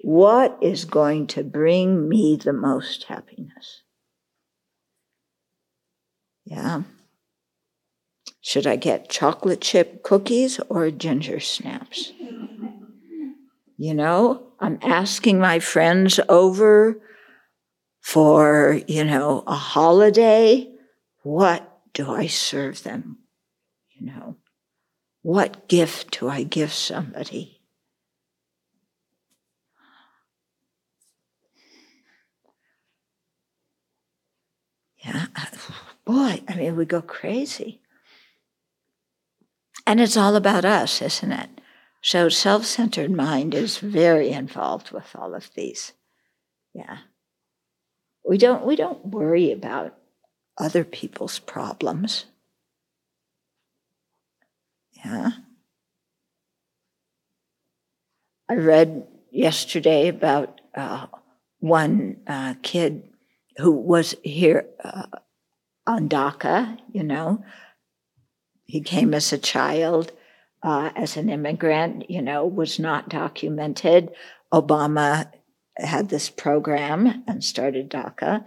What 0.07 0.57
is 0.63 0.85
going 0.85 1.27
to 1.35 1.43
bring 1.43 2.09
me 2.09 2.37
the 2.37 2.53
most 2.53 3.07
happiness? 3.09 3.83
Yeah. 6.45 6.85
Should 8.41 8.69
I 8.69 8.77
get 8.77 9.09
chocolate 9.09 9.61
chip 9.61 10.05
cookies 10.05 10.61
or 10.69 10.93
ginger 10.93 11.41
snaps? 11.41 12.13
You 13.77 13.95
know, 13.95 14.47
I'm 14.61 14.79
asking 14.81 15.41
my 15.41 15.59
friends 15.59 16.21
over 16.29 17.01
for, 18.01 18.81
you 18.87 19.05
know, 19.05 19.43
a 19.45 19.57
holiday. 19.57 20.71
What 21.25 21.81
do 21.95 22.13
I 22.13 22.29
serve 22.29 22.85
them? 22.85 23.19
You 23.91 24.07
know, 24.07 24.37
what 25.23 25.67
gift 25.67 26.21
do 26.21 26.29
I 26.29 26.45
give 26.45 26.73
somebody? 26.73 27.56
Yeah, 35.07 35.27
boy, 36.05 36.43
I 36.49 36.55
mean, 36.57 36.77
we 36.77 36.85
go 36.85 37.01
crazy. 37.01 37.81
And 39.87 40.01
it's 40.01 40.17
all 40.17 40.35
about 40.35 40.65
us, 40.65 41.01
isn't 41.01 41.31
it? 41.31 41.49
So 42.03 42.29
self 42.29 42.65
centered 42.65 43.11
mind 43.11 43.55
is 43.55 43.79
very 43.79 44.31
involved 44.31 44.91
with 44.91 45.15
all 45.15 45.35
of 45.35 45.51
these. 45.55 45.93
Yeah. 46.75 46.99
We 48.25 48.39
don't, 48.39 48.65
we 48.65 48.75
don't 48.75 49.07
worry 49.07 49.53
about 49.53 49.97
other 50.59 50.83
people's 50.83 51.39
problems. 51.39 52.27
Yeah. 55.05 55.31
I 58.49 58.55
read 58.55 59.07
yesterday 59.31 60.09
about 60.09 60.61
uh, 60.75 61.07
one 61.61 62.17
uh, 62.27 62.55
kid 62.63 63.09
who 63.59 63.73
was 63.73 64.15
here 64.23 64.67
uh, 64.83 65.07
on 65.87 66.09
DACA, 66.09 66.79
you 66.93 67.03
know, 67.03 67.45
he 68.65 68.81
came 68.81 69.15
as 69.15 69.33
a 69.33 69.39
child, 69.39 70.13
uh, 70.63 70.91
as 70.97 71.17
an 71.17 71.29
immigrant, 71.29 72.11
you 72.11 72.21
know, 72.21 72.45
was 72.47 72.79
not 72.79 73.09
documented. 73.09 74.11
Obama 74.53 75.31
had 75.77 76.09
this 76.09 76.29
program 76.29 77.23
and 77.27 77.45
started 77.45 77.91
DACA, 77.91 78.45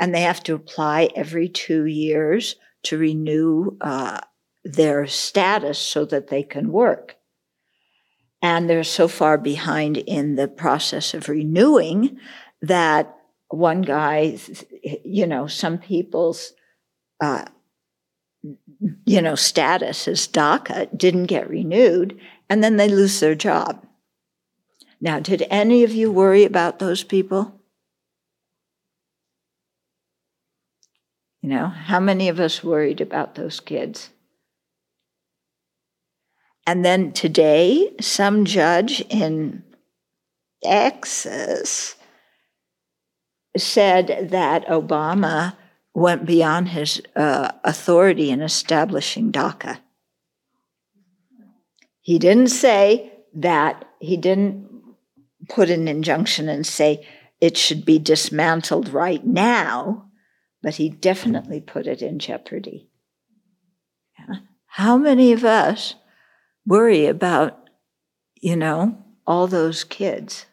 and 0.00 0.14
they 0.14 0.22
have 0.22 0.42
to 0.44 0.54
apply 0.54 1.10
every 1.14 1.48
two 1.48 1.84
years 1.84 2.56
to 2.84 2.98
renew 2.98 3.76
uh, 3.80 4.20
their 4.64 5.06
status 5.06 5.78
so 5.78 6.04
that 6.04 6.28
they 6.28 6.42
can 6.42 6.72
work. 6.72 7.16
And 8.40 8.68
they're 8.68 8.82
so 8.82 9.06
far 9.06 9.38
behind 9.38 9.98
in 9.98 10.34
the 10.34 10.48
process 10.48 11.14
of 11.14 11.28
renewing 11.28 12.18
that 12.60 13.16
one 13.52 13.82
guy, 13.82 14.38
you 15.04 15.26
know, 15.26 15.46
some 15.46 15.78
people's 15.78 16.52
uh, 17.22 17.44
you 19.04 19.22
know, 19.22 19.34
status 19.34 20.08
as 20.08 20.26
DACA 20.26 20.96
didn't 20.96 21.26
get 21.26 21.48
renewed, 21.48 22.18
and 22.48 22.62
then 22.62 22.76
they 22.76 22.88
lose 22.88 23.20
their 23.20 23.34
job. 23.34 23.86
Now, 25.00 25.20
did 25.20 25.46
any 25.50 25.84
of 25.84 25.92
you 25.92 26.10
worry 26.10 26.44
about 26.44 26.78
those 26.78 27.04
people? 27.04 27.60
You 31.40 31.50
know, 31.50 31.68
how 31.68 32.00
many 32.00 32.28
of 32.28 32.38
us 32.38 32.62
worried 32.62 33.00
about 33.00 33.34
those 33.34 33.60
kids? 33.60 34.10
And 36.66 36.84
then 36.84 37.12
today, 37.12 37.94
some 38.00 38.44
judge 38.44 39.00
in 39.08 39.64
Texas 40.62 41.96
said 43.56 44.28
that 44.30 44.66
Obama 44.66 45.56
went 45.94 46.24
beyond 46.24 46.68
his 46.68 47.02
uh, 47.14 47.52
authority 47.64 48.30
in 48.30 48.40
establishing 48.40 49.30
DACA. 49.30 49.78
He 52.00 52.18
didn't 52.18 52.48
say 52.48 53.12
that, 53.34 53.84
he 54.00 54.16
didn't 54.16 54.68
put 55.48 55.70
an 55.70 55.86
injunction 55.88 56.48
and 56.48 56.66
say 56.66 57.06
it 57.40 57.56
should 57.56 57.84
be 57.84 57.98
dismantled 57.98 58.88
right 58.88 59.24
now, 59.24 60.06
but 60.62 60.76
he 60.76 60.88
definitely 60.88 61.60
put 61.60 61.86
it 61.86 62.00
in 62.00 62.18
jeopardy. 62.18 62.88
How 64.66 64.96
many 64.96 65.32
of 65.32 65.44
us 65.44 65.96
worry 66.66 67.06
about, 67.06 67.68
you 68.40 68.56
know, 68.56 68.96
all 69.26 69.46
those 69.46 69.84
kids? 69.84 70.46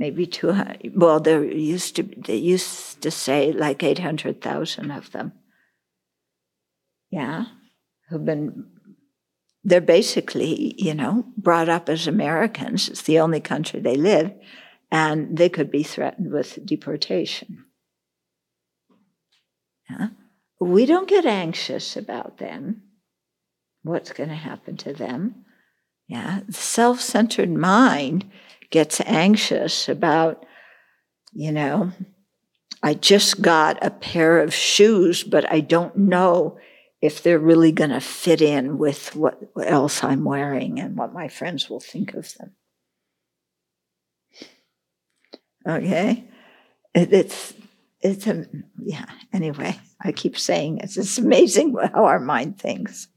Maybe 0.00 0.26
200 0.26 0.92
well 0.96 1.20
there 1.20 1.44
used 1.44 1.94
to 1.94 2.02
they 2.02 2.34
used 2.34 3.00
to 3.02 3.10
say 3.10 3.52
like 3.52 3.84
800,000 3.84 4.90
of 4.90 5.12
them 5.12 5.32
yeah 7.10 7.44
who've 8.10 8.24
been, 8.24 8.66
they're 9.64 9.80
basically, 9.80 10.74
you 10.76 10.94
know, 10.94 11.24
brought 11.36 11.68
up 11.68 11.88
as 11.88 12.06
Americans. 12.06 12.88
It's 12.88 13.02
the 13.02 13.20
only 13.20 13.40
country 13.40 13.80
they 13.80 13.94
live, 13.94 14.32
and 14.90 15.38
they 15.38 15.48
could 15.48 15.70
be 15.70 15.82
threatened 15.82 16.32
with 16.32 16.64
deportation. 16.66 17.64
Yeah? 19.88 20.08
We 20.60 20.86
don't 20.86 21.08
get 21.08 21.24
anxious 21.24 21.96
about 21.96 22.38
them, 22.38 22.82
what's 23.82 24.12
going 24.12 24.28
to 24.28 24.34
happen 24.34 24.76
to 24.78 24.92
them. 24.92 25.46
Yeah, 26.06 26.40
the 26.44 26.52
self 26.52 27.00
centered 27.00 27.50
mind 27.50 28.28
gets 28.70 29.00
anxious 29.02 29.88
about, 29.88 30.46
you 31.32 31.52
know, 31.52 31.92
I 32.82 32.94
just 32.94 33.42
got 33.42 33.84
a 33.84 33.90
pair 33.90 34.40
of 34.40 34.54
shoes, 34.54 35.22
but 35.22 35.50
I 35.52 35.60
don't 35.60 35.96
know 35.96 36.58
if 37.02 37.22
they're 37.22 37.38
really 37.38 37.72
going 37.72 37.90
to 37.90 38.00
fit 38.00 38.40
in 38.40 38.78
with 38.78 39.14
what, 39.16 39.38
else 39.62 40.04
I'm 40.04 40.24
wearing 40.24 40.78
and 40.78 40.96
what 40.96 41.12
my 41.12 41.28
friends 41.28 41.68
will 41.68 41.80
think 41.80 42.14
of 42.14 42.34
them. 42.34 42.52
Okay? 45.66 46.24
It, 46.94 47.12
it's, 47.12 47.54
it's 48.00 48.26
a, 48.26 48.46
yeah, 48.78 49.06
anyway, 49.32 49.78
I 50.00 50.12
keep 50.12 50.38
saying 50.38 50.78
it's, 50.78 50.96
it's 50.96 51.18
amazing 51.18 51.76
how 51.94 52.04
our 52.04 52.20
mind 52.20 52.58
thinks. 52.58 53.08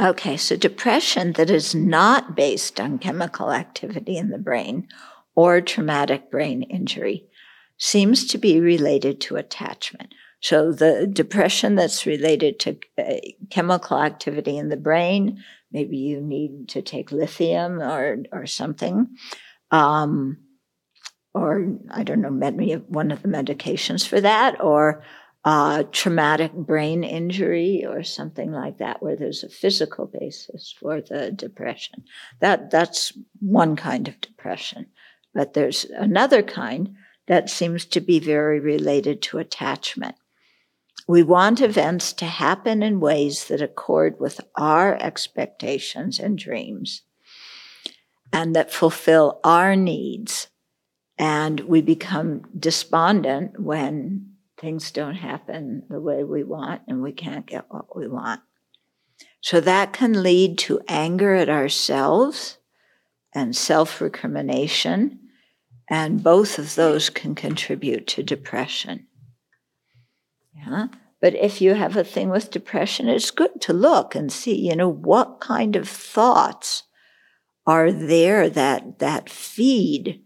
Okay, 0.00 0.36
so 0.36 0.56
depression 0.56 1.34
that 1.34 1.50
is 1.50 1.74
not 1.74 2.34
based 2.34 2.80
on 2.80 2.98
chemical 2.98 3.52
activity 3.52 4.16
in 4.16 4.30
the 4.30 4.38
brain 4.38 4.88
or 5.36 5.60
traumatic 5.60 6.30
brain 6.30 6.62
injury 6.64 7.26
seems 7.78 8.26
to 8.26 8.38
be 8.38 8.60
related 8.60 9.20
to 9.20 9.36
attachment. 9.36 10.12
So 10.40 10.72
the 10.72 11.06
depression 11.06 11.76
that's 11.76 12.06
related 12.06 12.58
to 12.60 12.76
uh, 12.98 13.14
chemical 13.50 13.98
activity 13.98 14.58
in 14.58 14.68
the 14.68 14.76
brain, 14.76 15.42
maybe 15.72 15.96
you 15.96 16.20
need 16.20 16.68
to 16.70 16.82
take 16.82 17.12
lithium 17.12 17.80
or 17.80 18.18
or 18.32 18.46
something, 18.46 19.08
um, 19.70 20.38
or 21.32 21.78
I 21.90 22.02
don't 22.02 22.20
know, 22.20 22.82
one 22.88 23.10
of 23.10 23.22
the 23.22 23.28
medications 23.28 24.06
for 24.06 24.20
that, 24.20 24.62
or 24.62 25.02
uh, 25.44 25.82
traumatic 25.92 26.52
brain 26.52 27.04
injury 27.04 27.84
or 27.86 28.02
something 28.02 28.50
like 28.50 28.78
that, 28.78 29.02
where 29.02 29.16
there's 29.16 29.44
a 29.44 29.48
physical 29.48 30.06
basis 30.06 30.74
for 30.78 31.00
the 31.00 31.30
depression. 31.30 32.04
That 32.40 32.70
that's 32.70 33.12
one 33.40 33.76
kind 33.76 34.08
of 34.08 34.20
depression. 34.20 34.86
But 35.34 35.52
there's 35.52 35.84
another 35.84 36.42
kind 36.42 36.94
that 37.26 37.50
seems 37.50 37.84
to 37.86 38.00
be 38.00 38.18
very 38.20 38.60
related 38.60 39.20
to 39.22 39.38
attachment. 39.38 40.14
We 41.06 41.22
want 41.22 41.60
events 41.60 42.14
to 42.14 42.24
happen 42.24 42.82
in 42.82 43.00
ways 43.00 43.48
that 43.48 43.60
accord 43.60 44.18
with 44.18 44.40
our 44.56 44.96
expectations 45.02 46.18
and 46.18 46.38
dreams 46.38 47.02
and 48.32 48.56
that 48.56 48.72
fulfill 48.72 49.40
our 49.44 49.76
needs. 49.76 50.48
And 51.18 51.60
we 51.60 51.82
become 51.82 52.42
despondent 52.58 53.60
when 53.60 54.33
things 54.58 54.90
don't 54.90 55.16
happen 55.16 55.84
the 55.88 56.00
way 56.00 56.24
we 56.24 56.44
want 56.44 56.82
and 56.86 57.02
we 57.02 57.12
can't 57.12 57.46
get 57.46 57.66
what 57.68 57.96
we 57.96 58.08
want. 58.08 58.40
So 59.40 59.60
that 59.60 59.92
can 59.92 60.22
lead 60.22 60.58
to 60.58 60.80
anger 60.88 61.34
at 61.34 61.48
ourselves 61.48 62.58
and 63.34 63.54
self 63.54 64.00
recrimination 64.00 65.20
and 65.88 66.22
both 66.22 66.58
of 66.58 66.74
those 66.74 67.10
can 67.10 67.34
contribute 67.34 68.06
to 68.08 68.22
depression. 68.22 69.06
Yeah. 70.56 70.88
But 71.20 71.34
if 71.34 71.60
you 71.60 71.74
have 71.74 71.96
a 71.96 72.04
thing 72.04 72.30
with 72.30 72.50
depression, 72.50 73.08
it's 73.08 73.30
good 73.30 73.60
to 73.62 73.72
look 73.72 74.14
and 74.14 74.32
see, 74.32 74.68
you 74.68 74.76
know, 74.76 74.90
what 74.90 75.40
kind 75.40 75.76
of 75.76 75.88
thoughts 75.88 76.84
are 77.66 77.90
there 77.90 78.50
that 78.50 78.98
that 78.98 79.30
feed 79.30 80.22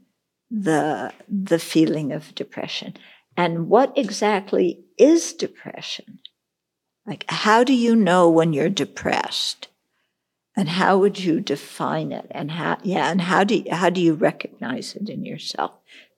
the 0.51 1.13
the 1.29 1.59
feeling 1.59 2.13
of 2.13 2.35
depression. 2.35 2.95
And 3.39 3.69
what 3.69 3.97
exactly 3.97 4.81
is 4.99 5.33
depression? 5.33 6.19
Like 7.07 7.25
how 7.29 7.63
do 7.63 7.73
you 7.73 7.95
know 7.95 8.29
when 8.29 8.53
you're 8.53 8.69
depressed? 8.69 9.69
And 10.57 10.69
how 10.69 10.99
would 10.99 11.21
you 11.21 11.41
define 11.41 12.11
it? 12.11 12.27
And 12.33 12.51
how, 12.51 12.79
yeah, 12.83 13.09
and 13.13 13.21
how 13.21 13.45
do 13.45 13.55
you, 13.55 13.73
how 13.73 13.91
do 13.91 14.01
you 14.01 14.15
recognize 14.15 14.97
it 14.97 15.09
in 15.09 15.25
yourself? 15.25 15.71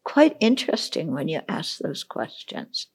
Quite 0.03 0.39
interesting 0.41 1.13
when 1.13 1.29
you 1.29 1.43
ask 1.47 1.77
those 1.77 2.05
questions. 2.05 2.87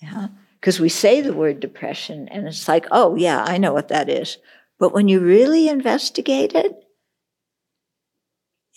Yeah, 0.00 0.28
because 0.60 0.78
we 0.78 0.88
say 0.88 1.20
the 1.20 1.32
word 1.32 1.58
depression 1.58 2.28
and 2.28 2.46
it's 2.46 2.68
like, 2.68 2.86
oh, 2.92 3.16
yeah, 3.16 3.42
I 3.42 3.58
know 3.58 3.72
what 3.72 3.88
that 3.88 4.08
is. 4.08 4.38
But 4.78 4.92
when 4.92 5.08
you 5.08 5.18
really 5.18 5.68
investigate 5.68 6.54
it, 6.54 6.72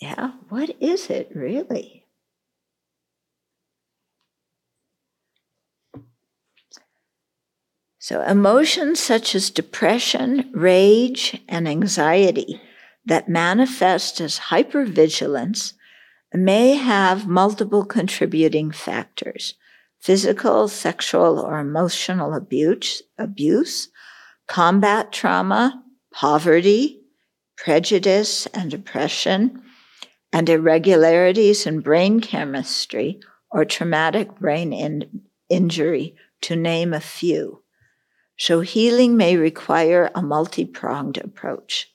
yeah, 0.00 0.32
what 0.48 0.74
is 0.80 1.10
it 1.10 1.30
really? 1.32 2.07
So, 8.08 8.22
emotions 8.22 9.00
such 9.00 9.34
as 9.34 9.50
depression, 9.50 10.50
rage, 10.54 11.42
and 11.46 11.68
anxiety 11.68 12.58
that 13.04 13.28
manifest 13.28 14.18
as 14.22 14.38
hypervigilance 14.48 15.74
may 16.32 16.76
have 16.76 17.28
multiple 17.28 17.84
contributing 17.84 18.70
factors 18.70 19.56
physical, 20.00 20.68
sexual, 20.68 21.38
or 21.38 21.58
emotional 21.58 22.32
abuse, 22.32 23.02
abuse 23.18 23.90
combat 24.46 25.12
trauma, 25.12 25.84
poverty, 26.10 27.02
prejudice 27.58 28.46
and 28.54 28.72
oppression, 28.72 29.62
and 30.32 30.48
irregularities 30.48 31.66
in 31.66 31.80
brain 31.80 32.22
chemistry 32.22 33.20
or 33.50 33.66
traumatic 33.66 34.34
brain 34.36 34.72
in- 34.72 35.24
injury, 35.50 36.16
to 36.40 36.56
name 36.56 36.94
a 36.94 37.00
few. 37.00 37.62
So 38.38 38.60
healing 38.60 39.16
may 39.16 39.36
require 39.36 40.10
a 40.14 40.22
multi 40.22 40.64
pronged 40.64 41.18
approach. 41.18 41.92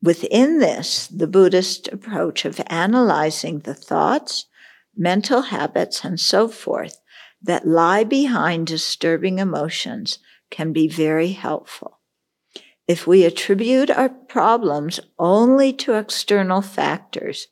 Within 0.00 0.60
this, 0.60 1.08
the 1.08 1.26
Buddhist 1.26 1.88
approach 1.88 2.44
of 2.44 2.60
analyzing 2.68 3.58
the 3.60 3.74
thoughts, 3.74 4.46
mental 4.96 5.42
habits, 5.42 6.04
and 6.04 6.18
so 6.18 6.46
forth 6.46 7.00
that 7.42 7.66
lie 7.66 8.04
behind 8.04 8.68
disturbing 8.68 9.40
emotions 9.40 10.20
can 10.50 10.72
be 10.72 10.86
very 10.86 11.32
helpful. 11.32 11.98
If 12.86 13.06
we 13.06 13.24
attribute 13.24 13.90
our 13.90 14.08
problems 14.08 15.00
only 15.18 15.72
to 15.74 15.94
external 15.94 16.62
factors, 16.62 17.48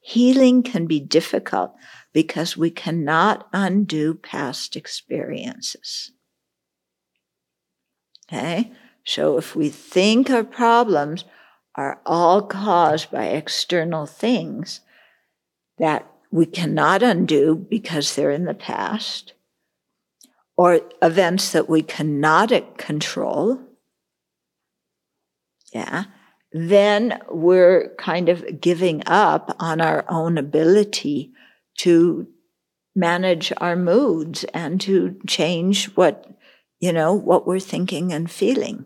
healing 0.00 0.62
can 0.62 0.86
be 0.86 1.00
difficult 1.00 1.74
because 2.12 2.56
we 2.56 2.70
cannot 2.70 3.48
undo 3.52 4.14
past 4.14 4.74
experiences. 4.74 6.12
Okay? 8.32 8.72
So 9.04 9.36
if 9.36 9.54
we 9.54 9.68
think 9.68 10.30
our 10.30 10.44
problems 10.44 11.24
are 11.74 12.00
all 12.06 12.42
caused 12.42 13.10
by 13.10 13.26
external 13.26 14.06
things 14.06 14.80
that 15.78 16.06
we 16.30 16.46
cannot 16.46 17.02
undo 17.02 17.54
because 17.54 18.14
they're 18.14 18.30
in 18.30 18.44
the 18.44 18.54
past, 18.54 19.34
or 20.56 20.80
events 21.02 21.52
that 21.52 21.68
we 21.68 21.82
cannot 21.82 22.78
control, 22.78 23.60
yeah, 25.74 26.04
then 26.52 27.20
we're 27.30 27.94
kind 27.96 28.28
of 28.28 28.60
giving 28.60 29.02
up 29.06 29.56
on 29.58 29.80
our 29.80 30.04
own 30.08 30.38
ability 30.38 31.32
to 31.78 32.28
manage 32.94 33.52
our 33.56 33.76
moods 33.76 34.44
and 34.52 34.80
to 34.82 35.18
change 35.26 35.86
what 35.96 36.32
you 36.82 36.92
know, 36.92 37.14
what 37.14 37.46
we're 37.46 37.60
thinking 37.60 38.12
and 38.12 38.28
feeling. 38.28 38.84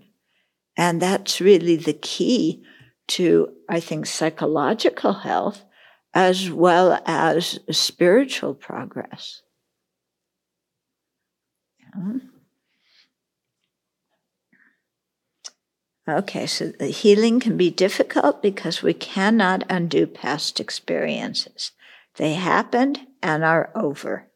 And 0.76 1.00
that's 1.00 1.40
really 1.40 1.76
the 1.76 1.94
key 1.94 2.62
to, 3.08 3.48
I 3.70 3.80
think, 3.80 4.04
psychological 4.04 5.14
health 5.14 5.64
as 6.12 6.50
well 6.50 7.00
as 7.06 7.58
spiritual 7.70 8.52
progress. 8.52 9.40
Okay, 16.06 16.46
so 16.46 16.68
the 16.68 16.88
healing 16.88 17.40
can 17.40 17.56
be 17.56 17.70
difficult 17.70 18.42
because 18.42 18.82
we 18.82 18.92
cannot 18.92 19.64
undo 19.70 20.06
past 20.06 20.60
experiences. 20.60 21.72
They 22.16 22.34
happened 22.34 23.06
and 23.22 23.42
are 23.42 23.70
over. 23.74 24.28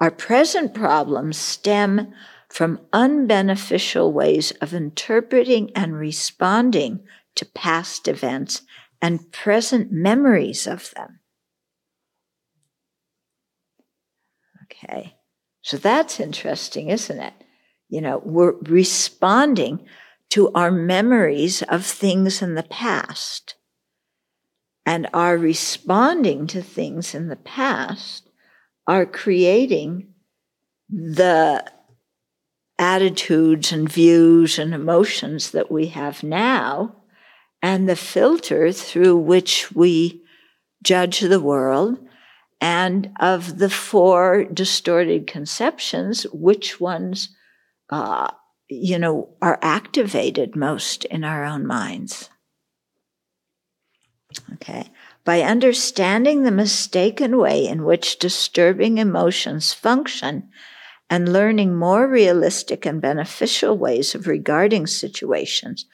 Our 0.00 0.10
present 0.10 0.72
problems 0.72 1.36
stem 1.36 2.14
from 2.48 2.80
unbeneficial 2.92 4.10
ways 4.10 4.50
of 4.62 4.72
interpreting 4.72 5.70
and 5.76 5.94
responding 5.94 7.00
to 7.36 7.44
past 7.44 8.08
events 8.08 8.62
and 9.02 9.30
present 9.30 9.92
memories 9.92 10.66
of 10.66 10.90
them. 10.96 11.20
Okay. 14.64 15.16
So 15.62 15.76
that's 15.76 16.18
interesting, 16.18 16.88
isn't 16.88 17.20
it? 17.20 17.34
You 17.88 18.00
know, 18.00 18.22
we're 18.24 18.54
responding 18.62 19.86
to 20.30 20.50
our 20.52 20.70
memories 20.70 21.62
of 21.62 21.84
things 21.84 22.40
in 22.40 22.54
the 22.54 22.62
past. 22.62 23.56
And 24.86 25.08
our 25.12 25.36
responding 25.36 26.46
to 26.48 26.62
things 26.62 27.14
in 27.14 27.28
the 27.28 27.36
past 27.36 28.29
are 28.90 29.06
creating 29.06 30.04
the 30.88 31.64
attitudes 32.76 33.70
and 33.70 33.88
views 33.88 34.58
and 34.58 34.74
emotions 34.74 35.52
that 35.52 35.70
we 35.70 35.86
have 35.86 36.24
now 36.24 36.96
and 37.62 37.88
the 37.88 37.94
filter 37.94 38.72
through 38.72 39.16
which 39.16 39.70
we 39.70 40.24
judge 40.82 41.20
the 41.20 41.38
world 41.38 42.00
and 42.60 43.12
of 43.20 43.58
the 43.58 43.70
four 43.70 44.42
distorted 44.42 45.24
conceptions 45.28 46.24
which 46.32 46.80
ones 46.80 47.28
uh, 47.90 48.28
you 48.68 48.98
know 48.98 49.28
are 49.40 49.60
activated 49.62 50.56
most 50.56 51.04
in 51.04 51.22
our 51.22 51.44
own 51.44 51.64
minds. 51.64 52.28
Okay 54.54 54.90
by 55.24 55.42
understanding 55.42 56.42
the 56.42 56.50
mistaken 56.50 57.36
way 57.36 57.66
in 57.66 57.84
which 57.84 58.18
disturbing 58.18 58.98
emotions 58.98 59.72
function 59.72 60.48
and 61.08 61.32
learning 61.32 61.76
more 61.76 62.08
realistic 62.08 62.86
and 62.86 63.02
beneficial 63.02 63.76
ways 63.76 64.14
of 64.14 64.26
regarding 64.26 64.86
situations, 64.86 65.86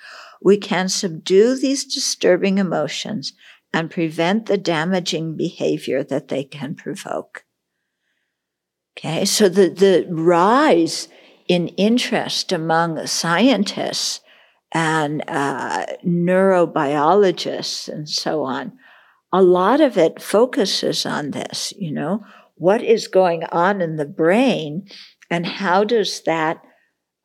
we 0.43 0.57
can 0.59 0.89
subdue 0.89 1.57
these 1.57 1.85
disturbing 1.85 2.59
emotions 2.59 3.33
and 3.73 3.91
prevent 3.91 4.47
the 4.47 4.59
damaging 4.59 5.37
behavior 5.37 6.05
that 6.05 6.29
they 6.29 6.45
can 6.45 6.75
provoke. 6.75 7.45
Okay, 8.97 9.25
so 9.25 9.49
the, 9.49 9.69
the 9.69 10.07
rise 10.09 11.09
in 11.49 11.69
interest 11.69 12.53
among 12.53 13.07
scientists 13.07 14.21
and 14.73 15.23
uh, 15.29 15.87
neurobiologists 16.05 17.89
and 17.89 18.09
so 18.09 18.43
on, 18.43 18.73
a 19.37 19.43
lot 19.43 19.83
of 19.83 19.99
it 19.99 20.23
focuses 20.23 21.05
on 21.05 21.33
this, 21.33 21.71
you 21.77 21.93
know, 21.93 22.25
what 22.55 22.83
is 22.83 23.07
going 23.07 23.45
on 23.53 23.83
in 23.83 23.97
the 23.97 24.07
brain 24.07 24.89
and 25.31 25.45
how 25.45 25.85
does 25.85 26.23
that 26.23 26.63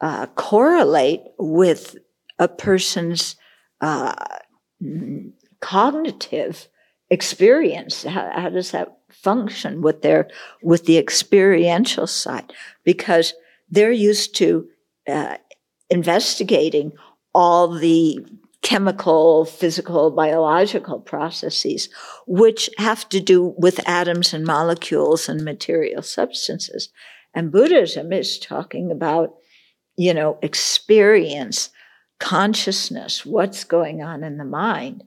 uh, 0.01 0.25
correlate 0.35 1.21
with 1.39 1.95
a 2.37 2.49
person's 2.49 3.37
uh, 3.79 4.13
cognitive 5.61 6.67
experience? 7.09 8.03
How, 8.03 8.29
how, 8.35 8.49
does 8.49 8.71
that 8.71 8.89
function 9.09 9.81
with 9.81 10.01
their 10.01 10.27
with 10.61 10.87
the 10.87 10.97
experiential 10.97 12.07
side? 12.07 12.51
Because 12.83 13.33
they're 13.69 13.89
used 13.89 14.35
to 14.35 14.67
uh, 15.07 15.37
investigating 15.89 16.91
all 17.33 17.69
the 17.69 18.19
chemical, 18.61 19.45
physical, 19.45 20.11
biological 20.11 20.99
processes, 20.99 21.89
which 22.27 22.69
have 22.77 23.09
to 23.09 23.19
do 23.19 23.55
with 23.57 23.87
atoms 23.87 24.33
and 24.33 24.45
molecules 24.45 25.27
and 25.27 25.43
material 25.43 26.01
substances. 26.01 26.89
And 27.33 27.51
Buddhism 27.51 28.13
is 28.13 28.37
talking 28.37 28.91
about, 28.91 29.33
you 29.97 30.13
know, 30.13 30.37
experience, 30.41 31.69
consciousness, 32.19 33.25
what's 33.25 33.63
going 33.63 34.03
on 34.03 34.23
in 34.23 34.37
the 34.37 34.45
mind. 34.45 35.03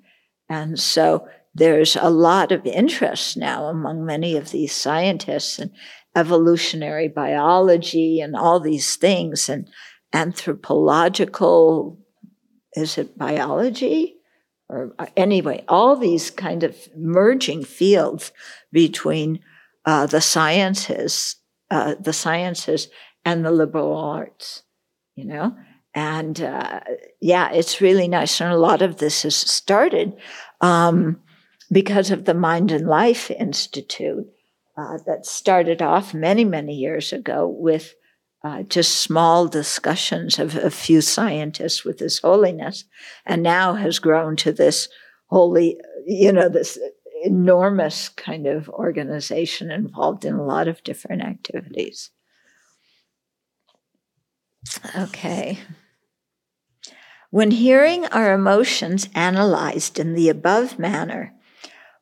And 0.49 0.79
so 0.79 1.29
there's 1.55 1.97
a 1.97 2.11
lot 2.11 2.51
of 2.51 2.67
interest 2.67 3.37
now 3.37 3.67
among 3.67 4.05
many 4.05 4.37
of 4.37 4.51
these 4.51 4.75
scientists 4.75 5.61
in 5.61 5.71
evolutionary 6.17 7.09
biology 7.09 8.21
and 8.21 8.35
all 8.35 8.59
these 8.59 8.97
things 8.97 9.49
and 9.49 9.69
anthropological 10.13 11.99
is 12.75 12.99
it 12.99 13.19
biology? 13.19 14.17
Or 14.69 14.95
uh, 14.99 15.07
anyway, 15.17 15.65
all 15.69 15.97
these 15.97 16.31
kind 16.31 16.63
of 16.63 16.77
merging 16.97 17.65
fields 17.65 18.33
between 18.73 19.41
uh, 19.85 20.07
the 20.07 20.21
sciences, 20.21 21.37
uh, 21.71 21.95
the 22.01 22.13
sciences 22.13 22.89
and 23.25 23.45
the 23.45 23.51
liberal 23.51 23.97
arts, 23.97 24.63
you 25.15 25.25
know? 25.25 25.57
And 25.95 26.41
uh, 26.41 26.81
yeah, 27.21 27.53
it's 27.53 27.81
really 27.81 28.09
nice. 28.09 28.41
And 28.41 28.53
a 28.53 28.57
lot 28.57 28.83
of 28.83 28.97
this 28.97 29.23
has 29.23 29.37
started 29.37 30.15
um, 30.61 31.21
because 31.71 32.11
of 32.11 32.25
the 32.25 32.35
Mind 32.35 32.73
and 32.73 32.89
Life 32.89 33.31
Institute 33.31 34.27
uh, 34.77 34.99
that 35.07 35.25
started 35.25 35.81
off 35.83 36.13
many, 36.13 36.45
many 36.45 36.75
years 36.75 37.13
ago 37.13 37.47
with 37.47 37.95
uh, 38.45 38.63
just 38.65 38.97
small 38.97 39.49
discussions 39.49 40.39
of 40.39 40.55
a 40.55 40.71
few 40.71 41.01
scientists 41.01 41.83
with 41.83 41.99
His 41.99 42.19
Holiness, 42.19 42.85
and 43.25 43.43
now 43.43 43.73
has 43.75 43.99
grown 43.99 44.37
to 44.37 44.53
this 44.53 44.89
holy, 45.29 45.81
you 46.07 46.31
know, 46.31 46.51
this 46.51 46.79
enormous 47.25 48.11
kind 48.11 48.47
of 48.47 48.69
organization 48.69 49.71
involved 49.71 50.27
in 50.27 50.35
a 50.35 50.45
lot 50.45 50.69
of 50.69 50.85
different 50.85 51.23
activities. 51.23 52.11
Okay. 54.95 55.61
When 57.31 57.51
hearing 57.51 58.05
our 58.07 58.35
emotions 58.35 59.09
analyzed 59.15 59.99
in 59.99 60.15
the 60.15 60.29
above 60.29 60.79
manner, 60.79 61.33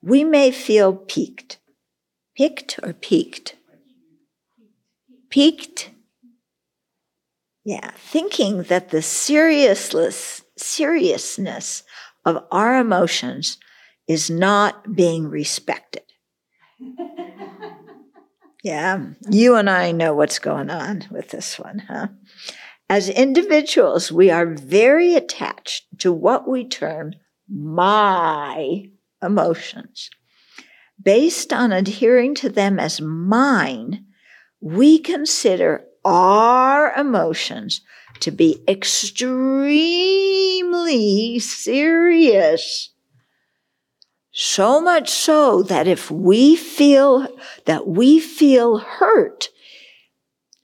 we 0.03 0.25
may 0.25 0.51
feel 0.51 0.93
piqued. 0.93 1.59
Piqued 2.37 2.81
or 2.83 2.93
peaked? 2.93 3.57
Piqued 5.31 5.91
yeah, 7.65 7.91
thinking 7.97 8.65
that 8.65 8.91
the 8.91 9.03
seriousness, 9.03 10.43
seriousness 10.57 11.85
of 12.25 12.45
our 12.51 12.79
emotions 12.79 13.59
is 14.09 14.29
not 14.29 14.95
being 14.95 15.29
respected. 15.29 16.03
yeah, 18.65 19.07
you 19.31 19.55
and 19.55 19.71
I 19.71 19.93
know 19.93 20.15
what's 20.15 20.39
going 20.39 20.71
on 20.71 21.05
with 21.11 21.31
this 21.31 21.59
one, 21.59 21.81
huh? 21.81 22.09
As 22.89 23.09
individuals, 23.09 24.13
we 24.13 24.31
are 24.31 24.47
very 24.47 25.15
attached 25.15 25.85
to 26.01 26.13
what 26.13 26.49
we 26.49 26.69
term 26.69 27.15
my 27.49 28.91
emotions. 29.23 30.11
Based 31.03 31.53
on 31.53 31.73
adhering 31.73 32.35
to 32.37 32.49
them 32.49 32.79
as 32.79 33.01
mine, 33.01 34.07
we 34.61 34.99
consider 34.99 35.85
our 36.05 36.93
emotions 36.95 37.81
to 38.21 38.31
be 38.31 38.63
extremely 38.69 41.39
serious. 41.39 42.91
So 44.33 44.81
much 44.81 45.11
so 45.11 45.63
that 45.65 45.87
if 45.87 46.11
we 46.11 46.57
feel 46.57 47.29
that 47.67 47.87
we 47.87 48.19
feel 48.19 48.79
hurt 48.79 49.51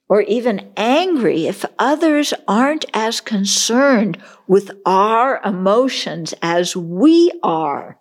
or 0.09 0.23
even 0.23 0.73
angry 0.77 1.47
if 1.47 1.65
others 1.79 2.33
aren't 2.47 2.87
as 2.95 3.21
concerned 3.21 4.17
with 4.47 4.71
our 4.87 5.41
emotions 5.45 6.33
as 6.41 6.75
we 6.75 7.31
are. 7.43 7.99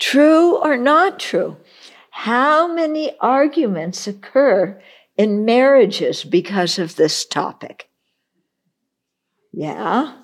True 0.00 0.56
or 0.56 0.76
not 0.76 1.20
true? 1.20 1.56
How 2.14 2.72
many 2.72 3.18
arguments 3.20 4.06
occur 4.06 4.80
in 5.16 5.46
marriages 5.46 6.24
because 6.24 6.78
of 6.78 6.96
this 6.96 7.24
topic? 7.24 7.88
Yeah. 9.50 10.18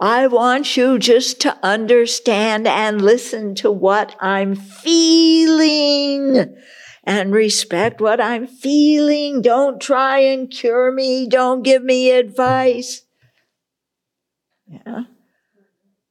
I 0.00 0.28
want 0.28 0.76
you 0.76 0.96
just 0.98 1.40
to 1.40 1.58
understand 1.60 2.68
and 2.68 3.02
listen 3.02 3.56
to 3.56 3.70
what 3.70 4.14
I'm 4.20 4.54
feeling 4.54 6.06
and 7.02 7.32
respect 7.32 8.00
what 8.00 8.20
I'm 8.20 8.46
feeling. 8.46 9.42
Don't 9.42 9.80
try 9.80 10.20
and 10.20 10.48
cure 10.48 10.92
me. 10.92 11.28
Don't 11.28 11.64
give 11.64 11.82
me 11.82 12.12
advice. 12.12 13.02
Yeah. 14.68 15.02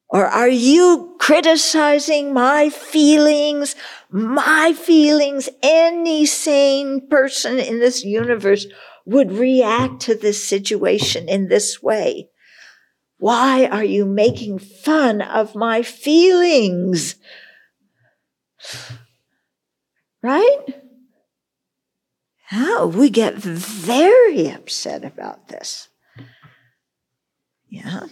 Or 0.10 0.26
are 0.26 0.49
you 0.49 1.16
criticizing 1.20 2.34
my 2.34 2.70
feelings? 2.70 3.76
My 4.10 4.74
feelings, 4.74 5.49
any 5.62 6.26
sane 6.26 7.08
person 7.10 7.60
in 7.60 7.80
this 7.80 8.03
universe 8.03 8.68
would 9.05 9.32
react 9.32 10.01
to 10.01 10.16
this 10.16 10.43
situation 10.43 11.28
in 11.28 11.49
this 11.49 11.84
way. 11.84 12.30
Why 13.20 13.66
are 13.66 13.84
you 13.84 14.05
making 14.05 14.60
fun 14.60 15.22
of 15.22 15.55
my 15.55 15.82
feelings? 15.82 17.16
Right? 20.22 20.60
How 22.45 22.88
we 22.88 23.10
get 23.10 23.34
very 23.34 24.49
upset 24.49 25.03
about 25.03 25.49
this. 25.49 25.89
Yeah. 27.70 28.05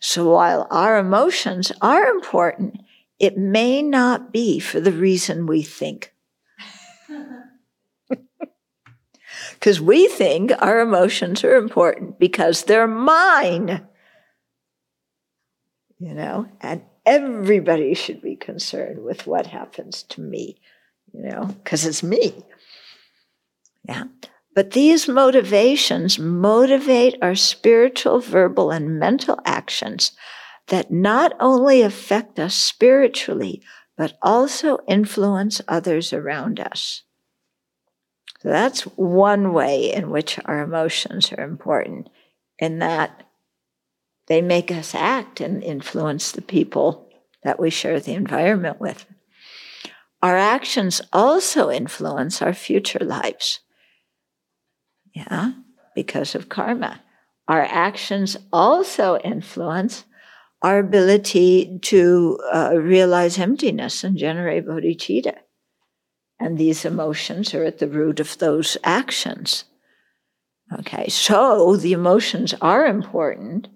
So 0.00 0.32
while 0.32 0.66
our 0.70 0.98
emotions 0.98 1.72
are 1.80 2.06
important, 2.06 2.80
it 3.18 3.36
may 3.36 3.82
not 3.82 4.32
be 4.32 4.58
for 4.60 4.80
the 4.80 4.92
reason 4.92 5.46
we 5.46 5.62
think. 5.62 6.14
Because 9.54 9.80
we 9.80 10.08
think 10.08 10.52
our 10.60 10.80
emotions 10.80 11.42
are 11.44 11.56
important 11.56 12.18
because 12.18 12.64
they're 12.64 12.86
mine. 12.86 13.86
You 15.98 16.14
know, 16.14 16.48
and 16.60 16.82
everybody 17.04 17.94
should 17.94 18.22
be 18.22 18.36
concerned 18.36 19.02
with 19.02 19.26
what 19.26 19.46
happens 19.46 20.04
to 20.04 20.20
me, 20.20 20.60
you 21.12 21.22
know, 21.22 21.46
because 21.46 21.84
it's 21.84 22.02
me. 22.02 22.34
Yeah. 23.88 24.04
But 24.58 24.72
these 24.72 25.06
motivations 25.06 26.18
motivate 26.18 27.14
our 27.22 27.36
spiritual, 27.36 28.18
verbal, 28.18 28.72
and 28.72 28.98
mental 28.98 29.38
actions 29.44 30.10
that 30.66 30.90
not 30.90 31.32
only 31.38 31.80
affect 31.82 32.40
us 32.40 32.56
spiritually, 32.56 33.62
but 33.96 34.18
also 34.20 34.78
influence 34.88 35.60
others 35.68 36.12
around 36.12 36.58
us. 36.58 37.04
So 38.40 38.48
that's 38.48 38.82
one 38.96 39.52
way 39.52 39.94
in 39.94 40.10
which 40.10 40.40
our 40.44 40.60
emotions 40.60 41.32
are 41.32 41.44
important, 41.44 42.08
in 42.58 42.80
that 42.80 43.28
they 44.26 44.42
make 44.42 44.72
us 44.72 44.92
act 44.92 45.40
and 45.40 45.62
influence 45.62 46.32
the 46.32 46.42
people 46.42 47.08
that 47.44 47.60
we 47.60 47.70
share 47.70 48.00
the 48.00 48.14
environment 48.14 48.80
with. 48.80 49.06
Our 50.20 50.36
actions 50.36 51.00
also 51.12 51.70
influence 51.70 52.42
our 52.42 52.54
future 52.54 53.04
lives. 53.04 53.60
Yeah, 55.18 55.52
because 55.96 56.34
of 56.36 56.48
karma. 56.48 57.00
Our 57.48 57.62
actions 57.62 58.36
also 58.52 59.18
influence 59.18 60.04
our 60.62 60.78
ability 60.78 61.78
to 61.82 62.38
uh, 62.52 62.74
realize 62.76 63.38
emptiness 63.38 64.04
and 64.04 64.16
generate 64.16 64.66
bodhicitta. 64.66 65.36
And 66.38 66.56
these 66.56 66.84
emotions 66.84 67.52
are 67.52 67.64
at 67.64 67.78
the 67.78 67.88
root 67.88 68.20
of 68.20 68.38
those 68.38 68.76
actions. 68.84 69.64
Okay, 70.78 71.08
so 71.08 71.76
the 71.76 71.92
emotions 71.92 72.54
are 72.60 72.86
important 72.86 73.68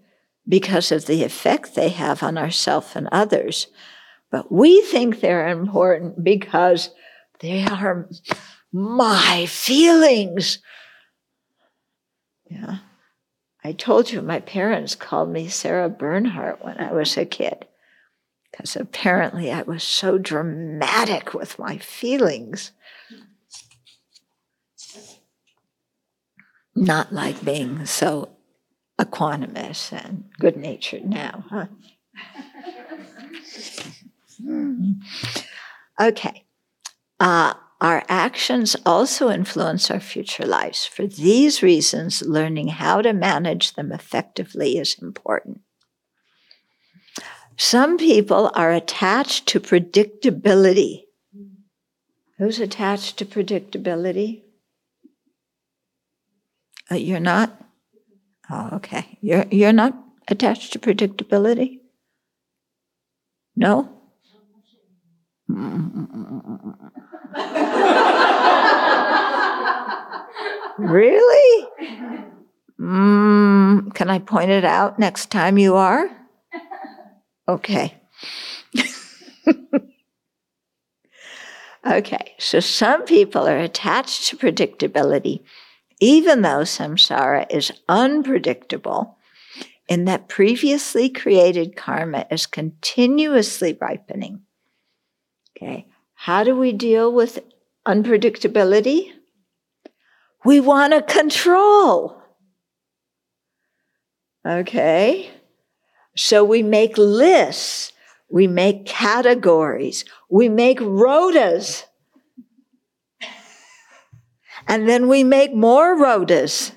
because 0.47 0.93
of 0.93 1.07
the 1.07 1.25
effect 1.25 1.75
they 1.75 1.89
have 1.89 2.23
on 2.23 2.39
ourselves 2.39 2.95
and 2.95 3.09
others. 3.11 3.67
But 4.31 4.53
we 4.53 4.81
think 4.83 5.21
they're 5.21 5.49
important 5.49 6.23
because 6.23 6.91
they 7.41 7.65
are 7.65 8.09
my 8.73 9.47
feelings. 9.47 10.59
Yeah. 12.53 12.79
I 13.65 13.73
told 13.73 14.11
you 14.11 14.23
my 14.23 14.41
parents 14.41 14.95
called 14.95 15.31
me 15.31 15.49
Sarah 15.49 15.89
Bernhardt 15.89 16.65
when 16.65 16.79
I 16.79 16.93
was 16.93 17.17
a 17.17 17.25
kid 17.25 17.67
because 18.51 18.77
apparently 18.77 19.51
I 19.51 19.63
was 19.63 19.83
so 19.83 20.19
dramatic 20.19 21.33
with 21.33 21.59
my 21.59 21.79
feelings. 21.79 22.73
Not 26.75 27.13
like 27.13 27.45
being 27.45 27.87
so 27.87 28.31
equanimous 28.99 29.93
and 29.93 30.25
good 30.39 30.57
natured 30.57 31.05
now, 31.05 31.45
huh? 31.49 31.67
okay. 36.09 36.45
Uh, 37.21 37.55
our 37.83 38.05
actions 38.09 38.77
also 38.87 39.29
influence 39.29 39.91
our 39.91 39.99
future 39.99 40.47
lives. 40.47 40.87
For 40.87 41.05
these 41.05 41.65
reasons, 41.65 42.23
learning 42.23 42.69
how 42.69 43.03
to 43.03 43.13
manage 43.13 43.75
them 43.75 43.91
effectively 43.91 44.79
is 44.79 44.97
important. 45.03 45.63
Some 47.57 47.99
people 47.99 48.53
are 48.55 48.71
attached 48.71 49.49
to 49.49 49.59
predictability. 49.59 51.03
Who's 52.39 52.61
attached 52.61 53.17
to 53.19 53.25
predictability? 53.25 54.43
Uh, 56.89 56.95
you're 56.95 57.19
not? 57.19 57.61
Oh, 58.49 58.71
okay. 58.75 59.19
You're 59.21 59.47
you're 59.51 59.73
not 59.73 59.95
attached 60.29 60.73
to 60.75 60.79
predictability? 60.79 61.81
No? 63.57 64.02
Really? 70.91 71.69
Mm, 72.81 73.95
can 73.95 74.11
I 74.11 74.19
point 74.19 74.51
it 74.51 74.65
out 74.65 74.99
next 74.99 75.31
time 75.31 75.59
you 75.59 75.77
are? 75.77 76.11
Okay. 77.49 77.95
okay, 81.87 82.35
so 82.39 82.61
some 82.61 83.05
people 83.05 83.47
are 83.47 83.59
attached 83.59 84.29
to 84.29 84.37
predictability 84.37 85.43
even 86.03 86.43
though 86.43 86.63
samsara 86.63 87.47
is 87.49 87.71
unpredictable, 87.89 89.17
in 89.89 90.05
that 90.07 90.29
previously 90.29 91.09
created 91.09 91.77
karma 91.77 92.27
is 92.29 92.45
continuously 92.45 93.79
ripening. 93.81 94.43
Okay, 95.57 95.87
how 96.15 96.43
do 96.43 96.57
we 96.57 96.73
deal 96.73 97.13
with 97.13 97.39
unpredictability? 97.87 99.13
We 100.45 100.61
want 100.61 100.93
to 100.93 101.03
control. 101.03 102.21
Okay, 104.45 105.31
so 106.17 106.43
we 106.43 106.65
make 106.65 106.99
lists, 106.99 107.93
we 108.29 108.49
make 108.49 108.87
categories, 108.87 110.05
we 110.29 110.49
make 110.49 110.81
rotas 110.81 111.85
and 114.69 114.89
then 114.89 115.09
we 115.09 115.25
make 115.25 115.55
more 115.55 115.97
rotas 115.97 116.73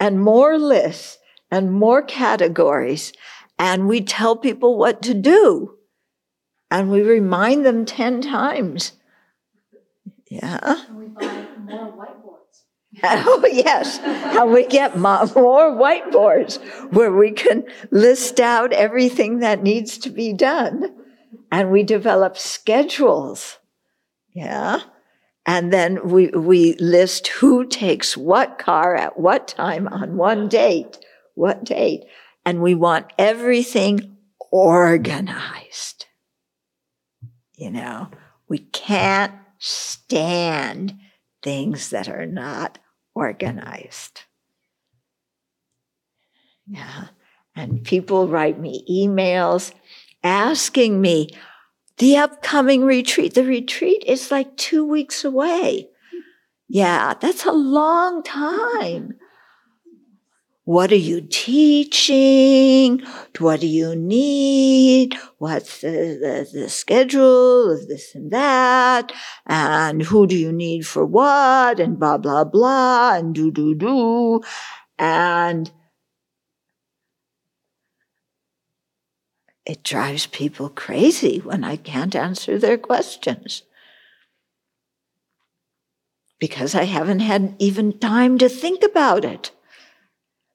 and 0.00 0.20
more 0.20 0.58
lists 0.58 1.18
and 1.50 1.72
more 1.72 2.02
categories. 2.02 3.12
And 3.58 3.86
we 3.86 4.00
tell 4.00 4.36
people 4.36 4.76
what 4.76 5.02
to 5.02 5.14
do. 5.14 5.76
And 6.70 6.90
we 6.90 7.02
remind 7.02 7.64
them 7.64 7.84
10 7.84 8.22
times. 8.22 8.92
Yeah. 10.30 10.58
And 10.88 10.98
we 10.98 11.06
buy 11.06 11.46
more 11.64 11.92
whiteboards. 11.92 12.62
Oh, 13.04 13.44
yes. 13.50 13.98
And 13.98 14.52
we 14.52 14.64
get 14.66 14.96
more 14.96 15.26
whiteboards 15.26 16.62
where 16.92 17.12
we 17.12 17.32
can 17.32 17.64
list 17.90 18.38
out 18.38 18.72
everything 18.72 19.40
that 19.40 19.62
needs 19.62 19.98
to 19.98 20.10
be 20.10 20.32
done. 20.32 20.94
And 21.50 21.72
we 21.72 21.82
develop 21.82 22.38
schedules. 22.38 23.58
Yeah. 24.32 24.82
And 25.44 25.72
then 25.72 26.08
we, 26.08 26.28
we 26.28 26.74
list 26.74 27.26
who 27.26 27.66
takes 27.66 28.16
what 28.16 28.58
car 28.58 28.94
at 28.94 29.18
what 29.18 29.48
time 29.48 29.88
on 29.88 30.16
one 30.16 30.48
date, 30.48 30.98
what 31.34 31.64
date. 31.64 32.04
And 32.46 32.62
we 32.62 32.74
want 32.76 33.12
everything 33.18 34.16
organized. 34.52 36.06
You 37.56 37.70
know, 37.70 38.08
we 38.48 38.58
can't 38.58 39.34
stand 39.58 40.94
things 41.42 41.90
that 41.90 42.08
are 42.08 42.26
not 42.26 42.78
organized. 43.14 44.22
Yeah. 46.66 47.08
And 47.54 47.84
people 47.84 48.28
write 48.28 48.58
me 48.58 48.84
emails 48.90 49.72
asking 50.22 51.00
me, 51.00 51.28
the 51.98 52.16
upcoming 52.16 52.84
retreat. 52.84 53.34
The 53.34 53.44
retreat 53.44 54.02
is 54.06 54.30
like 54.30 54.56
two 54.56 54.84
weeks 54.84 55.24
away. 55.24 55.88
Yeah, 56.68 57.14
that's 57.20 57.44
a 57.44 57.52
long 57.52 58.22
time. 58.22 59.14
What 60.72 60.90
are 60.90 60.94
you 60.94 61.20
teaching? 61.20 63.02
What 63.38 63.60
do 63.60 63.66
you 63.66 63.94
need? 63.94 65.14
What's 65.36 65.82
the, 65.82 65.90
the, 65.90 66.60
the, 66.60 66.70
schedule 66.70 67.70
of 67.70 67.88
this 67.88 68.14
and 68.14 68.30
that? 68.30 69.12
And 69.44 70.00
who 70.00 70.26
do 70.26 70.34
you 70.34 70.50
need 70.50 70.86
for 70.86 71.04
what? 71.04 71.78
And 71.78 71.98
blah, 71.98 72.16
blah, 72.16 72.44
blah, 72.44 73.16
and 73.16 73.34
do, 73.34 73.50
do, 73.50 73.74
do. 73.74 74.40
And 74.98 75.70
it 79.66 79.84
drives 79.84 80.24
people 80.24 80.70
crazy 80.70 81.40
when 81.40 81.64
I 81.64 81.76
can't 81.76 82.16
answer 82.16 82.58
their 82.58 82.78
questions. 82.78 83.62
Because 86.40 86.74
I 86.74 86.84
haven't 86.84 87.20
had 87.20 87.56
even 87.58 87.98
time 87.98 88.38
to 88.38 88.48
think 88.48 88.82
about 88.82 89.26
it. 89.26 89.50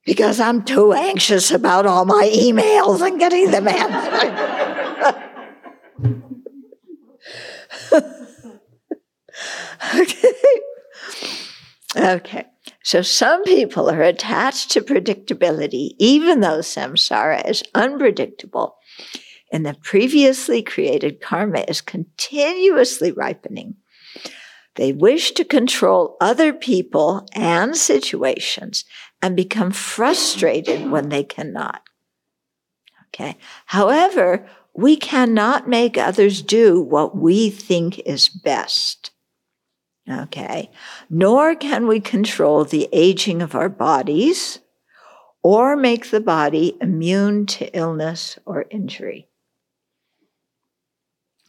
Because 0.07 0.39
I'm 0.39 0.63
too 0.63 0.93
anxious 0.93 1.51
about 1.51 1.85
all 1.85 2.05
my 2.05 2.31
emails 2.33 3.05
and 3.05 3.19
getting 3.19 3.51
them 3.51 3.67
answered. 3.67 4.33
okay. 9.95 10.33
Okay. 11.95 12.45
So 12.83 13.01
some 13.01 13.43
people 13.43 13.89
are 13.89 14.01
attached 14.01 14.71
to 14.71 14.81
predictability, 14.81 15.91
even 15.99 16.39
though 16.39 16.59
samsara 16.59 17.47
is 17.47 17.63
unpredictable 17.75 18.77
and 19.51 19.65
the 19.65 19.75
previously 19.83 20.61
created 20.61 21.21
karma 21.21 21.65
is 21.67 21.81
continuously 21.81 23.11
ripening. 23.11 23.75
They 24.75 24.93
wish 24.93 25.31
to 25.31 25.43
control 25.43 26.15
other 26.21 26.53
people 26.53 27.27
and 27.33 27.75
situations 27.75 28.85
and 29.21 29.35
become 29.35 29.71
frustrated 29.71 30.89
when 30.89 31.09
they 31.09 31.23
cannot. 31.23 31.81
Okay. 33.07 33.37
However, 33.67 34.47
we 34.73 34.95
cannot 34.95 35.67
make 35.67 35.97
others 35.97 36.41
do 36.41 36.79
what 36.81 37.17
we 37.17 37.49
think 37.49 37.99
is 37.99 38.29
best. 38.29 39.11
Okay. 40.09 40.69
Nor 41.09 41.55
can 41.55 41.87
we 41.87 41.99
control 41.99 42.63
the 42.63 42.87
aging 42.93 43.41
of 43.41 43.55
our 43.55 43.69
bodies 43.69 44.59
or 45.43 45.75
make 45.75 46.11
the 46.11 46.19
body 46.19 46.77
immune 46.81 47.45
to 47.45 47.75
illness 47.77 48.37
or 48.45 48.65
injury. 48.69 49.27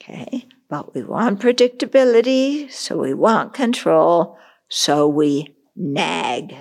Okay. 0.01 0.47
But 0.69 0.95
we 0.95 1.03
want 1.03 1.41
predictability, 1.41 2.71
so 2.71 2.99
we 2.99 3.15
want 3.15 3.55
control, 3.55 4.39
so 4.69 5.09
we 5.09 5.57
nag. 5.75 6.55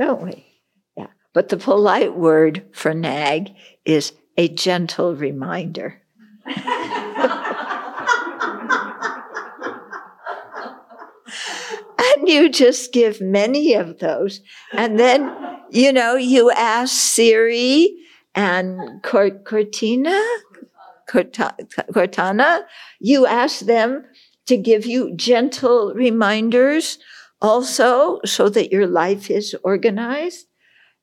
Don't 0.00 0.22
we? 0.22 0.46
Yeah. 0.96 1.08
But 1.34 1.50
the 1.50 1.58
polite 1.58 2.16
word 2.16 2.64
for 2.72 2.94
nag 2.94 3.50
is 3.84 4.14
a 4.38 4.48
gentle 4.48 5.14
reminder. 5.14 6.00
and 6.46 6.56
you 12.24 12.48
just 12.48 12.94
give 12.94 13.20
many 13.20 13.74
of 13.74 13.98
those. 13.98 14.40
And 14.72 14.98
then, 14.98 15.30
you 15.68 15.92
know, 15.92 16.14
you 16.14 16.50
ask 16.50 16.94
Siri 16.94 17.94
and 18.34 19.02
Cortina, 19.02 20.18
Cortana, 21.10 22.62
you 23.00 23.26
ask 23.26 23.60
them 23.60 24.06
to 24.46 24.56
give 24.56 24.86
you 24.86 25.14
gentle 25.14 25.92
reminders 25.94 26.98
also 27.40 28.20
so 28.24 28.48
that 28.48 28.70
your 28.70 28.86
life 28.86 29.30
is 29.30 29.54
organized, 29.64 30.46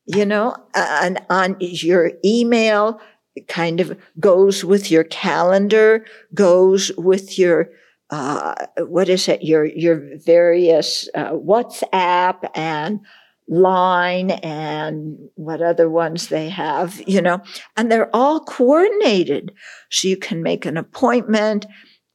you 0.06 0.24
know, 0.24 0.54
and 0.74 1.20
on 1.30 1.56
your 1.60 2.12
email 2.24 3.00
kind 3.46 3.80
of 3.80 3.96
goes 4.18 4.64
with 4.64 4.90
your 4.90 5.04
calendar, 5.04 6.04
goes 6.34 6.90
with 6.96 7.38
your 7.38 7.70
uh, 8.10 8.54
what 8.78 9.08
is 9.08 9.28
it? 9.28 9.42
Your 9.42 9.66
your 9.66 10.02
various 10.16 11.08
uh, 11.14 11.32
WhatsApp 11.32 12.48
and 12.54 13.00
line 13.48 14.30
and 14.30 15.18
what 15.34 15.62
other 15.62 15.88
ones 15.88 16.28
they 16.28 16.48
have, 16.48 17.00
you 17.06 17.20
know, 17.20 17.40
and 17.76 17.90
they're 17.90 18.14
all 18.14 18.40
coordinated. 18.40 19.52
So 19.90 20.08
you 20.08 20.16
can 20.16 20.42
make 20.42 20.66
an 20.66 20.76
appointment 20.76 21.66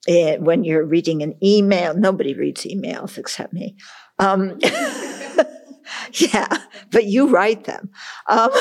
eh, 0.08 0.38
when 0.38 0.64
you're 0.64 0.86
reading 0.86 1.22
an 1.24 1.36
email. 1.44 1.96
Nobody 1.96 2.34
reads 2.34 2.64
emails 2.64 3.18
except 3.18 3.54
me. 3.54 3.76
Um, 4.20 4.60
yeah, 6.14 6.58
but 6.92 7.06
you 7.06 7.30
write 7.30 7.66
them. 7.66 7.90
Um, 8.28 8.52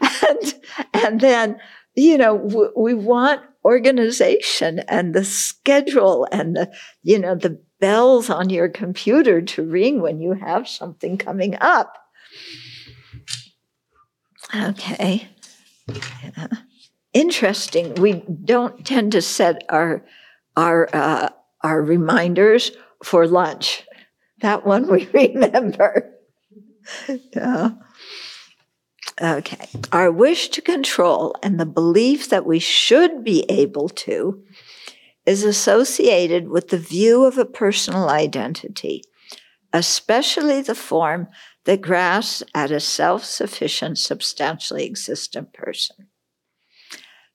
and, 0.28 0.54
and 0.94 1.20
then, 1.20 1.60
you 1.94 2.18
know, 2.18 2.70
we 2.76 2.94
want 2.94 3.42
organization 3.64 4.80
and 4.88 5.14
the 5.14 5.24
schedule 5.24 6.26
and 6.32 6.56
the, 6.56 6.72
you 7.02 7.18
know, 7.18 7.34
the 7.34 7.60
bells 7.80 8.30
on 8.30 8.50
your 8.50 8.68
computer 8.68 9.42
to 9.42 9.64
ring 9.64 10.00
when 10.00 10.20
you 10.20 10.32
have 10.32 10.68
something 10.68 11.18
coming 11.18 11.56
up. 11.60 11.96
Okay. 14.54 15.28
Yeah. 15.88 16.48
Interesting. 17.12 17.94
We 17.94 18.24
don't 18.44 18.84
tend 18.86 19.12
to 19.12 19.22
set 19.22 19.64
our 19.68 20.04
our 20.56 20.88
uh, 20.92 21.28
our 21.62 21.82
reminders 21.82 22.72
for 23.02 23.26
lunch. 23.26 23.84
That 24.40 24.66
one 24.66 24.90
we 24.90 25.08
remember. 25.14 26.14
yeah. 27.34 27.70
Okay. 29.20 29.68
Our 29.92 30.10
wish 30.10 30.48
to 30.50 30.62
control 30.62 31.36
and 31.42 31.60
the 31.60 31.66
belief 31.66 32.28
that 32.30 32.46
we 32.46 32.58
should 32.58 33.22
be 33.22 33.44
able 33.48 33.88
to 33.90 34.42
is 35.26 35.44
associated 35.44 36.48
with 36.48 36.68
the 36.68 36.78
view 36.78 37.24
of 37.24 37.38
a 37.38 37.44
personal 37.44 38.08
identity, 38.08 39.02
especially 39.72 40.62
the 40.62 40.74
form 40.74 41.28
that 41.64 41.80
grasps 41.80 42.42
at 42.54 42.70
a 42.70 42.80
self 42.80 43.24
sufficient, 43.24 43.98
substantially 43.98 44.84
existent 44.84 45.52
person. 45.52 46.08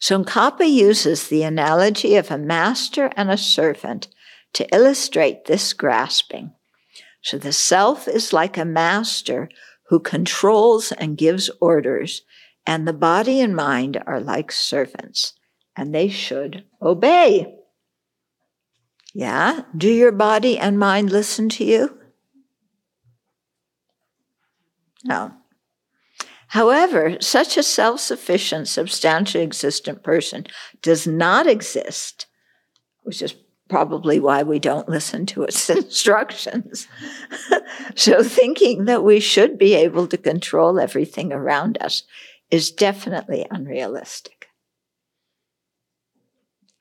Tsongkhapa 0.02 0.69
uses 0.69 1.27
the 1.27 1.44
analogy 1.44 2.15
of 2.15 2.30
a 2.30 2.38
master 2.38 3.11
and 3.15 3.31
a 3.31 3.38
servant 3.38 4.07
to 4.53 4.68
illustrate 4.74 5.45
this 5.45 5.74
grasping. 5.74 6.52
So 7.22 7.38
the 7.38 7.53
self 7.53 8.07
is 8.07 8.34
like 8.34 8.57
a 8.57 8.65
master 8.65 9.49
who 9.90 9.99
controls 9.99 10.91
and 10.91 11.18
gives 11.18 11.49
orders, 11.61 12.24
and 12.65 12.88
the 12.88 12.94
body 12.94 13.41
and 13.41 13.56
mind 13.56 14.02
are 14.06 14.19
like 14.19 14.52
servants, 14.52 15.34
and 15.76 15.94
they 15.94 16.10
should 16.10 16.65
obey. 16.82 17.53
Yeah? 19.14 19.61
Do 19.76 19.90
your 19.90 20.11
body 20.11 20.60
and 20.60 20.78
mind 20.78 21.11
listen 21.11 21.49
to 21.49 21.64
you? 21.64 21.98
No. 25.03 25.34
However, 26.49 27.18
such 27.19 27.57
a 27.57 27.64
self 27.64 27.99
sufficient, 27.99 28.68
substantially 28.68 29.44
existent 29.44 30.03
person 30.03 30.45
does 30.82 31.06
not 31.06 31.48
exist, 31.48 32.28
which 33.03 33.22
is 33.22 33.36
probably 33.68 34.19
why 34.19 34.44
we 34.44 34.60
don't 34.60 34.89
listen 34.89 35.26
to 35.27 35.44
its 35.44 35.69
instructions. 35.69 36.88
so, 37.95 38.23
thinking 38.23 38.85
that 38.85 39.03
we 39.03 39.19
should 39.19 39.57
be 39.57 39.73
able 39.73 40.07
to 40.07 40.18
control 40.18 40.80
everything 40.80 41.31
around 41.31 41.77
us 41.81 42.03
is 42.49 42.72
definitely 42.72 43.45
unrealistic. 43.52 44.48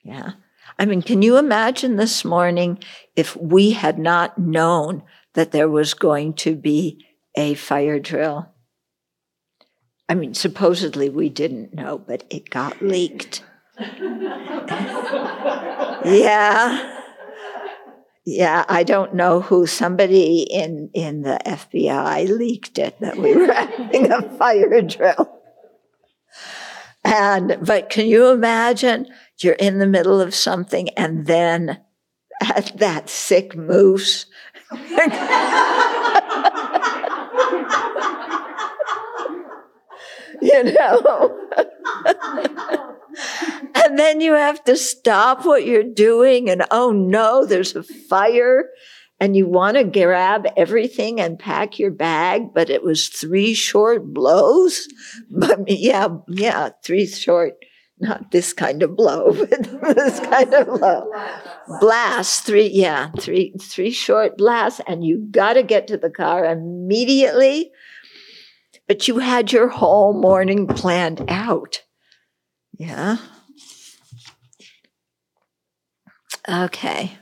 Yeah. 0.02 0.32
I 0.78 0.84
mean, 0.84 1.02
can 1.02 1.22
you 1.22 1.36
imagine 1.36 1.96
this 1.96 2.24
morning 2.24 2.78
if 3.16 3.36
we 3.36 3.72
had 3.72 3.98
not 3.98 4.38
known 4.38 5.02
that 5.34 5.50
there 5.52 5.68
was 5.68 5.94
going 5.94 6.34
to 6.34 6.54
be 6.54 7.04
a 7.34 7.54
fire 7.54 7.98
drill? 7.98 8.52
I 10.08 10.14
mean, 10.14 10.34
supposedly 10.34 11.08
we 11.08 11.28
didn't 11.28 11.74
know, 11.74 11.98
but 11.98 12.24
it 12.30 12.50
got 12.50 12.80
leaked. 12.80 13.42
Yeah. 16.04 16.92
Yeah, 18.24 18.64
I 18.68 18.82
don't 18.82 19.14
know 19.14 19.40
who 19.40 19.66
somebody 19.66 20.42
in 20.42 20.90
in 20.94 21.22
the 21.22 21.38
FBI 21.46 22.28
leaked 22.28 22.78
it 22.78 22.98
that 23.00 23.16
we 23.18 23.36
were 23.36 23.52
having 23.52 24.10
a 24.10 24.22
fire 24.36 24.82
drill. 24.82 25.40
And 27.04 27.58
but 27.62 27.88
can 27.88 28.06
you 28.06 28.30
imagine 28.30 29.06
you're 29.38 29.54
in 29.54 29.78
the 29.78 29.86
middle 29.86 30.20
of 30.20 30.34
something 30.34 30.88
and 30.90 31.26
then 31.26 31.80
at 32.40 32.76
that 32.78 33.08
sick 33.08 33.56
moose. 33.56 34.26
you 40.42 40.64
know. 40.64 41.50
and 43.74 43.98
then 43.98 44.20
you 44.20 44.32
have 44.32 44.62
to 44.64 44.76
stop 44.76 45.44
what 45.44 45.66
you're 45.66 45.82
doing 45.82 46.51
and 46.51 46.64
oh 46.70 46.93
no, 46.93 47.44
there's 47.44 47.76
a 47.76 47.82
fire 47.82 48.70
and 49.18 49.34
you 49.36 49.47
want 49.47 49.76
to 49.76 49.84
grab 49.84 50.47
everything 50.56 51.20
and 51.20 51.38
pack 51.38 51.78
your 51.78 51.90
bag, 51.90 52.52
but 52.55 52.68
it 52.68 52.82
was 52.82 53.09
three 53.09 53.55
short 53.55 54.05
blows. 54.05 54.88
But 55.30 55.68
yeah, 55.68 56.09
yeah, 56.28 56.70
three 56.82 57.06
short 57.06 57.55
not 57.98 58.30
this 58.30 58.52
kind 58.52 58.82
of 58.82 58.94
blow, 58.94 59.32
but 59.80 59.97
this 59.97 60.20
kind 60.20 60.52
of 60.52 60.66
blow. 60.66 61.10
Blast, 61.80 62.44
three, 62.44 62.68
yeah, 62.68 63.10
three, 63.18 63.55
three 63.60 63.90
short 63.90 64.36
blasts, 64.36 64.80
and 64.86 65.05
you 65.05 65.26
got 65.30 65.55
to 65.55 65.62
get 65.62 65.86
to 65.88 65.97
the 65.97 66.10
car 66.10 66.44
immediately. 66.44 67.70
But 68.86 69.09
you 69.09 69.18
had 69.18 69.51
your 69.51 69.68
whole 69.68 70.12
morning 70.12 70.66
planned 70.66 71.24
out. 71.28 71.82
Yeah. 72.78 73.16
Okay. 76.48 77.18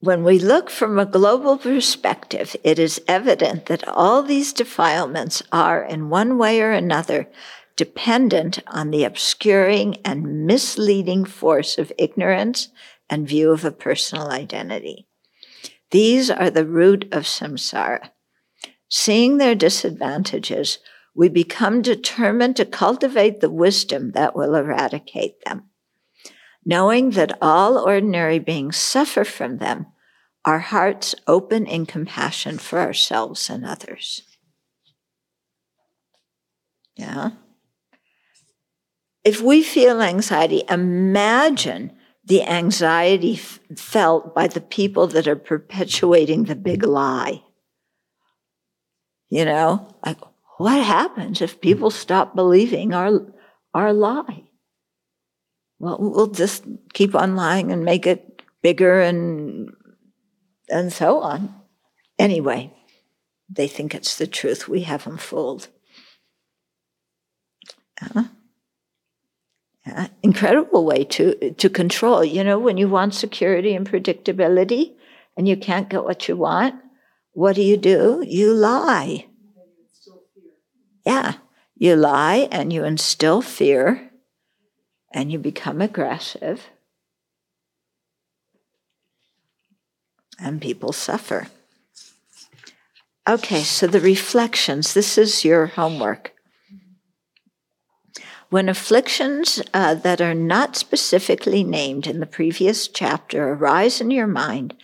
When 0.00 0.24
we 0.24 0.38
look 0.38 0.70
from 0.70 0.98
a 0.98 1.06
global 1.06 1.58
perspective, 1.58 2.56
it 2.64 2.78
is 2.78 3.02
evident 3.06 3.66
that 3.66 3.86
all 3.86 4.22
these 4.22 4.52
defilements 4.52 5.42
are, 5.52 5.82
in 5.82 6.08
one 6.08 6.38
way 6.38 6.60
or 6.62 6.72
another, 6.72 7.28
dependent 7.76 8.60
on 8.66 8.90
the 8.90 9.04
obscuring 9.04 9.96
and 10.04 10.46
misleading 10.46 11.24
force 11.24 11.78
of 11.78 11.92
ignorance 11.98 12.68
and 13.08 13.28
view 13.28 13.50
of 13.52 13.64
a 13.64 13.70
personal 13.70 14.30
identity. 14.30 15.06
These 15.90 16.30
are 16.30 16.50
the 16.50 16.66
root 16.66 17.06
of 17.12 17.24
samsara. 17.24 18.10
Seeing 18.88 19.38
their 19.38 19.54
disadvantages, 19.54 20.78
we 21.14 21.28
become 21.28 21.82
determined 21.82 22.56
to 22.56 22.64
cultivate 22.64 23.40
the 23.40 23.50
wisdom 23.50 24.12
that 24.12 24.34
will 24.34 24.54
eradicate 24.54 25.44
them. 25.44 25.64
Knowing 26.64 27.10
that 27.10 27.38
all 27.40 27.78
ordinary 27.78 28.38
beings 28.38 28.76
suffer 28.76 29.24
from 29.24 29.58
them, 29.58 29.86
our 30.44 30.58
hearts 30.58 31.14
open 31.26 31.66
in 31.66 31.86
compassion 31.86 32.58
for 32.58 32.78
ourselves 32.78 33.50
and 33.50 33.64
others. 33.64 34.22
Yeah. 36.96 37.30
If 39.24 39.40
we 39.40 39.62
feel 39.62 40.00
anxiety, 40.00 40.62
imagine 40.68 41.92
the 42.24 42.42
anxiety 42.42 43.34
f- 43.34 43.60
felt 43.76 44.34
by 44.34 44.46
the 44.46 44.60
people 44.60 45.06
that 45.08 45.26
are 45.26 45.36
perpetuating 45.36 46.44
the 46.44 46.54
big 46.54 46.84
lie. 46.84 47.42
You 49.28 49.44
know, 49.44 49.88
like 50.04 50.18
what 50.60 50.84
happens 50.84 51.40
if 51.40 51.62
people 51.62 51.90
stop 51.90 52.36
believing 52.36 52.92
our, 52.92 53.22
our 53.72 53.94
lie? 53.94 54.44
Well, 55.78 55.96
we'll 55.98 56.26
just 56.26 56.64
keep 56.92 57.14
on 57.14 57.34
lying 57.34 57.72
and 57.72 57.82
make 57.82 58.06
it 58.06 58.42
bigger 58.60 59.00
and, 59.00 59.70
and 60.68 60.92
so 60.92 61.20
on. 61.20 61.54
Anyway, 62.18 62.74
they 63.48 63.66
think 63.68 63.94
it's 63.94 64.18
the 64.18 64.26
truth. 64.26 64.68
We 64.68 64.82
have 64.82 65.04
them 65.04 65.16
fooled. 65.16 65.68
Uh, 68.02 68.24
yeah, 69.86 70.08
incredible 70.22 70.84
way 70.84 71.04
to, 71.04 71.52
to 71.52 71.70
control. 71.70 72.22
You 72.22 72.44
know, 72.44 72.58
when 72.58 72.76
you 72.76 72.90
want 72.90 73.14
security 73.14 73.74
and 73.74 73.90
predictability 73.90 74.92
and 75.38 75.48
you 75.48 75.56
can't 75.56 75.88
get 75.88 76.04
what 76.04 76.28
you 76.28 76.36
want, 76.36 76.74
what 77.32 77.56
do 77.56 77.62
you 77.62 77.78
do? 77.78 78.22
You 78.28 78.52
lie. 78.52 79.24
Yeah, 81.04 81.34
you 81.76 81.96
lie 81.96 82.48
and 82.50 82.72
you 82.72 82.84
instill 82.84 83.42
fear 83.42 84.10
and 85.12 85.32
you 85.32 85.38
become 85.38 85.80
aggressive 85.80 86.68
and 90.38 90.60
people 90.60 90.92
suffer. 90.92 91.48
Okay, 93.28 93.62
so 93.62 93.86
the 93.86 94.00
reflections 94.00 94.94
this 94.94 95.18
is 95.18 95.44
your 95.44 95.66
homework. 95.66 96.32
When 98.48 98.68
afflictions 98.68 99.62
uh, 99.72 99.94
that 99.94 100.20
are 100.20 100.34
not 100.34 100.74
specifically 100.74 101.62
named 101.62 102.08
in 102.08 102.18
the 102.18 102.26
previous 102.26 102.88
chapter 102.88 103.50
arise 103.52 104.00
in 104.00 104.10
your 104.10 104.26
mind, 104.26 104.74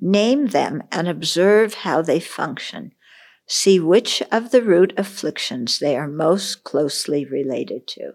name 0.00 0.46
them 0.46 0.82
and 0.90 1.06
observe 1.06 1.74
how 1.74 2.00
they 2.00 2.20
function. 2.20 2.92
See 3.52 3.80
which 3.80 4.22
of 4.30 4.52
the 4.52 4.62
root 4.62 4.94
afflictions 4.96 5.80
they 5.80 5.96
are 5.96 6.06
most 6.06 6.62
closely 6.62 7.24
related 7.24 7.88
to. 7.88 8.12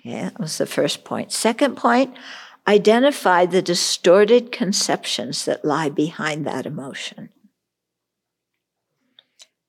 Okay, 0.00 0.22
that 0.22 0.40
was 0.40 0.56
the 0.56 0.64
first 0.64 1.04
point. 1.04 1.30
Second 1.30 1.76
point, 1.76 2.16
identify 2.66 3.44
the 3.44 3.60
distorted 3.60 4.50
conceptions 4.50 5.44
that 5.44 5.62
lie 5.62 5.90
behind 5.90 6.46
that 6.46 6.64
emotion. 6.64 7.28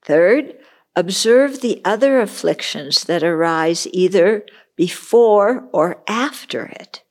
Third, 0.05 0.55
observe 0.95 1.59
the 1.59 1.81
other 1.83 2.21
afflictions 2.21 3.03
that 3.03 3.23
arise 3.23 3.87
either 3.91 4.45
before 4.77 5.67
or 5.73 6.01
after 6.07 6.67
it. 6.67 7.03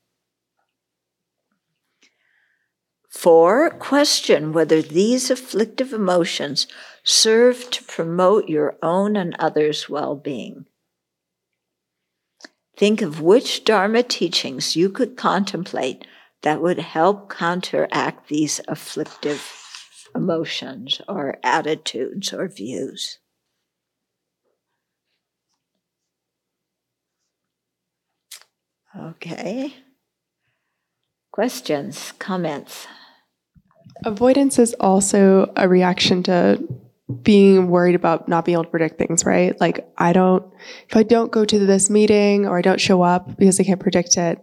Four, 3.16 3.70
question 3.70 4.52
whether 4.52 4.82
these 4.82 5.30
afflictive 5.30 5.94
emotions 5.94 6.66
serve 7.02 7.70
to 7.70 7.82
promote 7.84 8.50
your 8.50 8.76
own 8.82 9.16
and 9.16 9.34
others' 9.38 9.88
well 9.88 10.14
being. 10.16 10.66
Think 12.76 13.00
of 13.00 13.22
which 13.22 13.64
Dharma 13.64 14.02
teachings 14.02 14.76
you 14.76 14.90
could 14.90 15.16
contemplate 15.16 16.06
that 16.42 16.60
would 16.60 16.78
help 16.78 17.30
counteract 17.30 18.28
these 18.28 18.60
afflictive 18.68 19.50
emotions 20.14 21.00
or 21.08 21.38
attitudes 21.42 22.34
or 22.34 22.48
views. 22.48 23.18
Okay. 28.94 29.74
Questions, 31.32 32.12
comments? 32.18 32.86
Avoidance 34.04 34.58
is 34.58 34.74
also 34.74 35.52
a 35.56 35.68
reaction 35.68 36.22
to 36.24 36.62
being 37.22 37.68
worried 37.68 37.94
about 37.94 38.28
not 38.28 38.44
being 38.44 38.54
able 38.54 38.64
to 38.64 38.70
predict 38.70 38.98
things, 38.98 39.24
right? 39.24 39.58
Like, 39.60 39.88
I 39.96 40.12
don't, 40.12 40.44
if 40.88 40.96
I 40.96 41.02
don't 41.02 41.30
go 41.30 41.44
to 41.44 41.58
this 41.66 41.88
meeting 41.88 42.46
or 42.46 42.58
I 42.58 42.62
don't 42.62 42.80
show 42.80 43.02
up 43.02 43.36
because 43.36 43.60
I 43.60 43.64
can't 43.64 43.80
predict 43.80 44.16
it, 44.16 44.40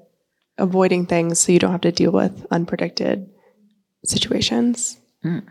avoiding 0.57 1.05
things 1.05 1.39
so 1.39 1.51
you 1.51 1.59
don't 1.59 1.71
have 1.71 1.81
to 1.81 1.91
deal 1.91 2.11
with 2.11 2.47
unpredicted 2.49 3.27
situations. 4.05 4.99
Mm. 5.25 5.45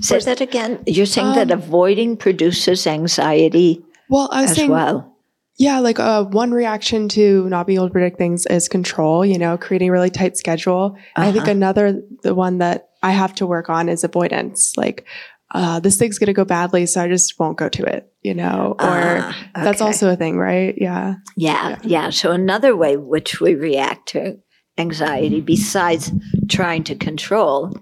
Say 0.00 0.18
that 0.18 0.40
again. 0.40 0.82
You're 0.86 1.06
saying 1.06 1.28
um, 1.28 1.34
that 1.34 1.50
avoiding 1.50 2.16
produces 2.16 2.86
anxiety 2.86 3.82
well, 4.10 4.28
I 4.32 4.42
was 4.42 4.50
as 4.50 4.56
saying, 4.56 4.70
well. 4.70 5.16
Yeah, 5.56 5.78
like 5.78 6.00
uh, 6.00 6.24
one 6.24 6.50
reaction 6.50 7.08
to 7.10 7.48
not 7.48 7.66
being 7.66 7.78
able 7.78 7.88
to 7.88 7.92
predict 7.92 8.18
things 8.18 8.44
is 8.46 8.68
control, 8.68 9.24
you 9.24 9.38
know, 9.38 9.56
creating 9.56 9.88
a 9.90 9.92
really 9.92 10.10
tight 10.10 10.36
schedule. 10.36 10.96
Uh-huh. 11.16 11.28
I 11.28 11.32
think 11.32 11.44
uh-huh. 11.44 11.52
another, 11.52 12.02
the 12.22 12.34
one 12.34 12.58
that 12.58 12.89
I 13.02 13.12
have 13.12 13.34
to 13.36 13.46
work 13.46 13.70
on 13.70 13.88
is 13.88 14.04
avoidance. 14.04 14.76
Like, 14.76 15.06
uh, 15.52 15.80
this 15.80 15.96
thing's 15.96 16.18
going 16.18 16.28
to 16.28 16.32
go 16.32 16.44
badly, 16.44 16.86
so 16.86 17.02
I 17.02 17.08
just 17.08 17.38
won't 17.38 17.58
go 17.58 17.68
to 17.68 17.84
it, 17.84 18.12
you 18.22 18.34
know, 18.34 18.76
or 18.78 18.86
uh, 18.86 19.28
okay. 19.30 19.64
that's 19.64 19.80
also 19.80 20.10
a 20.10 20.16
thing, 20.16 20.38
right? 20.38 20.74
Yeah. 20.76 21.16
yeah. 21.36 21.70
Yeah. 21.70 21.78
Yeah. 21.82 22.10
So 22.10 22.30
another 22.30 22.76
way 22.76 22.96
which 22.96 23.40
we 23.40 23.54
react 23.54 24.08
to 24.10 24.38
anxiety, 24.78 25.40
besides 25.40 26.12
trying 26.48 26.84
to 26.84 26.94
control, 26.94 27.76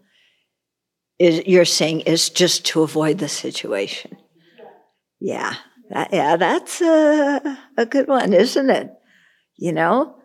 is 1.19 1.43
you're 1.47 1.65
saying 1.65 2.01
is 2.01 2.31
just 2.31 2.65
to 2.67 2.83
avoid 2.83 3.19
the 3.19 3.29
situation. 3.29 4.17
Yeah. 5.21 5.55
That, 5.91 6.13
yeah, 6.13 6.37
that's 6.37 6.81
a, 6.81 7.59
a 7.77 7.87
good 7.87 8.09
one, 8.09 8.33
isn't 8.33 8.71
it? 8.71 8.91
You 9.57 9.73
know, 9.73 10.18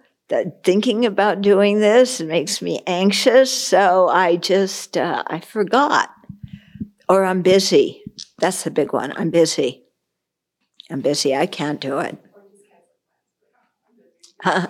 thinking 0.63 1.05
about 1.05 1.41
doing 1.41 1.79
this 1.79 2.19
It 2.21 2.27
makes 2.27 2.61
me 2.61 2.81
anxious, 2.87 3.51
so 3.51 4.07
I 4.07 4.35
just 4.37 4.97
uh, 4.97 5.23
I 5.27 5.39
forgot, 5.39 6.09
or 7.09 7.25
I'm 7.25 7.41
busy. 7.41 8.03
That's 8.39 8.63
the 8.63 8.71
big 8.71 8.93
one. 8.93 9.13
I'm 9.15 9.29
busy. 9.29 9.83
I'm 10.89 11.01
busy. 11.01 11.35
I 11.35 11.45
can't 11.45 11.81
do 11.81 11.99
it. 11.99 12.17
Huh? 14.41 14.67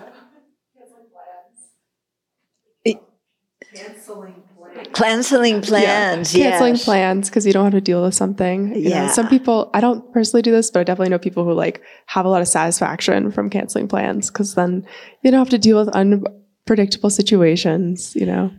Canceling 3.74 4.43
Canceling 4.92 5.62
plans, 5.62 6.34
yeah. 6.34 6.50
Canceling 6.50 6.74
yes. 6.74 6.84
plans 6.84 7.28
because 7.28 7.46
you 7.46 7.52
don't 7.52 7.64
have 7.64 7.72
to 7.72 7.80
deal 7.80 8.02
with 8.02 8.14
something. 8.14 8.74
You 8.74 8.90
yeah. 8.90 9.06
Know, 9.06 9.12
some 9.12 9.28
people, 9.28 9.70
I 9.74 9.80
don't 9.80 10.12
personally 10.12 10.42
do 10.42 10.50
this, 10.50 10.70
but 10.70 10.80
I 10.80 10.84
definitely 10.84 11.10
know 11.10 11.18
people 11.18 11.44
who 11.44 11.52
like 11.52 11.82
have 12.06 12.26
a 12.26 12.28
lot 12.28 12.42
of 12.42 12.48
satisfaction 12.48 13.30
from 13.30 13.50
canceling 13.50 13.88
plans 13.88 14.30
because 14.30 14.54
then 14.54 14.86
you 15.22 15.30
don't 15.30 15.38
have 15.38 15.50
to 15.50 15.58
deal 15.58 15.78
with 15.78 15.88
unpredictable 15.88 17.10
situations, 17.10 18.14
you 18.14 18.26
know? 18.26 18.50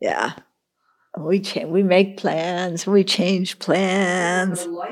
Yeah. 0.00 0.32
We 1.18 1.40
change, 1.40 1.68
we 1.68 1.82
make 1.82 2.16
plans, 2.16 2.86
we 2.86 3.04
change 3.04 3.58
plans. 3.58 4.66
Life 4.66 4.90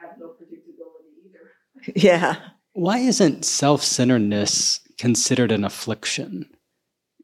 have 0.00 0.18
no 0.18 0.28
predictability 0.28 1.26
either. 1.26 1.92
Yeah. 1.94 2.36
Why 2.72 2.98
isn't 2.98 3.44
self 3.44 3.82
centeredness 3.82 4.80
considered 4.98 5.52
an 5.52 5.64
affliction? 5.64 6.48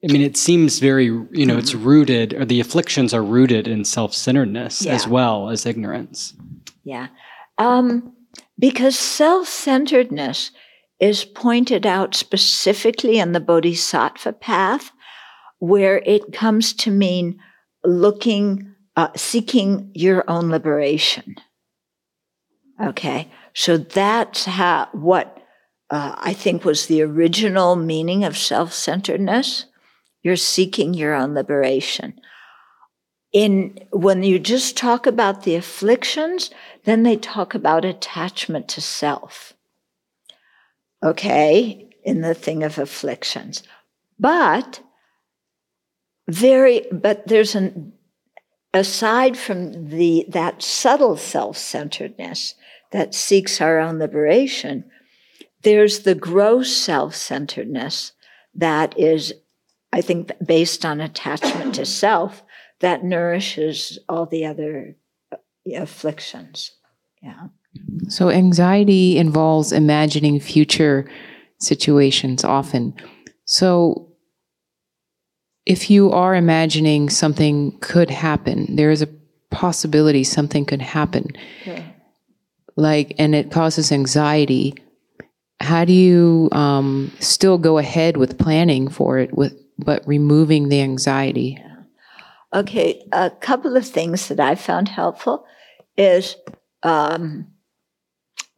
I 0.05 0.13
mean, 0.13 0.23
it 0.23 0.37
seems 0.37 0.79
very, 0.79 1.07
you 1.07 1.45
know, 1.45 1.59
it's 1.59 1.75
rooted, 1.75 2.33
or 2.35 2.45
the 2.45 2.61
afflictions 2.61 3.13
are 3.13 3.23
rooted 3.23 3.67
in 3.67 3.85
self 3.85 4.15
centeredness 4.15 4.83
yeah. 4.83 4.95
as 4.95 5.09
well 5.09 5.51
as 5.51 5.67
ignorance. 5.67 6.35
Yeah. 6.85 7.09
Um, 7.59 8.15
because 8.59 8.97
self 8.97 9.49
centeredness 9.49 10.53
is 11.01 11.25
pointed 11.25 11.85
out 11.85 12.15
specifically 12.15 13.19
in 13.19 13.33
the 13.33 13.41
Bodhisattva 13.41 14.35
path, 14.35 14.93
where 15.59 15.99
it 16.07 16.33
comes 16.33 16.73
to 16.75 16.91
mean 16.91 17.41
looking, 17.85 18.75
uh, 18.97 19.09
seeking 19.17 19.91
your 19.95 20.29
own 20.31 20.49
liberation. 20.49 21.37
Okay. 22.81 23.29
So 23.53 23.77
that's 23.77 24.45
how, 24.45 24.89
what 24.93 25.43
uh, 25.91 26.15
I 26.17 26.33
think 26.35 26.65
was 26.65 26.87
the 26.87 27.03
original 27.03 27.75
meaning 27.75 28.23
of 28.23 28.37
self 28.37 28.73
centeredness 28.73 29.67
you're 30.29 30.37
seeking 30.37 30.93
your 30.93 31.15
own 31.15 31.33
liberation. 31.33 32.21
In 33.33 33.79
when 33.91 34.23
you 34.23 34.39
just 34.39 34.77
talk 34.77 35.07
about 35.07 35.45
the 35.45 35.55
afflictions, 35.55 36.51
then 36.85 37.03
they 37.03 37.17
talk 37.17 37.55
about 37.55 37.87
attachment 37.87 38.69
to 38.69 38.83
self. 38.83 39.55
Okay, 41.03 41.89
in 42.05 42.21
the 42.21 42.35
thing 42.35 42.63
of 42.63 42.79
afflictions. 42.79 43.63
But 44.19 44.81
very 46.29 46.87
but 46.93 47.27
there's 47.27 47.55
an 47.55 47.95
aside 48.75 49.39
from 49.39 49.89
the 49.89 50.27
that 50.29 50.63
subtle 50.63 51.17
self-centeredness 51.17 52.55
that 52.93 53.15
seeks 53.15 53.63
our 53.63 53.79
own 53.79 53.99
liberation, 53.99 54.85
there's 55.63 56.01
the 56.01 56.15
gross 56.15 56.77
self-centeredness 56.77 58.13
that 58.55 58.99
is, 58.99 59.35
I 59.93 60.01
think, 60.01 60.33
based 60.45 60.85
on 60.85 61.01
attachment 61.01 61.75
to 61.77 61.87
self 61.87 62.43
that 62.81 63.05
nourishes 63.05 63.99
all 64.09 64.27
the 64.27 64.47
other 64.47 64.97
uh, 65.33 65.37
afflictions. 65.75 66.73
Yeah. 67.23 67.49
So 68.09 68.31
anxiety 68.31 69.19
involves 69.19 69.73
imagining 69.73 70.41
future 70.41 71.11
situations 71.59 72.45
often. 72.45 72.95
So 73.45 74.13
if 75.67 75.91
you 75.91 76.13
are 76.13 76.35
imagining 76.35 77.11
something 77.11 77.79
could 77.81 78.11
happen, 78.11 78.77
there 78.77 78.91
is 78.91 79.03
a 79.03 79.09
possibility 79.51 80.25
something 80.25 80.65
could 80.65 80.83
happen. 80.83 81.27
Yeah. 81.65 81.83
Like, 82.77 83.15
and 83.19 83.35
it 83.35 83.51
causes 83.51 83.91
anxiety. 83.91 84.75
How 85.61 85.85
do 85.85 85.93
you 85.93 86.49
um, 86.53 87.13
still 87.19 87.59
go 87.59 87.79
ahead 87.79 88.17
with 88.17 88.39
planning 88.39 88.89
for 88.89 89.19
it, 89.19 89.37
with 89.37 89.55
but 89.79 90.07
removing 90.07 90.69
the 90.69 90.81
anxiety? 90.81 91.63
Okay, 92.53 93.07
a 93.13 93.31
couple 93.31 93.77
of 93.77 93.87
things 93.87 94.29
that 94.29 94.41
I 94.41 94.55
found 94.55 94.89
helpful 94.89 95.47
is 95.97 96.37
um, 96.83 97.49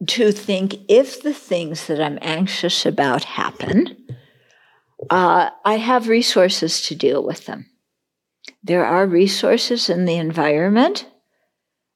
to 0.06 0.32
think 0.32 0.76
if 0.88 1.22
the 1.22 1.34
things 1.34 1.86
that 1.86 2.00
I'm 2.00 2.18
anxious 2.22 2.86
about 2.86 3.24
happen, 3.24 3.96
uh, 5.08 5.50
I 5.64 5.76
have 5.76 6.08
resources 6.08 6.82
to 6.82 6.94
deal 6.94 7.24
with 7.24 7.46
them. 7.46 7.66
There 8.62 8.84
are 8.84 9.06
resources 9.06 9.88
in 9.88 10.04
the 10.04 10.16
environment. 10.16 11.06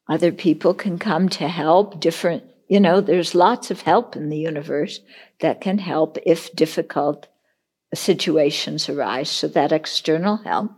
Other 0.08 0.32
people 0.32 0.74
can 0.74 0.98
come 0.98 1.28
to 1.30 1.48
help, 1.48 2.00
different, 2.00 2.44
you 2.68 2.80
know, 2.80 3.00
there's 3.00 3.34
lots 3.34 3.70
of 3.70 3.82
help 3.82 4.16
in 4.16 4.28
the 4.28 4.38
universe 4.38 5.00
that 5.40 5.60
can 5.60 5.78
help 5.78 6.18
if 6.26 6.54
difficult 6.54 7.26
situations 7.96 8.88
arise. 8.88 9.30
So 9.30 9.48
that 9.48 9.72
external 9.72 10.38
help. 10.38 10.72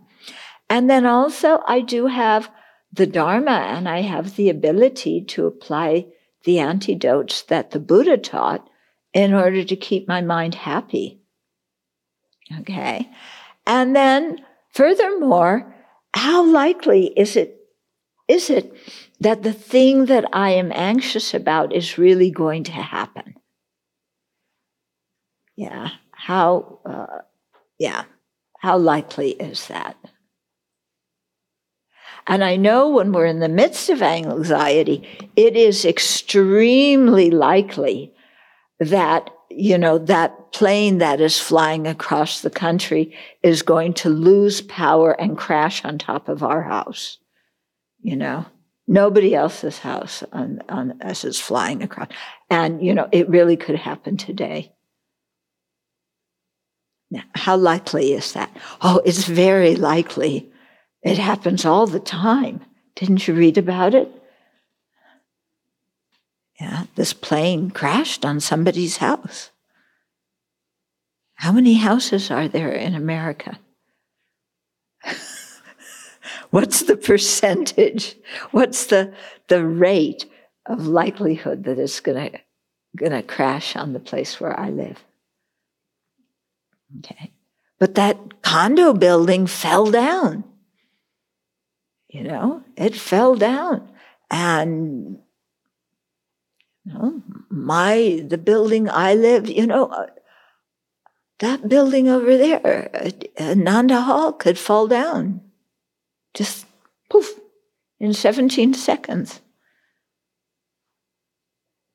And 0.69 0.89
then 0.89 1.05
also, 1.05 1.61
I 1.67 1.81
do 1.81 2.07
have 2.07 2.51
the 2.91 3.07
Dharma 3.07 3.51
and 3.51 3.87
I 3.87 4.01
have 4.01 4.35
the 4.35 4.49
ability 4.49 5.23
to 5.29 5.45
apply 5.45 6.07
the 6.43 6.59
antidotes 6.59 7.41
that 7.43 7.71
the 7.71 7.79
Buddha 7.79 8.17
taught 8.17 8.67
in 9.13 9.33
order 9.33 9.63
to 9.63 9.75
keep 9.75 10.07
my 10.07 10.21
mind 10.21 10.55
happy. 10.55 11.21
Okay. 12.59 13.09
And 13.65 13.95
then 13.95 14.45
furthermore, 14.71 15.75
how 16.13 16.45
likely 16.45 17.07
is 17.17 17.35
it, 17.35 17.59
is 18.27 18.49
it 18.49 18.73
that 19.19 19.43
the 19.43 19.53
thing 19.53 20.05
that 20.05 20.25
I 20.33 20.51
am 20.51 20.71
anxious 20.73 21.33
about 21.33 21.73
is 21.73 21.97
really 21.97 22.31
going 22.31 22.63
to 22.65 22.71
happen? 22.71 23.35
Yeah. 25.55 25.89
How, 26.27 26.79
uh, 26.85 27.21
yeah. 27.79 28.03
How 28.59 28.77
likely 28.77 29.29
is 29.29 29.67
that? 29.67 29.95
And 32.27 32.43
I 32.43 32.57
know 32.57 32.89
when 32.89 33.13
we're 33.13 33.27
in 33.27 33.39
the 33.39 33.47
midst 33.47 33.89
of 33.89 34.01
anxiety, 34.01 35.07
it 35.37 35.55
is 35.55 35.85
extremely 35.85 37.31
likely 37.31 38.13
that, 38.81 39.29
you 39.49 39.77
know, 39.77 39.99
that 39.99 40.51
plane 40.51 40.97
that 40.97 41.21
is 41.21 41.39
flying 41.39 41.87
across 41.87 42.41
the 42.41 42.49
country 42.49 43.15
is 43.41 43.61
going 43.61 43.93
to 43.93 44.09
lose 44.09 44.59
power 44.59 45.13
and 45.13 45.37
crash 45.37 45.85
on 45.85 45.97
top 45.97 46.27
of 46.27 46.43
our 46.43 46.61
house. 46.61 47.19
You 48.01 48.17
know, 48.17 48.45
nobody 48.85 49.33
else's 49.33 49.79
house 49.79 50.25
on, 50.33 50.61
on 50.67 50.97
as 50.99 51.23
it's 51.23 51.39
flying 51.39 51.83
across. 51.83 52.09
And, 52.49 52.85
you 52.85 52.93
know, 52.93 53.07
it 53.13 53.29
really 53.29 53.55
could 53.55 53.77
happen 53.77 54.17
today. 54.17 54.73
Now, 57.09 57.23
how 57.35 57.55
likely 57.55 58.13
is 58.13 58.33
that? 58.33 58.55
Oh, 58.81 59.01
it's 59.05 59.25
very 59.25 59.75
likely 59.75 60.51
it 61.03 61.17
happens 61.17 61.63
all 61.63 61.87
the 61.87 61.99
time. 61.99 62.61
Didn't 62.95 63.27
you 63.27 63.33
read 63.33 63.57
about 63.57 63.93
it? 63.93 64.11
Yeah, 66.59 66.85
this 66.95 67.13
plane 67.13 67.69
crashed 67.69 68.25
on 68.25 68.39
somebody's 68.39 68.97
house. 68.97 69.51
How 71.35 71.51
many 71.51 71.75
houses 71.75 72.31
are 72.31 72.47
there 72.47 72.71
in 72.71 72.95
America? 72.95 73.59
What's 76.49 76.83
the 76.83 76.97
percentage? 76.97 78.15
What's 78.51 78.87
the, 78.87 79.13
the 79.47 79.63
rate 79.63 80.25
of 80.65 80.87
likelihood 80.87 81.63
that 81.65 81.77
it's 81.77 81.99
going 81.99 82.41
to 82.97 83.23
crash 83.23 83.75
on 83.75 83.93
the 83.93 83.99
place 83.99 84.41
where 84.41 84.59
I 84.59 84.71
live? 84.71 85.05
Okay. 86.99 87.31
But 87.79 87.95
that 87.95 88.41
condo 88.41 88.93
building 88.93 89.47
fell 89.47 89.91
down. 89.91 90.43
You 92.09 92.23
know, 92.23 92.63
it 92.75 92.95
fell 92.95 93.35
down. 93.35 93.89
And 94.31 95.19
you 96.85 96.93
know, 96.93 97.21
my 97.49 98.23
the 98.27 98.37
building 98.37 98.89
I 98.89 99.13
live, 99.13 99.49
you 99.49 99.67
know, 99.67 99.87
uh, 99.87 100.07
that 101.39 101.69
building 101.69 102.07
over 102.07 102.37
there, 102.37 102.89
uh, 103.39 103.53
Nanda 103.53 104.01
Hall, 104.01 104.33
could 104.33 104.57
fall 104.57 104.87
down, 104.87 105.41
just 106.33 106.65
poof, 107.09 107.39
in 107.99 108.13
17 108.13 108.73
seconds. 108.73 109.41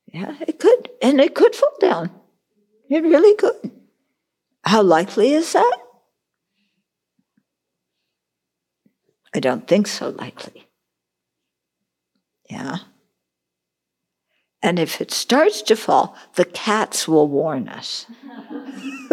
Yeah, 0.06 0.36
it 0.46 0.60
could, 0.60 0.90
and 1.00 1.20
it 1.20 1.34
could 1.34 1.54
fall 1.56 1.74
down. 1.80 2.10
It 2.88 3.02
really 3.02 3.34
could. 3.34 3.72
How 4.64 4.82
likely 4.82 5.32
is 5.32 5.52
that? 5.52 5.78
I 9.34 9.40
don't 9.40 9.66
think 9.66 9.86
so 9.86 10.10
likely. 10.10 10.68
Yeah. 12.48 12.78
And 14.62 14.78
if 14.78 15.00
it 15.00 15.10
starts 15.10 15.62
to 15.62 15.74
fall, 15.74 16.14
the 16.34 16.44
cats 16.44 17.08
will 17.08 17.26
warn 17.26 17.68
us. 17.68 18.06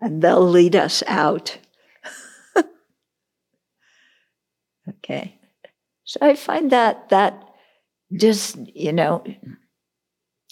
and 0.00 0.20
they'll 0.20 0.46
lead 0.46 0.76
us 0.76 1.02
out. 1.06 1.56
okay. 4.88 5.38
So 6.04 6.18
I 6.20 6.34
find 6.34 6.70
that 6.72 7.08
that 7.08 7.42
just, 8.12 8.58
you 8.74 8.92
know, 8.92 9.24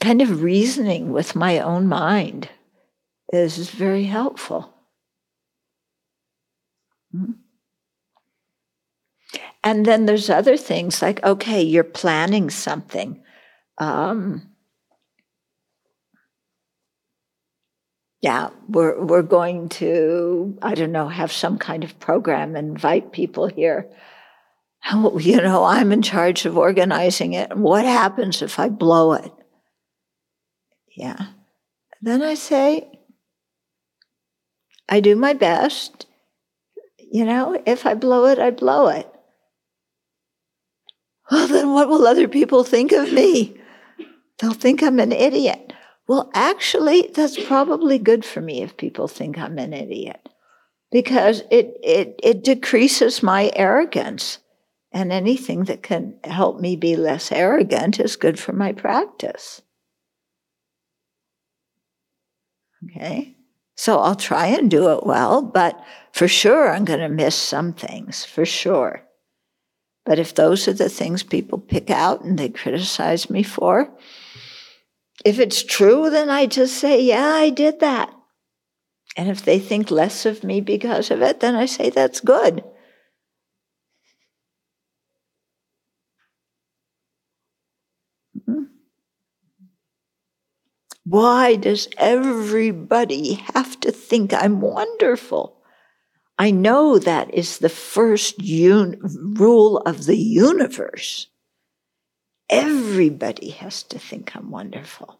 kind 0.01 0.23
of 0.23 0.43
reasoning 0.43 1.12
with 1.12 1.37
my 1.37 1.59
own 1.59 1.87
mind 1.87 2.49
is 3.33 3.70
very 3.70 4.05
helpful. 4.05 4.73
Hmm? 7.12 7.33
And 9.65 9.85
then 9.85 10.07
there's 10.07 10.31
other 10.31 10.57
things 10.57 11.03
like, 11.03 11.23
okay, 11.25 11.62
you're 11.62 11.85
planning 11.85 12.49
something. 12.49 13.23
Um, 13.79 14.51
yeah, 18.20 18.51
we're 18.69 19.05
we're 19.05 19.23
going 19.23 19.69
to, 19.70 20.59
I 20.62 20.75
don't 20.75 20.93
know, 20.93 21.09
have 21.09 21.33
some 21.33 21.59
kind 21.59 21.85
of 21.85 21.99
program, 22.01 22.57
invite 22.57 23.12
people 23.12 23.47
here. 23.47 23.89
How, 24.81 25.16
you 25.19 25.37
know, 25.37 25.65
I'm 25.65 25.93
in 25.93 26.03
charge 26.03 26.47
of 26.47 26.57
organizing 26.57 27.35
it. 27.35 27.57
What 27.57 27.85
happens 27.85 28.43
if 28.43 28.59
I 28.59 28.69
blow 28.69 29.12
it? 29.12 29.33
Yeah. 30.99 31.27
Then 32.01 32.23
I 32.23 32.35
say, 32.35 32.89
I 34.89 35.01
do 35.01 35.16
my 35.16 35.33
best 35.33 36.07
you 37.11 37.25
know, 37.25 37.61
if 37.66 37.87
I 37.87 37.95
blow 37.95 38.27
it, 38.27 38.39
I 38.39 38.51
blow 38.51 38.89
it. 38.89 39.09
Well, 41.31 41.49
then 41.49 41.73
what 41.73 41.89
will 41.89 42.07
other 42.07 42.29
people 42.29 42.65
think 42.65 42.93
of 42.93 43.12
me? 43.12 43.61
They'll 44.39 44.53
think 44.53 44.83
I'm 44.83 45.01
an 45.01 45.12
idiot. 45.12 45.73
Well, 46.07 46.31
actually, 46.33 47.11
that's 47.15 47.43
probably 47.45 47.99
good 47.99 48.25
for 48.25 48.41
me 48.41 48.62
if 48.62 48.77
people 48.77 49.09
think 49.09 49.39
I'm 49.39 49.59
an 49.59 49.75
idiot 49.75 50.27
because 50.91 51.43
it, 51.51 51.77
it, 51.83 52.19
it 52.23 52.45
decreases 52.45 53.23
my 53.23 53.51
arrogance. 53.55 54.39
And 54.91 55.12
anything 55.12 55.65
that 55.65 55.83
can 55.83 56.15
help 56.25 56.61
me 56.61 56.75
be 56.75 56.97
less 56.97 57.31
arrogant 57.31 58.01
is 58.01 58.16
good 58.16 58.39
for 58.39 58.55
my 58.55 58.73
practice. 58.73 59.61
Okay? 62.84 63.36
So 63.76 63.98
I'll 63.98 64.16
try 64.16 64.46
and 64.46 64.70
do 64.70 64.90
it 64.92 65.06
well, 65.06 65.40
but 65.42 65.80
for 66.12 66.26
sure 66.26 66.70
I'm 66.70 66.84
going 66.84 67.00
to 67.00 67.09
miss 67.09 67.36
some 67.36 67.72
things, 67.72 68.24
for 68.24 68.44
sure. 68.44 69.05
But 70.05 70.18
if 70.18 70.34
those 70.34 70.66
are 70.66 70.72
the 70.72 70.88
things 70.88 71.22
people 71.22 71.59
pick 71.59 71.90
out 71.90 72.24
and 72.24 72.38
they 72.38 72.48
criticize 72.48 73.30
me 73.30 73.42
for, 73.42 73.90
if 75.24 75.38
it's 75.38 75.62
true, 75.62 76.10
then 76.10 76.30
I 76.30 76.46
just 76.46 76.74
say, 76.74 77.00
yeah, 77.00 77.26
I 77.26 77.50
did 77.50 77.80
that. 77.80 78.12
And 79.16 79.28
if 79.28 79.44
they 79.44 79.59
think 79.59 79.90
less 79.90 80.26
of 80.26 80.44
me 80.44 80.60
because 80.60 81.10
of 81.10 81.22
it, 81.22 81.40
then 81.40 81.55
I 81.55 81.66
say, 81.66 81.90
that's 81.90 82.20
good. 82.20 82.64
Why 91.09 91.56
does 91.56 91.89
everybody 91.97 93.35
have 93.55 93.80
to 93.80 93.90
think 93.90 94.35
I'm 94.35 94.60
wonderful? 94.60 95.56
I 96.39 96.51
know 96.51 96.98
that 96.98 97.32
is 97.32 97.59
the 97.59 97.70
first 97.70 98.39
un- 98.43 99.01
rule 99.39 99.78
of 99.78 100.05
the 100.05 100.18
universe. 100.18 101.28
Everybody 102.51 103.51
has 103.51 103.82
to 103.85 103.98
think 103.98 104.36
I'm 104.36 104.51
wonderful. 104.51 105.18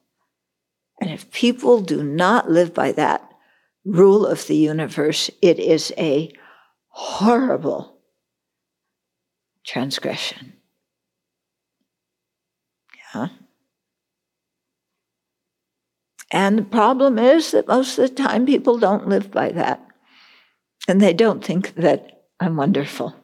And 1.01 1.10
if 1.10 1.31
people 1.31 1.81
do 1.81 2.02
not 2.02 2.51
live 2.51 2.74
by 2.74 2.93
that 2.93 3.27
rule 3.86 4.27
of 4.27 4.47
the 4.47 4.56
universe, 4.56 5.31
it 5.40 5.59
is 5.59 5.90
a 5.97 6.31
horrible 6.89 7.97
transgression. 9.65 10.52
Yeah. 13.15 13.28
And 16.31 16.59
the 16.59 16.63
problem 16.63 17.19
is 17.19 17.53
that 17.53 17.69
most 17.69 17.99
of 17.99 18.09
the 18.09 18.15
time 18.15 18.45
people 18.45 18.79
don't 18.79 19.09
live 19.09 19.31
by 19.31 19.51
that. 19.53 19.85
And 20.87 21.01
they 21.01 21.13
don't 21.13 21.45
think 21.45 21.75
that 21.75 22.25
I'm 22.41 22.57
wonderful. 22.57 23.15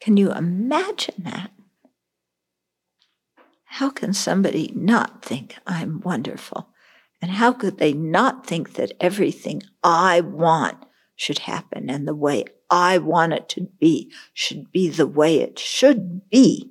Can 0.00 0.16
you 0.16 0.32
imagine 0.32 1.14
that? 1.24 1.50
How 3.64 3.90
can 3.90 4.12
somebody 4.12 4.72
not 4.74 5.24
think 5.24 5.56
I'm 5.66 6.00
wonderful? 6.00 6.68
And 7.22 7.30
how 7.30 7.52
could 7.52 7.78
they 7.78 7.92
not 7.92 8.46
think 8.46 8.74
that 8.74 8.92
everything 9.00 9.62
I 9.84 10.22
want 10.22 10.78
should 11.16 11.40
happen 11.40 11.90
and 11.90 12.08
the 12.08 12.14
way 12.14 12.44
I 12.70 12.98
want 12.98 13.34
it 13.34 13.48
to 13.50 13.68
be 13.78 14.10
should 14.32 14.72
be 14.72 14.88
the 14.88 15.06
way 15.06 15.40
it 15.40 15.58
should 15.58 16.28
be? 16.30 16.69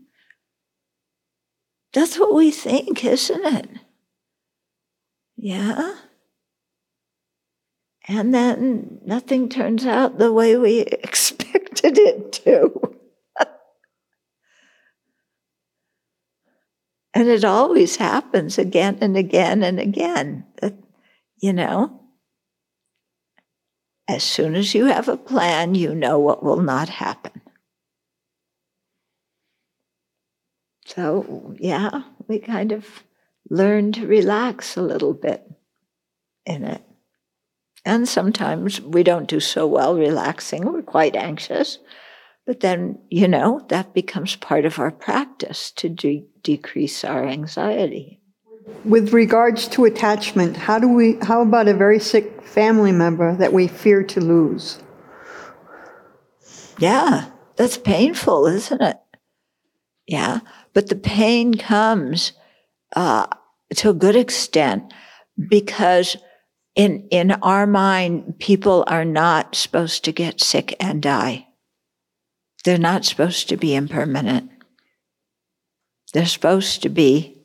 That's 1.93 2.19
what 2.19 2.33
we 2.33 2.51
think, 2.51 3.03
isn't 3.03 3.45
it? 3.45 3.69
Yeah. 5.37 5.95
And 8.07 8.33
then 8.33 8.99
nothing 9.05 9.49
turns 9.49 9.85
out 9.85 10.17
the 10.17 10.33
way 10.33 10.57
we 10.57 10.79
expected 11.03 11.97
it 11.97 12.31
to. 12.33 12.95
and 17.13 17.27
it 17.27 17.43
always 17.45 17.97
happens 17.97 18.57
again 18.57 18.97
and 19.01 19.15
again 19.15 19.63
and 19.63 19.79
again. 19.79 20.45
You 21.41 21.53
know? 21.53 21.95
As 24.07 24.23
soon 24.23 24.55
as 24.55 24.73
you 24.73 24.85
have 24.85 25.07
a 25.07 25.17
plan, 25.17 25.75
you 25.75 25.93
know 25.93 26.17
what 26.17 26.43
will 26.43 26.61
not 26.61 26.89
happen. 26.89 27.38
So, 30.89 31.55
yeah, 31.59 32.01
we 32.27 32.39
kind 32.39 32.71
of 32.71 33.03
learn 33.49 33.91
to 33.93 34.07
relax 34.07 34.75
a 34.75 34.81
little 34.81 35.13
bit 35.13 35.47
in 36.47 36.63
it. 36.63 36.81
And 37.85 38.09
sometimes 38.09 38.81
we 38.81 39.03
don't 39.03 39.27
do 39.27 39.39
so 39.39 39.67
well 39.67 39.95
relaxing, 39.95 40.65
we're 40.65 40.81
quite 40.81 41.15
anxious. 41.15 41.77
But 42.47 42.61
then, 42.61 42.97
you 43.11 43.27
know, 43.27 43.63
that 43.69 43.93
becomes 43.93 44.35
part 44.35 44.65
of 44.65 44.79
our 44.79 44.89
practice 44.89 45.71
to 45.73 45.89
de- 45.89 46.25
decrease 46.41 47.03
our 47.03 47.23
anxiety. 47.23 48.19
With 48.83 49.13
regards 49.13 49.67
to 49.69 49.85
attachment, 49.85 50.57
how 50.57 50.79
do 50.79 50.87
we 50.87 51.17
how 51.21 51.43
about 51.43 51.67
a 51.67 51.75
very 51.75 51.99
sick 51.99 52.41
family 52.41 52.91
member 52.91 53.35
that 53.35 53.53
we 53.53 53.67
fear 53.67 54.01
to 54.03 54.19
lose? 54.19 54.81
Yeah, 56.79 57.29
that's 57.55 57.77
painful, 57.77 58.47
isn't 58.47 58.81
it? 58.81 58.97
Yeah. 60.07 60.39
But 60.73 60.87
the 60.87 60.95
pain 60.95 61.55
comes 61.55 62.33
uh, 62.95 63.27
to 63.75 63.89
a 63.89 63.93
good 63.93 64.15
extent 64.15 64.93
because 65.47 66.17
in, 66.75 67.07
in 67.11 67.31
our 67.31 67.67
mind, 67.67 68.39
people 68.39 68.83
are 68.87 69.05
not 69.05 69.55
supposed 69.55 70.03
to 70.05 70.11
get 70.11 70.41
sick 70.41 70.75
and 70.79 71.01
die. 71.01 71.47
They're 72.63 72.77
not 72.77 73.05
supposed 73.05 73.49
to 73.49 73.57
be 73.57 73.75
impermanent. 73.75 74.51
They're 76.13 76.25
supposed 76.25 76.81
to 76.83 76.89
be 76.89 77.37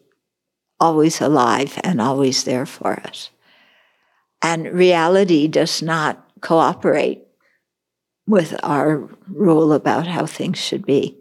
always 0.81 1.21
alive 1.21 1.79
and 1.85 2.01
always 2.01 2.45
there 2.45 2.67
for 2.67 3.01
us. 3.01 3.31
And 4.43 4.73
reality 4.73 5.49
does 5.49 5.83
not 5.83 6.25
cooperate 6.41 7.23
with 8.27 8.55
our 8.63 9.09
rule 9.29 9.73
about 9.73 10.07
how 10.07 10.27
things 10.27 10.59
should 10.59 10.85
be. 10.85 11.17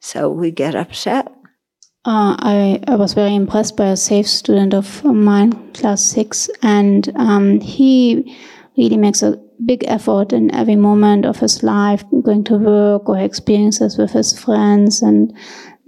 So 0.00 0.30
we 0.30 0.50
get 0.50 0.74
upset. 0.74 1.32
Uh, 2.06 2.34
I, 2.38 2.80
I 2.86 2.96
was 2.96 3.12
very 3.12 3.34
impressed 3.34 3.76
by 3.76 3.88
a 3.88 3.96
safe 3.96 4.26
student 4.26 4.72
of 4.72 5.04
mine, 5.04 5.72
class 5.74 6.02
six, 6.02 6.48
and 6.62 7.12
um, 7.16 7.60
he 7.60 8.36
really 8.78 8.96
makes 8.96 9.22
a 9.22 9.36
big 9.66 9.84
effort 9.86 10.32
in 10.32 10.54
every 10.54 10.76
moment 10.76 11.26
of 11.26 11.38
his 11.38 11.62
life, 11.62 12.02
going 12.22 12.44
to 12.44 12.56
work 12.56 13.06
or 13.06 13.18
experiences 13.18 13.98
with 13.98 14.12
his 14.12 14.38
friends 14.38 15.02
and 15.02 15.36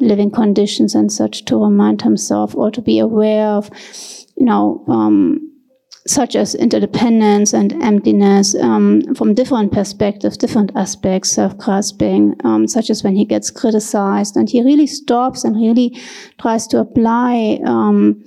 living 0.01 0.31
conditions 0.31 0.95
and 0.95 1.11
such 1.11 1.47
to 1.47 1.57
remind 1.57 2.03
himself 2.03 2.55
or 2.55 2.71
to 2.71 2.83
be 2.83 2.99
aware 2.99 3.47
of, 3.47 3.71
you 4.37 4.45
know, 4.45 4.85
um, 4.89 5.52
such 6.07 6.35
as 6.35 6.55
interdependence 6.55 7.53
and 7.53 7.73
emptiness 7.83 8.55
um, 8.57 9.15
from 9.15 9.35
different 9.35 9.73
perspectives, 9.73 10.37
different 10.37 10.73
aspects, 10.75 11.31
self-grasping, 11.31 12.35
um, 12.45 12.67
such 12.67 12.91
as 12.91 13.05
when 13.05 13.15
he 13.15 13.25
gets 13.25 13.51
criticized 13.51 14.37
and 14.37 14.51
he 14.51 14.63
really 14.63 14.87
stops 14.87 15.45
and 15.45 15.57
really 15.57 15.97
tries 16.41 16.67
to 16.67 16.79
apply 16.79 17.61
um, 17.65 18.21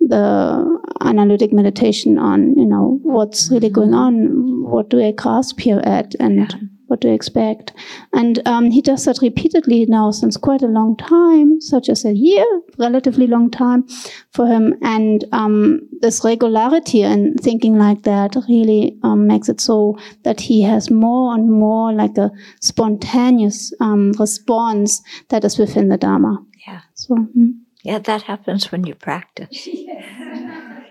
the 0.00 0.80
analytic 1.00 1.52
meditation 1.52 2.18
on, 2.18 2.54
you 2.58 2.66
know, 2.66 2.98
what's 3.02 3.50
really 3.50 3.70
going 3.70 3.94
on, 3.94 4.62
what 4.62 4.90
do 4.90 5.02
I 5.02 5.12
grasp 5.12 5.60
here 5.60 5.80
at, 5.84 6.14
and 6.20 6.70
what 6.86 7.00
to 7.00 7.08
expect. 7.08 7.72
And 8.12 8.46
um, 8.46 8.70
he 8.70 8.82
does 8.82 9.04
that 9.04 9.18
repeatedly 9.22 9.86
now 9.86 10.10
since 10.10 10.36
quite 10.36 10.62
a 10.62 10.66
long 10.66 10.96
time, 10.96 11.60
such 11.60 11.88
as 11.88 12.04
a 12.04 12.12
year, 12.12 12.44
relatively 12.78 13.26
long 13.26 13.50
time 13.50 13.86
for 14.30 14.46
him. 14.46 14.74
And 14.82 15.24
um, 15.32 15.80
this 16.00 16.24
regularity 16.24 17.02
and 17.02 17.38
thinking 17.40 17.78
like 17.78 18.02
that 18.02 18.36
really 18.48 18.98
um, 19.02 19.26
makes 19.26 19.48
it 19.48 19.60
so 19.60 19.98
that 20.22 20.40
he 20.40 20.62
has 20.62 20.90
more 20.90 21.34
and 21.34 21.50
more 21.50 21.92
like 21.92 22.16
a 22.18 22.30
spontaneous 22.60 23.72
um, 23.80 24.12
response 24.18 25.02
that 25.28 25.44
is 25.44 25.58
within 25.58 25.88
the 25.88 25.96
Dharma. 25.96 26.44
Yeah. 26.66 26.80
So. 26.94 27.16
Hmm. 27.16 27.50
Yeah, 27.82 27.98
that 27.98 28.22
happens 28.22 28.72
when 28.72 28.86
you 28.86 28.94
practice. 28.94 29.50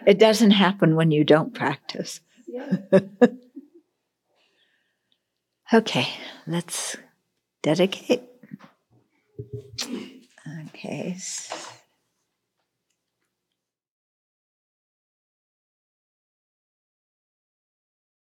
it 0.06 0.20
doesn't 0.20 0.52
happen 0.52 0.96
when 0.96 1.10
you 1.10 1.24
don't 1.24 1.52
practice. 1.52 2.22
Okay, 5.74 6.08
let's 6.46 6.98
dedicate. 7.64 8.22
Okay. 10.68 11.18